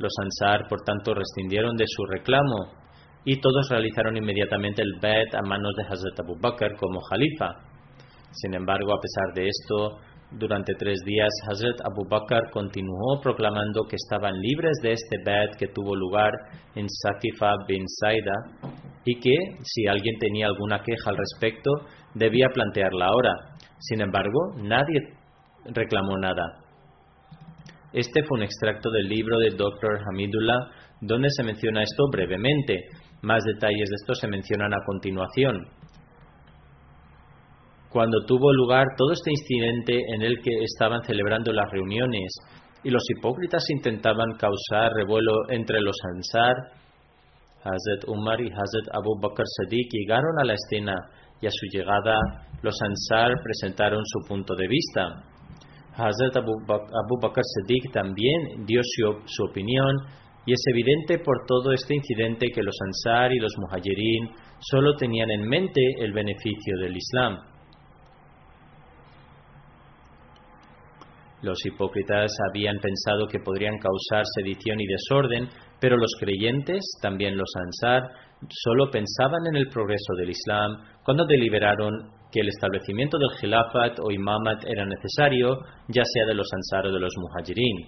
Los 0.00 0.12
Ansar, 0.20 0.66
por 0.68 0.82
tanto, 0.82 1.14
rescindieron 1.14 1.76
de 1.76 1.84
su 1.86 2.04
reclamo 2.04 2.72
y 3.24 3.40
todos 3.40 3.68
realizaron 3.70 4.16
inmediatamente 4.16 4.82
el 4.82 4.98
Bet 5.00 5.32
a 5.32 5.42
manos 5.42 5.76
de 5.76 5.84
Hazrat 5.84 6.18
Abu 6.18 6.40
Bakr 6.40 6.74
como 6.76 6.98
jalifa. 7.02 7.54
Sin 8.32 8.52
embargo, 8.52 8.92
a 8.92 9.00
pesar 9.00 9.32
de 9.32 9.46
esto, 9.46 10.00
durante 10.32 10.74
tres 10.74 10.98
días, 11.04 11.28
Hazrat 11.48 11.80
Abu 11.84 12.08
Bakr 12.08 12.50
continuó 12.50 13.20
proclamando 13.22 13.86
que 13.88 13.96
estaban 13.96 14.34
libres 14.40 14.76
de 14.82 14.92
este 14.92 15.18
bad 15.24 15.56
que 15.56 15.68
tuvo 15.68 15.94
lugar 15.94 16.32
en 16.74 16.86
Sakifa 16.88 17.54
bin 17.68 17.84
Saida 17.86 18.34
y 19.04 19.20
que, 19.20 19.36
si 19.62 19.86
alguien 19.86 20.18
tenía 20.18 20.46
alguna 20.46 20.80
queja 20.80 21.10
al 21.10 21.16
respecto, 21.16 21.70
debía 22.14 22.48
plantearla 22.52 23.06
ahora. 23.06 23.34
Sin 23.78 24.00
embargo, 24.00 24.54
nadie 24.56 25.00
reclamó 25.66 26.18
nada. 26.18 26.60
Este 27.92 28.24
fue 28.24 28.38
un 28.38 28.44
extracto 28.44 28.90
del 28.90 29.08
libro 29.08 29.38
del 29.38 29.56
Dr. 29.56 30.00
Hamidullah, 30.10 30.70
donde 31.00 31.28
se 31.30 31.44
menciona 31.44 31.82
esto 31.82 32.04
brevemente. 32.10 32.88
Más 33.22 33.44
detalles 33.44 33.88
de 33.88 33.94
esto 33.94 34.14
se 34.14 34.28
mencionan 34.28 34.74
a 34.74 34.84
continuación 34.84 35.66
cuando 37.90 38.24
tuvo 38.26 38.52
lugar 38.52 38.86
todo 38.96 39.12
este 39.12 39.30
incidente 39.30 39.98
en 40.14 40.22
el 40.22 40.40
que 40.42 40.50
estaban 40.62 41.02
celebrando 41.04 41.52
las 41.52 41.70
reuniones 41.70 42.34
y 42.84 42.90
los 42.90 43.02
hipócritas 43.10 43.64
intentaban 43.70 44.32
causar 44.38 44.92
revuelo 44.94 45.32
entre 45.50 45.80
los 45.80 45.96
Ansar, 46.14 46.54
Hazrat 47.64 48.04
Umar 48.08 48.40
y 48.40 48.46
Hazrat 48.48 48.94
Abu 48.94 49.18
Bakr 49.20 49.44
Sadiq 49.44 49.88
llegaron 49.90 50.38
a 50.40 50.44
la 50.44 50.54
escena 50.54 50.94
y 51.40 51.46
a 51.46 51.50
su 51.50 51.66
llegada 51.72 52.14
los 52.62 52.76
Ansar 52.80 53.32
presentaron 53.42 54.00
su 54.04 54.28
punto 54.28 54.54
de 54.54 54.68
vista. 54.68 55.22
Hazrat 55.96 56.36
Abu, 56.36 56.52
Bak- 56.66 56.90
Abu 56.92 57.18
Bakr 57.20 57.40
Siddiq 57.42 57.90
también 57.92 58.64
dio 58.66 58.80
su, 58.82 59.16
su 59.26 59.44
opinión 59.44 59.96
y 60.44 60.52
es 60.52 60.60
evidente 60.70 61.18
por 61.18 61.44
todo 61.46 61.72
este 61.72 61.94
incidente 61.96 62.50
que 62.54 62.62
los 62.62 62.76
Ansar 62.86 63.32
y 63.32 63.38
los 63.38 63.52
Muhajirin 63.58 64.28
solo 64.60 64.94
tenían 64.96 65.30
en 65.30 65.48
mente 65.48 65.80
el 66.00 66.12
beneficio 66.12 66.76
del 66.80 66.96
Islam. 66.96 67.38
Los 71.42 71.58
hipócritas 71.66 72.32
habían 72.50 72.78
pensado 72.78 73.26
que 73.28 73.40
podrían 73.40 73.78
causar 73.78 74.24
sedición 74.34 74.80
y 74.80 74.86
desorden, 74.86 75.48
pero 75.80 75.96
los 75.96 76.12
creyentes, 76.18 76.82
también 77.02 77.36
los 77.36 77.50
Ansar, 77.56 78.10
solo 78.48 78.90
pensaban 78.90 79.46
en 79.46 79.56
el 79.56 79.68
progreso 79.68 80.14
del 80.16 80.30
Islam 80.30 80.82
cuando 81.04 81.26
deliberaron 81.26 82.10
que 82.32 82.40
el 82.40 82.48
establecimiento 82.48 83.18
del 83.18 83.38
Khilafat 83.38 83.98
o 84.00 84.10
Imamat 84.10 84.64
era 84.66 84.86
necesario, 84.86 85.60
ya 85.88 86.02
sea 86.04 86.26
de 86.26 86.34
los 86.34 86.48
Ansar 86.52 86.86
o 86.86 86.92
de 86.92 87.00
los 87.00 87.14
Muhajirin. 87.18 87.86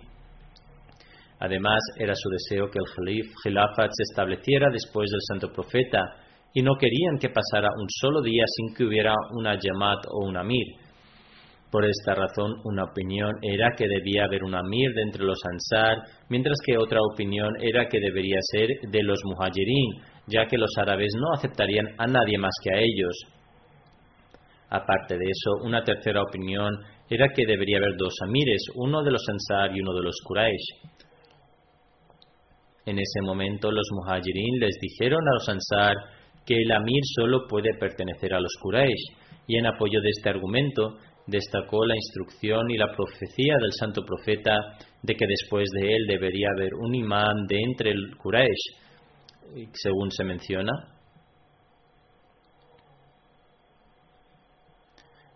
Además, 1.41 1.81
era 1.97 2.15
su 2.15 2.29
deseo 2.31 2.69
que 2.71 2.79
el 2.79 2.85
Khalif- 2.85 3.33
Khilafat 3.43 3.91
se 3.93 4.03
estableciera 4.11 4.71
después 4.71 5.11
del 5.11 5.21
Santo 5.23 5.53
Profeta 5.53 6.03
y 6.53 6.63
no 6.63 6.75
querían 6.77 7.19
que 7.19 7.31
pasara 7.31 7.69
un 7.79 7.87
solo 7.89 8.21
día 8.23 8.45
sin 8.47 8.75
que 8.75 8.85
hubiera 8.85 9.15
una 9.33 9.55
Yamat 9.55 10.05
o 10.11 10.27
un 10.27 10.37
Amir. 10.37 10.67
Por 11.71 11.85
esta 11.85 12.15
razón, 12.15 12.55
una 12.65 12.85
opinión 12.85 13.33
era 13.43 13.73
que 13.77 13.87
debía 13.87 14.25
haber 14.25 14.43
un 14.43 14.55
Amir 14.55 14.91
de 14.95 15.03
entre 15.03 15.25
los 15.25 15.39
Ansar, 15.45 15.99
mientras 16.31 16.57
que 16.65 16.79
otra 16.79 16.99
opinión 17.13 17.55
era 17.61 17.87
que 17.89 18.01
debería 18.01 18.39
ser 18.41 18.69
de 18.91 19.03
los 19.03 19.21
Muhajirin, 19.25 20.01
ya 20.27 20.47
que 20.47 20.57
los 20.57 20.71
árabes 20.79 21.13
no 21.15 21.27
aceptarían 21.35 21.89
a 21.99 22.07
nadie 22.07 22.39
más 22.39 22.55
que 22.63 22.73
a 22.73 22.79
ellos. 22.79 23.15
Aparte 24.71 25.19
de 25.19 25.25
eso, 25.25 25.63
una 25.63 25.83
tercera 25.83 26.23
opinión 26.23 26.75
era 27.11 27.29
que 27.35 27.45
debería 27.47 27.79
haber 27.79 27.97
dos 27.99 28.15
Amires, 28.23 28.63
uno 28.75 29.03
de 29.03 29.11
los 29.11 29.29
Ansar 29.29 29.77
y 29.77 29.81
uno 29.81 29.93
de 29.93 30.03
los 30.03 30.17
Quraysh. 30.25 30.97
En 32.87 32.99
ese 32.99 33.21
momento 33.23 33.71
los 33.71 33.87
Muhajirin 33.93 34.59
les 34.59 34.79
dijeron 34.81 35.21
a 35.21 35.35
los 35.35 35.49
Ansar 35.51 35.97
que 36.47 36.63
el 36.63 36.73
Amir 36.73 37.03
solo 37.15 37.47
puede 37.47 37.75
pertenecer 37.79 38.33
a 38.33 38.41
los 38.41 38.53
Quraysh, 38.63 39.29
y 39.47 39.57
en 39.57 39.67
apoyo 39.67 40.01
de 40.01 40.11
este 40.11 40.29
argumento 40.29 40.99
destacó 41.29 41.85
la 41.85 41.95
instrucción 41.95 42.71
y 42.71 42.79
la 42.79 42.91
profecía 42.91 43.55
del 43.61 43.73
santo 43.73 44.03
profeta 44.03 44.57
de 45.03 45.15
que 45.15 45.27
después 45.27 45.69
de 45.79 45.95
él 45.95 46.07
debería 46.09 46.49
haber 46.57 46.75
un 46.75 46.95
imán 46.95 47.47
de 47.47 47.61
entre 47.61 47.91
el 47.91 48.17
Quraysh, 48.17 49.69
según 49.75 50.11
se 50.11 50.25
menciona. 50.25 50.73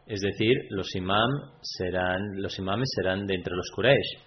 Es 0.06 0.20
decir, 0.20 0.56
los, 0.70 0.94
imam 0.96 1.30
serán, 1.60 2.40
los 2.40 2.58
imames 2.58 2.88
serán 2.96 3.26
de 3.26 3.34
entre 3.34 3.54
los 3.54 3.70
Quraysh. 3.74 4.18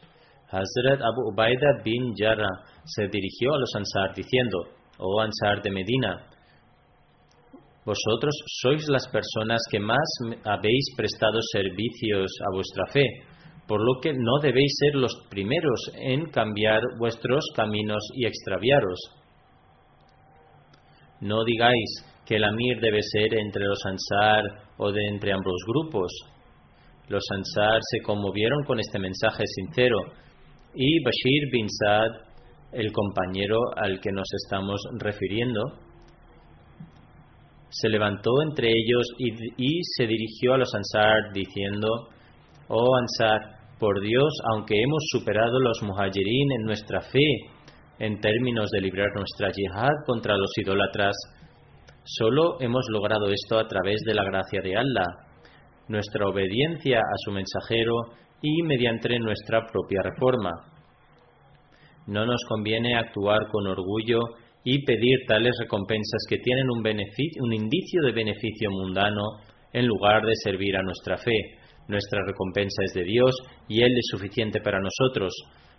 Hazrat 0.49 1.01
Abu 1.01 1.33
Ubaida 1.33 1.81
bin 1.83 2.13
Jarrah 2.15 2.63
se 2.85 3.07
dirigió 3.07 3.53
a 3.53 3.59
los 3.59 3.75
Ansar 3.75 4.15
diciendo, 4.15 4.59
Oh 4.99 5.19
Ansar 5.19 5.63
de 5.63 5.71
Medina, 5.71 6.27
vosotros 7.85 8.33
sois 8.61 8.87
las 8.89 9.07
personas 9.07 9.61
que 9.69 9.79
más 9.79 10.07
habéis 10.43 10.85
prestado 10.97 11.39
servicios 11.51 12.31
a 12.41 12.53
vuestra 12.53 12.85
fe, 12.87 13.05
por 13.67 13.79
lo 13.79 14.01
que 14.01 14.13
no 14.13 14.39
debéis 14.41 14.73
ser 14.79 14.95
los 14.95 15.13
primeros 15.29 15.91
en 15.93 16.25
cambiar 16.31 16.81
vuestros 16.97 17.45
caminos 17.55 18.03
y 18.15 18.25
extraviaros. 18.25 18.99
No 21.21 21.43
digáis 21.43 22.03
que 22.25 22.37
el 22.37 22.43
Amir 22.43 22.79
debe 22.79 23.01
ser 23.01 23.35
entre 23.35 23.65
los 23.65 23.79
Ansar 23.85 24.43
o 24.77 24.91
de 24.91 25.07
entre 25.07 25.31
ambos 25.31 25.61
grupos. 25.67 26.11
Los 27.07 27.23
Ansar 27.31 27.79
se 27.91 28.01
conmovieron 28.01 28.63
con 28.63 28.79
este 28.79 28.99
mensaje 28.99 29.43
sincero 29.45 29.97
y 30.73 31.03
Bashir 31.03 31.51
bin 31.51 31.67
Saad, 31.69 32.11
el 32.73 32.91
compañero 32.91 33.59
al 33.77 33.99
que 34.01 34.11
nos 34.11 34.27
estamos 34.43 34.81
refiriendo, 34.99 35.61
se 37.69 37.89
levantó 37.89 38.31
entre 38.41 38.69
ellos 38.69 39.07
y, 39.17 39.81
se 39.83 40.07
dirigió 40.07 40.53
a 40.53 40.57
los 40.57 40.73
Ansar 40.73 41.33
diciendo, 41.33 42.09
Oh 42.67 42.95
Ansar, 42.95 43.55
por 43.79 44.01
Dios, 44.01 44.33
aunque 44.53 44.81
hemos 44.81 45.03
superado 45.11 45.59
los 45.59 45.81
muhajirin 45.83 46.51
en 46.53 46.65
nuestra 46.65 47.01
fe, 47.01 47.55
en 47.99 48.19
términos 48.19 48.69
de 48.71 48.81
librar 48.81 49.07
nuestra 49.15 49.49
yihad 49.51 50.05
contra 50.05 50.37
los 50.37 50.51
idólatras, 50.57 51.15
solo 52.03 52.57
hemos 52.61 52.85
logrado 52.89 53.27
esto 53.29 53.59
a 53.59 53.67
través 53.67 54.01
de 54.05 54.13
la 54.13 54.23
gracia 54.23 54.61
de 54.61 54.77
Allah, 54.77 55.05
nuestra 55.87 56.27
obediencia 56.27 56.99
a 56.99 57.17
su 57.23 57.31
mensajero 57.31 57.93
y 58.41 58.63
mediante 58.63 59.17
nuestra 59.19 59.65
propia 59.71 60.01
reforma. 60.03 60.51
No 62.07 62.25
nos 62.25 62.43
conviene 62.47 62.97
actuar 62.97 63.47
con 63.51 63.67
orgullo 63.67 64.19
y 64.65 64.83
pedir 64.83 65.19
tales 65.27 65.55
recompensas 65.59 66.25
que 66.27 66.39
tienen 66.39 66.65
un, 66.69 66.81
beneficio, 66.81 67.43
un 67.43 67.53
indicio 67.53 68.01
de 68.01 68.11
beneficio 68.11 68.71
mundano 68.71 69.21
en 69.71 69.85
lugar 69.85 70.25
de 70.25 70.33
servir 70.43 70.75
a 70.75 70.81
nuestra 70.81 71.17
fe. 71.17 71.59
Nuestra 71.87 72.25
recompensa 72.25 72.81
es 72.83 72.93
de 72.95 73.03
Dios 73.03 73.35
y 73.69 73.83
Él 73.83 73.91
es 73.95 74.07
suficiente 74.09 74.59
para 74.61 74.79
nosotros. 74.79 75.31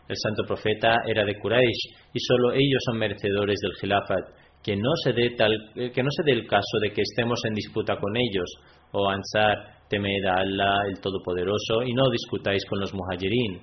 El 0.09 0.14
santo 0.16 0.45
profeta 0.47 1.03
era 1.05 1.24
de 1.24 1.37
Quraysh 1.37 1.97
y 2.14 2.20
solo 2.20 2.53
ellos 2.53 2.80
son 2.87 2.99
merecedores 2.99 3.59
del 3.61 3.72
Khilafat. 3.80 4.47
Que 4.62 4.76
no, 4.76 4.91
se 5.03 5.12
dé 5.12 5.30
tal, 5.37 5.53
eh, 5.74 5.91
que 5.91 6.03
no 6.03 6.11
se 6.11 6.22
dé 6.22 6.32
el 6.32 6.47
caso 6.47 6.78
de 6.80 6.91
que 6.91 7.03
estemos 7.03 7.41
en 7.45 7.55
disputa 7.55 7.97
con 7.97 8.16
ellos. 8.16 8.49
Oh 8.93 9.09
Ansar, 9.11 9.82
temed 9.89 10.24
a 10.24 10.41
Allah, 10.41 10.78
el 10.89 11.01
Todopoderoso, 11.01 11.82
y 11.84 11.93
no 11.93 12.09
discutáis 12.11 12.64
con 12.66 12.78
los 12.78 12.95
muhajirin. 12.95 13.62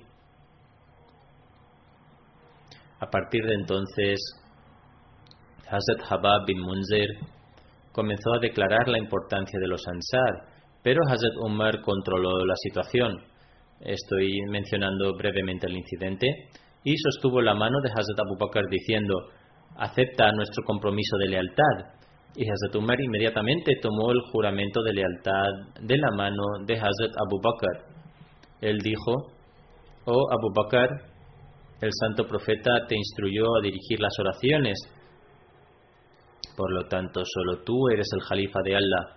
A 3.00 3.06
partir 3.06 3.42
de 3.44 3.54
entonces, 3.54 4.18
Hazrat 5.68 6.10
Habab 6.10 6.46
bin 6.46 6.60
Munzir 6.60 7.08
comenzó 7.92 8.34
a 8.34 8.40
declarar 8.40 8.88
la 8.88 8.98
importancia 8.98 9.58
de 9.60 9.68
los 9.68 9.86
Ansar, 9.86 10.48
pero 10.82 11.00
Hazrat 11.08 11.36
Umar 11.46 11.80
controló 11.80 12.44
la 12.44 12.54
situación. 12.56 13.16
Estoy 13.80 14.40
mencionando 14.50 15.14
brevemente 15.16 15.66
el 15.66 15.76
incidente 15.76 16.26
y 16.84 16.94
sostuvo 16.96 17.40
la 17.40 17.54
mano 17.54 17.80
de 17.82 17.88
Hazrat 17.88 18.18
Abu 18.20 18.36
Bakr 18.38 18.68
diciendo, 18.68 19.14
acepta 19.76 20.32
nuestro 20.32 20.62
compromiso 20.64 21.16
de 21.18 21.28
lealtad. 21.28 21.94
Y 22.36 22.44
Hazrat 22.48 22.76
Umar 22.76 23.00
inmediatamente 23.00 23.76
tomó 23.80 24.10
el 24.10 24.20
juramento 24.32 24.82
de 24.82 24.92
lealtad 24.92 25.50
de 25.80 25.96
la 25.96 26.10
mano 26.16 26.42
de 26.66 26.74
Hazrat 26.74 27.14
Abu 27.16 27.40
Bakr. 27.40 27.94
Él 28.60 28.78
dijo, 28.78 29.30
oh 30.04 30.26
Abu 30.30 30.52
Bakr, 30.54 31.14
el 31.80 31.90
santo 32.00 32.26
profeta 32.26 32.86
te 32.88 32.96
instruyó 32.96 33.44
a 33.56 33.62
dirigir 33.62 34.00
las 34.00 34.18
oraciones. 34.18 34.78
Por 36.56 36.72
lo 36.72 36.86
tanto, 36.88 37.22
solo 37.24 37.62
tú 37.64 37.88
eres 37.92 38.06
el 38.14 38.22
jalifa 38.22 38.60
de 38.64 38.76
Allah. 38.76 39.16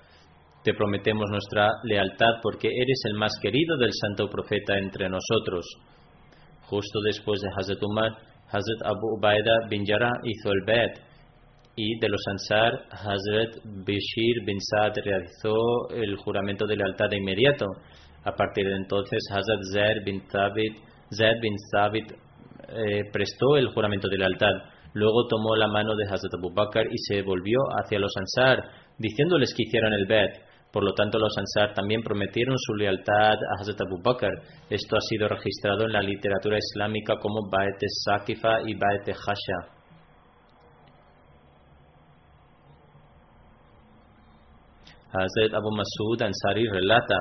Te 0.63 0.73
prometemos 0.73 1.29
nuestra 1.29 1.69
lealtad 1.83 2.41
porque 2.41 2.67
eres 2.67 3.01
el 3.05 3.13
más 3.13 3.33
querido 3.41 3.77
del 3.77 3.91
santo 3.93 4.27
profeta 4.29 4.77
entre 4.77 5.07
nosotros. 5.09 5.65
Justo 6.63 6.99
después 7.05 7.39
de 7.41 7.49
Hazrat 7.55 7.81
Umar, 7.83 8.11
Hazrat 8.47 8.81
Abu 8.83 9.17
Ubaida 9.17 9.67
bin 9.69 9.85
Jarrah 9.85 10.19
hizo 10.23 10.51
el 10.51 10.63
bet 10.65 11.07
y 11.75 11.99
de 11.99 12.09
los 12.09 12.21
Ansar, 12.27 12.73
Hazrat 12.89 13.63
Bashir 13.63 14.43
bin 14.45 14.59
Saad 14.59 14.93
realizó 15.05 15.89
el 15.91 16.15
juramento 16.17 16.65
de 16.65 16.75
lealtad 16.75 17.07
de 17.09 17.17
inmediato. 17.17 17.65
A 18.23 18.31
partir 18.31 18.65
de 18.67 18.75
entonces, 18.75 19.19
Hazrat 19.31 19.61
Zaid 19.73 20.03
bin 20.03 20.27
Thabit, 20.27 20.75
Zaid 21.13 21.39
bin 21.39 21.55
Thabit 21.71 22.11
eh, 22.69 23.03
prestó 23.13 23.57
el 23.57 23.67
juramento 23.67 24.09
de 24.09 24.17
lealtad. 24.17 24.53
Luego 24.93 25.27
tomó 25.27 25.55
la 25.55 25.67
mano 25.67 25.95
de 25.95 26.05
Hazrat 26.05 26.33
Abu 26.33 26.53
Bakr 26.53 26.87
y 26.91 26.97
se 26.97 27.21
volvió 27.21 27.59
hacia 27.79 27.99
los 27.99 28.11
Ansar, 28.17 28.63
diciéndoles 28.97 29.53
que 29.55 29.63
hicieran 29.63 29.93
el 29.93 30.05
bet. 30.07 30.41
Por 30.71 30.83
lo 30.83 30.93
tanto, 30.93 31.17
los 31.17 31.37
Ansar 31.37 31.73
también 31.73 32.01
prometieron 32.01 32.55
su 32.57 32.75
lealtad 32.75 33.35
a 33.35 33.61
Hazrat 33.61 33.81
Abu 33.81 34.01
Bakr. 34.01 34.41
Esto 34.69 34.97
ha 34.97 35.01
sido 35.01 35.27
registrado 35.27 35.85
en 35.85 35.93
la 35.93 36.01
literatura 36.01 36.57
islámica 36.57 37.17
como 37.19 37.49
Baet 37.49 37.79
Sakifa 38.05 38.61
y 38.65 38.73
Baet 38.75 39.09
Hasha. 39.09 39.77
Hazrat 45.09 45.53
Abu 45.53 45.71
Masud 45.71 46.21
Ansari 46.21 46.67
relata 46.67 47.15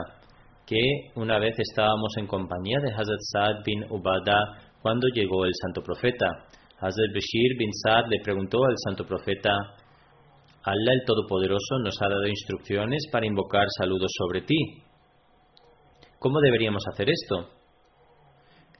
que 0.67 0.81
una 1.15 1.39
vez 1.39 1.55
estábamos 1.57 2.13
en 2.19 2.27
compañía 2.27 2.81
de 2.81 2.93
Hazrat 2.93 3.21
Saad 3.33 3.65
bin 3.65 3.85
Ubada 3.89 4.39
cuando 4.83 5.07
llegó 5.09 5.45
el 5.45 5.53
santo 5.55 5.83
profeta. 5.83 6.27
Hazrat 6.79 7.13
Bashir 7.15 7.57
bin 7.59 7.71
Saad 7.73 8.05
le 8.11 8.21
preguntó 8.23 8.59
al 8.65 8.75
santo 8.85 9.07
profeta, 9.07 9.51
Allah 10.63 10.93
el 10.93 11.05
Todopoderoso 11.07 11.79
nos 11.83 11.97
ha 12.03 12.09
dado 12.09 12.27
instrucciones 12.27 13.09
para 13.11 13.25
invocar 13.25 13.67
saludos 13.79 14.13
sobre 14.19 14.43
ti. 14.43 14.83
¿Cómo 16.19 16.41
deberíamos 16.41 16.83
hacer 16.93 17.09
esto? 17.09 17.51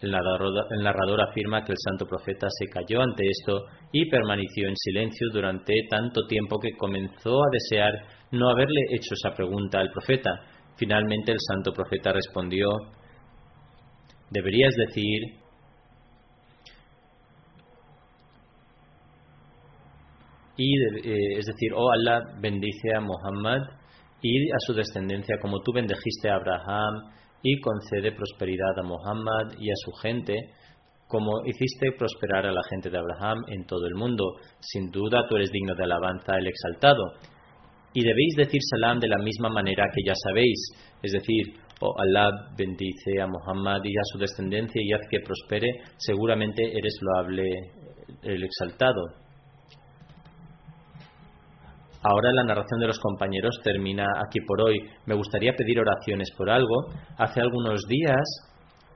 El 0.03 0.11
narrador, 0.11 0.67
el 0.73 0.83
narrador, 0.83 1.23
afirma 1.23 1.65
que 1.65 1.73
el 1.73 1.79
santo 1.79 2.07
profeta 2.07 2.49
se 2.51 2.67
cayó 2.67 3.01
ante 3.01 3.25
esto 3.31 3.65
y 3.93 4.11
permaneció 4.11 4.69
en 4.69 4.77
silencio 4.77 5.29
durante 5.33 5.73
tanto 5.89 6.27
tiempo 6.27 6.59
que 6.59 6.77
comenzó 6.77 7.39
a 7.41 7.51
desear 7.51 7.95
no 8.33 8.51
haberle 8.51 8.81
hecho 8.91 9.15
esa 9.15 9.35
pregunta 9.35 9.79
al 9.79 9.91
profeta. 9.91 10.31
Finalmente 10.77 11.33
el 11.33 11.39
santo 11.41 11.73
profeta 11.73 12.13
respondió, 12.13 12.69
Deberías 14.31 14.75
decir, 14.75 15.46
y 20.57 20.75
eh, 20.75 21.39
es 21.39 21.47
decir, 21.47 21.73
oh 21.75 21.91
Allah 21.91 22.23
bendice 22.41 22.95
a 22.95 23.01
Muhammad 23.01 23.63
y 24.23 24.51
a 24.51 24.59
su 24.67 24.73
descendencia 24.73 25.37
como 25.41 25.61
tú 25.61 25.73
bendejiste 25.73 26.31
a 26.31 26.37
Abraham 26.37 27.13
y 27.43 27.61
concede 27.61 28.13
prosperidad 28.13 28.79
a 28.79 28.83
Muhammad 28.83 29.59
y 29.59 29.71
a 29.71 29.75
su 29.85 29.93
gente 30.03 30.35
como 31.07 31.45
hiciste 31.45 31.93
prosperar 31.97 32.47
a 32.47 32.53
la 32.53 32.63
gente 32.69 32.91
de 32.91 32.99
Abraham 32.99 33.45
en 33.49 33.65
todo 33.65 33.87
el 33.87 33.95
mundo. 33.95 34.25
Sin 34.59 34.91
duda 34.91 35.27
tú 35.29 35.37
eres 35.37 35.53
digno 35.53 35.75
de 35.75 35.85
alabanza 35.85 36.37
el 36.37 36.49
exaltado. 36.49 37.05
Y 37.95 38.03
debéis 38.03 38.35
decir 38.37 38.61
salam 38.71 38.99
de 38.99 39.09
la 39.09 39.19
misma 39.19 39.49
manera 39.49 39.85
que 39.95 40.03
ya 40.05 40.15
sabéis, 40.15 40.59
es 41.03 41.13
decir, 41.13 41.55
oh 41.81 41.95
Allah 41.99 42.31
bendice 42.59 43.21
a 43.21 43.27
Muhammad 43.27 43.81
y 43.85 43.97
a 43.97 44.05
su 44.13 44.19
descendencia 44.19 44.83
y 44.83 44.93
haz 44.93 45.07
que 45.11 45.21
prospere, 45.21 45.69
seguramente 45.97 46.63
eres 46.77 46.99
loable 47.01 47.49
el 48.23 48.43
exaltado. 48.43 49.26
Ahora 52.09 52.31
la 52.33 52.45
narración 52.45 52.79
de 52.79 52.87
los 52.87 53.01
compañeros 53.01 53.59
termina 53.65 54.07
aquí 54.25 54.39
por 54.47 54.61
hoy. 54.61 54.79
Me 55.07 55.17
gustaría 55.17 55.57
pedir 55.57 55.81
oraciones 55.81 56.31
por 56.39 56.49
algo. 56.49 56.87
Hace 57.19 57.41
algunos 57.41 57.81
días 57.89 58.23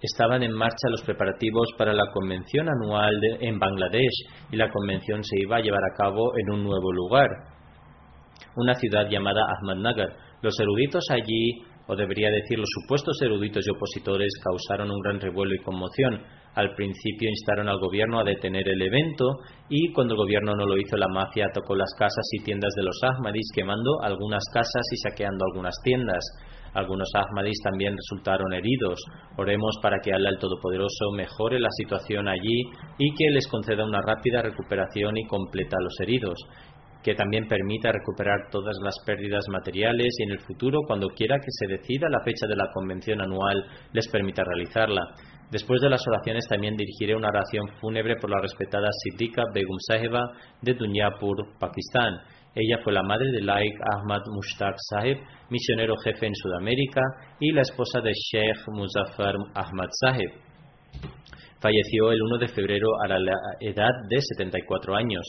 estaban 0.00 0.44
en 0.44 0.52
marcha 0.52 0.88
los 0.88 1.02
preparativos 1.02 1.70
para 1.76 1.92
la 1.92 2.12
convención 2.12 2.68
anual 2.68 3.18
en 3.40 3.58
Bangladesh 3.58 4.46
y 4.52 4.56
la 4.56 4.70
convención 4.70 5.24
se 5.24 5.40
iba 5.40 5.56
a 5.56 5.61
llevar 5.61 5.82
a 5.82 5.96
cabo 5.96 6.38
en 6.38 6.54
un 6.54 6.62
nuevo 6.62 6.92
lugar, 6.92 7.26
una 8.54 8.74
ciudad 8.74 9.08
llamada 9.11 9.42
Ahmadnagar. 9.58 10.14
Los 10.40 10.61
eruditos 10.61 11.04
allí, 11.11 11.64
o 11.88 11.96
debería 11.96 12.30
decir 12.30 12.61
los 12.61 12.70
supuestos 12.80 13.20
eruditos 13.22 13.66
y 13.66 13.70
opositores, 13.70 14.30
causaron 14.40 14.88
un 14.88 15.00
gran 15.00 15.20
revuelo 15.20 15.52
y 15.56 15.64
conmoción. 15.64 16.22
Al 16.55 16.74
principio 16.74 17.28
instaron 17.28 17.68
al 17.68 17.78
gobierno 17.78 18.18
a 18.18 18.24
detener 18.24 18.68
el 18.68 18.82
evento 18.82 19.38
y 19.68 19.92
cuando 19.92 20.14
el 20.14 20.18
gobierno 20.18 20.57
no 20.57 20.66
lo 20.66 20.76
hizo, 20.76 20.96
la 20.96 21.09
mafia 21.09 21.46
tocó 21.55 21.76
las 21.76 21.94
casas 21.96 22.28
y 22.32 22.42
tiendas 22.42 22.72
de 22.76 22.82
los 22.82 22.98
Ahmadis, 23.03 23.51
quemando 23.55 24.03
algunas 24.03 24.42
casas 24.53 24.82
y 24.92 24.96
saqueando 24.96 25.44
algunas 25.44 25.74
tiendas. 25.84 26.24
Algunos 26.74 27.09
Ahmadis 27.14 27.61
también 27.62 27.96
resultaron 27.96 28.53
heridos. 28.53 29.01
Oremos 29.36 29.76
para 29.82 29.98
que 30.01 30.12
Allah 30.12 30.28
el 30.28 30.38
Todopoderoso 30.38 31.12
mejore 31.16 31.61
la 31.61 31.70
situación 31.70 32.28
allí 32.28 32.62
y 32.98 33.14
que 33.14 33.30
les 33.30 33.46
conceda 33.48 33.84
una 33.84 34.01
rápida 34.03 34.42
recuperación 34.42 35.16
y 35.18 35.26
completa 35.26 35.76
a 35.78 35.84
los 35.84 35.98
heridos 36.01 36.38
que 37.03 37.14
también 37.14 37.48
permita 37.48 37.92
recuperar 37.92 38.51
todas 38.51 38.76
las 38.82 38.94
pérdidas 39.07 39.44
materiales 39.48 40.14
y 40.18 40.24
en 40.24 40.32
el 40.32 40.40
futuro, 40.40 40.80
cuando 40.86 41.09
quiera 41.09 41.38
que 41.38 41.48
se 41.48 41.66
decida 41.66 42.11
la 42.11 42.22
fecha 42.22 42.46
de 42.46 42.57
la 42.57 42.70
convención 42.74 43.22
anual, 43.22 43.64
les 43.92 44.07
permita 44.09 44.44
realizarla. 44.44 45.03
Después 45.51 45.80
de 45.80 45.90
las 45.90 46.07
oraciones 46.07 46.46
también 46.48 46.76
dirigiré 46.76 47.16
una 47.16 47.28
oración 47.28 47.66
fúnebre 47.80 48.14
por 48.20 48.30
la 48.30 48.40
respetada 48.40 48.88
Siddiqa 49.03 49.42
Begum 49.53 49.78
Saheba 49.80 50.30
de 50.62 50.74
Dunyapur, 50.74 51.59
Pakistán. 51.59 52.20
Ella 52.55 52.78
fue 52.84 52.92
la 52.92 53.03
madre 53.03 53.32
de 53.32 53.42
Laik 53.42 53.74
Ahmad 53.96 54.22
Mushtaq 54.32 54.76
Sahib, 54.90 55.18
misionero 55.51 55.96
jefe 56.05 56.26
en 56.26 56.34
Sudamérica, 56.34 57.01
y 57.40 57.53
la 57.53 57.62
esposa 57.62 58.01
de 58.01 58.12
Sheikh 58.12 58.68
Muzaffar 58.68 59.34
Ahmad 59.55 59.88
Sahib. 60.01 60.30
Falleció 61.61 62.12
el 62.12 62.22
1 62.22 62.38
de 62.38 62.48
febrero 62.48 62.88
a 63.05 63.09
la 63.09 63.34
edad 63.61 63.92
de 64.09 64.20
74 64.20 64.96
años. 64.96 65.22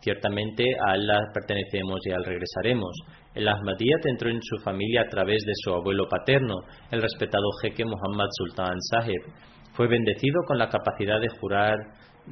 Ciertamente 0.00 0.64
a 0.86 0.92
Allah 0.92 1.20
pertenecemos 1.32 2.00
y 2.04 2.10
al 2.10 2.24
regresaremos. 2.24 2.94
El 3.34 3.48
Ahmadiyyat 3.48 4.06
entró 4.06 4.28
en 4.28 4.42
su 4.42 4.58
familia 4.58 5.02
a 5.02 5.08
través 5.08 5.44
de 5.46 5.52
su 5.54 5.72
abuelo 5.72 6.08
paterno, 6.08 6.56
el 6.90 7.00
respetado 7.00 7.46
jeque 7.62 7.84
Muhammad 7.84 8.28
Sultan 8.32 8.76
Sahib. 8.80 9.22
Fue 9.78 9.86
bendecido 9.86 10.42
con 10.44 10.58
la 10.58 10.68
capacidad 10.68 11.20
de 11.20 11.28
jurar 11.38 11.76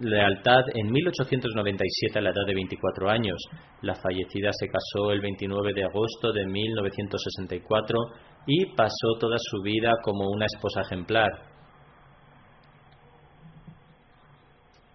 lealtad 0.01 0.63
en 0.75 0.91
1897 0.91 2.19
a 2.19 2.23
la 2.23 2.31
edad 2.31 2.45
de 2.45 2.55
24 2.55 3.09
años. 3.09 3.37
La 3.83 3.95
fallecida 3.95 4.51
se 4.53 4.67
casó 4.67 5.13
el 5.13 5.21
29 5.21 5.73
de 5.73 5.85
agosto 5.85 6.33
de 6.33 6.45
1964 6.45 7.99
y 8.49 8.75
pasó 8.75 9.15
toda 9.21 9.37
su 9.39 9.63
vida 9.63 9.93
como 10.03 10.29
una 10.29 10.47
esposa 10.47 10.81
ejemplar. 10.81 11.31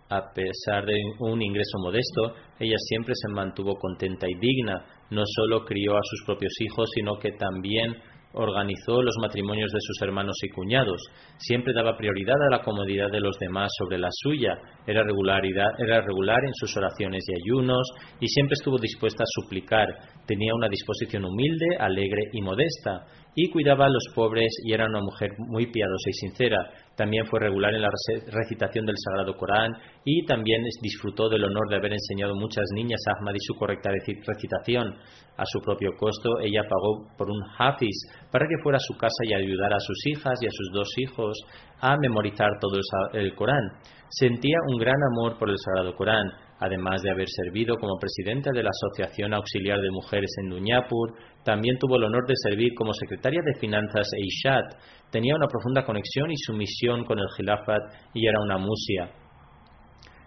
A 0.09 0.33
pesar 0.33 0.85
de 0.85 1.01
un 1.19 1.41
ingreso 1.41 1.77
modesto, 1.79 2.35
ella 2.59 2.75
siempre 2.79 3.13
se 3.15 3.29
mantuvo 3.29 3.75
contenta 3.75 4.27
y 4.27 4.37
digna. 4.37 4.85
No 5.09 5.23
solo 5.25 5.63
crió 5.63 5.93
a 5.93 6.01
sus 6.03 6.25
propios 6.25 6.51
hijos, 6.59 6.89
sino 6.95 7.17
que 7.17 7.31
también 7.31 7.95
organizó 8.33 9.01
los 9.01 9.15
matrimonios 9.21 9.71
de 9.71 9.79
sus 9.81 10.01
hermanos 10.01 10.35
y 10.43 10.49
cuñados. 10.49 11.01
Siempre 11.37 11.73
daba 11.73 11.97
prioridad 11.97 12.35
a 12.47 12.57
la 12.57 12.63
comodidad 12.63 13.11
de 13.11 13.19
los 13.19 13.37
demás 13.39 13.71
sobre 13.77 13.97
la 13.97 14.09
suya. 14.11 14.57
Era, 14.87 15.03
regular 15.03 15.43
en 15.45 16.53
sus 16.53 16.75
oraciones 16.77 17.23
y 17.27 17.33
ayunos 17.43 17.87
y 18.19 18.27
siempre 18.27 18.53
estuvo 18.53 18.77
dispuesta 18.77 19.23
a 19.23 19.41
suplicar. 19.41 19.87
Tenía 20.25 20.53
una 20.55 20.69
disposición 20.69 21.25
humilde, 21.25 21.77
alegre 21.79 22.29
y 22.31 22.41
modesta 22.41 23.05
y 23.35 23.49
cuidaba 23.49 23.85
a 23.85 23.89
los 23.89 24.07
pobres 24.13 24.51
y 24.65 24.73
era 24.73 24.87
una 24.87 25.01
mujer 25.01 25.31
muy 25.37 25.67
piadosa 25.67 26.09
y 26.09 26.13
sincera. 26.13 26.57
También 26.95 27.25
fue 27.25 27.39
regular 27.39 27.73
en 27.73 27.81
la 27.81 27.89
recitación 28.27 28.85
del 28.85 28.95
Sagrado 28.97 29.35
Corán 29.37 29.71
y 30.03 30.25
también 30.25 30.63
disfrutó 30.81 31.29
del 31.29 31.43
honor 31.43 31.69
de 31.69 31.75
haber 31.77 31.93
enseñado 31.93 32.35
muchas 32.35 32.65
niñas 32.73 32.99
a 33.07 33.19
Ahmad 33.19 33.33
y 33.35 33.45
su 33.45 33.55
correcta 33.55 33.91
recitación. 33.91 34.95
A 35.37 35.45
su 35.45 35.59
propio 35.61 35.91
costo, 35.97 36.39
ella 36.39 36.63
pagó 36.67 37.07
por 37.17 37.29
un 37.29 37.41
hafiz 37.57 37.95
para 38.31 38.45
que 38.47 38.61
fuera 38.61 38.77
a 38.77 38.79
su 38.79 38.97
casa 38.97 39.23
y 39.23 39.33
ayudara 39.33 39.75
a 39.75 39.79
sus 39.79 40.05
hijas 40.07 40.39
y 40.41 40.47
a 40.47 40.51
sus 40.51 40.71
dos 40.73 40.89
hijos 40.97 41.37
a 41.79 41.95
memorizar 41.97 42.49
todo 42.59 42.79
el 43.13 43.33
Corán. 43.35 43.63
Sentía 44.09 44.57
un 44.67 44.77
gran 44.77 44.97
amor 45.13 45.37
por 45.37 45.49
el 45.49 45.57
Sagrado 45.57 45.95
Corán 45.95 46.31
Además 46.61 47.01
de 47.01 47.09
haber 47.09 47.27
servido 47.27 47.75
como 47.77 47.97
presidenta 47.97 48.51
de 48.53 48.61
la 48.61 48.69
Asociación 48.69 49.33
Auxiliar 49.33 49.81
de 49.81 49.89
Mujeres 49.89 50.29
en 50.43 50.51
Duñapur, 50.51 51.15
también 51.43 51.79
tuvo 51.79 51.95
el 51.95 52.03
honor 52.03 52.27
de 52.27 52.35
servir 52.35 52.75
como 52.77 52.93
secretaria 52.93 53.41
de 53.43 53.59
Finanzas 53.59 54.07
e 54.13 54.23
Ishat. 54.23 54.75
Tenía 55.09 55.35
una 55.35 55.47
profunda 55.47 55.83
conexión 55.83 56.29
y 56.29 56.37
sumisión 56.37 57.03
con 57.03 57.17
el 57.17 57.25
Khilafat 57.35 57.81
y 58.13 58.27
era 58.27 58.39
una 58.43 58.59
musia. 58.59 59.09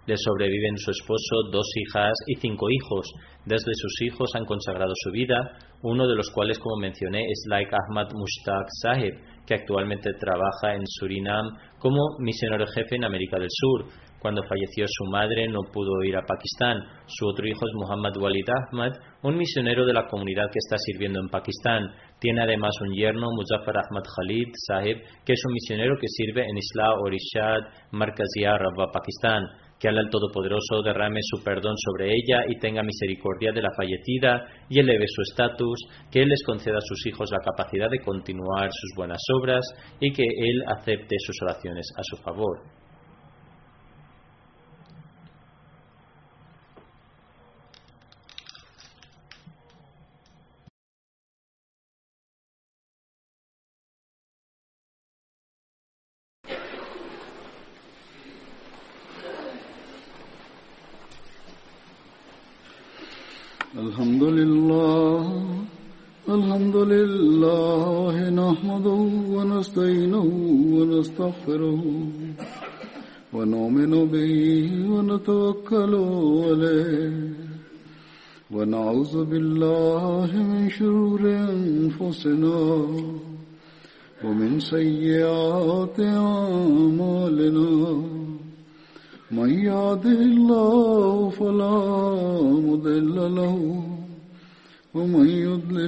Le 0.07 0.17
sobreviven 0.17 0.77
su 0.77 0.91
esposo, 0.91 1.49
dos 1.51 1.67
hijas 1.77 2.13
y 2.27 2.35
cinco 2.37 2.67
hijos. 2.71 3.11
Desde 3.47 3.73
sus 3.75 4.03
hijos 4.03 4.31
han 4.35 4.45
consagrado 4.45 4.93
su 4.95 5.11
vida, 5.11 5.37
uno 5.83 6.07
de 6.07 6.15
los 6.15 6.31
cuales, 6.31 6.59
como 6.59 6.77
mencioné, 6.77 7.21
es 7.21 7.45
Laik 7.49 7.69
Ahmad 7.73 8.09
Mushtaq 8.13 8.67
Sahib, 8.83 9.15
que 9.47 9.55
actualmente 9.55 10.11
trabaja 10.19 10.75
en 10.75 10.83
Surinam 10.87 11.47
como 11.79 12.01
misionero 12.21 12.67
jefe 12.67 12.97
en 12.97 13.05
América 13.05 13.39
del 13.39 13.51
Sur. 13.51 13.87
Cuando 14.19 14.43
falleció 14.45 14.87
su 14.89 15.05
madre 15.11 15.47
no 15.49 15.61
pudo 15.71 16.03
ir 16.03 16.17
a 16.17 16.25
Pakistán. 16.25 16.79
Su 17.07 17.27
otro 17.27 17.47
hijo 17.47 17.67
es 17.67 17.75
Muhammad 17.75 18.17
Walid 18.17 18.49
Ahmad, 18.49 18.93
un 19.23 19.37
misionero 19.37 19.85
de 19.85 19.93
la 19.93 20.07
comunidad 20.07 20.47
que 20.51 20.61
está 20.65 20.79
sirviendo 20.79 21.21
en 21.21 21.29
Pakistán. 21.29 21.93
Tiene 22.19 22.43
además 22.43 22.73
un 22.81 22.95
yerno, 22.95 23.29
Muzaffar 23.31 23.77
Ahmad 23.77 24.03
Khalid 24.17 24.49
Sahib, 24.67 24.97
que 25.27 25.35
es 25.35 25.43
un 25.47 25.53
misionero 25.53 25.97
que 26.01 26.09
sirve 26.09 26.47
en 26.49 26.57
Isla 26.57 26.95
Orishad, 26.95 27.61
Markazia, 27.91 28.57
Rabba, 28.57 28.91
Pakistán. 28.91 29.45
Que 29.85 29.91
el 29.91 30.09
Todopoderoso 30.09 30.81
derrame 30.83 31.21
su 31.23 31.45
perdón 31.45 31.75
sobre 31.77 32.07
ella 32.07 32.47
y 32.49 32.59
tenga 32.59 32.83
misericordia 32.83 33.53
de 33.53 33.61
la 33.61 33.69
fallecida 33.77 34.47
y 34.71 34.81
eleve 34.81 35.05
su 35.07 35.21
estatus, 35.21 35.79
que 36.11 36.23
Él 36.23 36.31
les 36.31 36.43
conceda 36.43 36.79
a 36.79 36.81
sus 36.81 37.05
hijos 37.05 37.31
la 37.31 37.45
capacidad 37.45 37.91
de 37.91 38.01
continuar 38.01 38.71
sus 38.73 38.97
buenas 38.97 39.21
obras 39.39 39.61
y 40.01 40.11
que 40.11 40.23
Él 40.23 40.63
acepte 40.69 41.17
sus 41.19 41.37
oraciones 41.43 41.87
a 41.99 42.03
su 42.03 42.17
favor. 42.17 42.63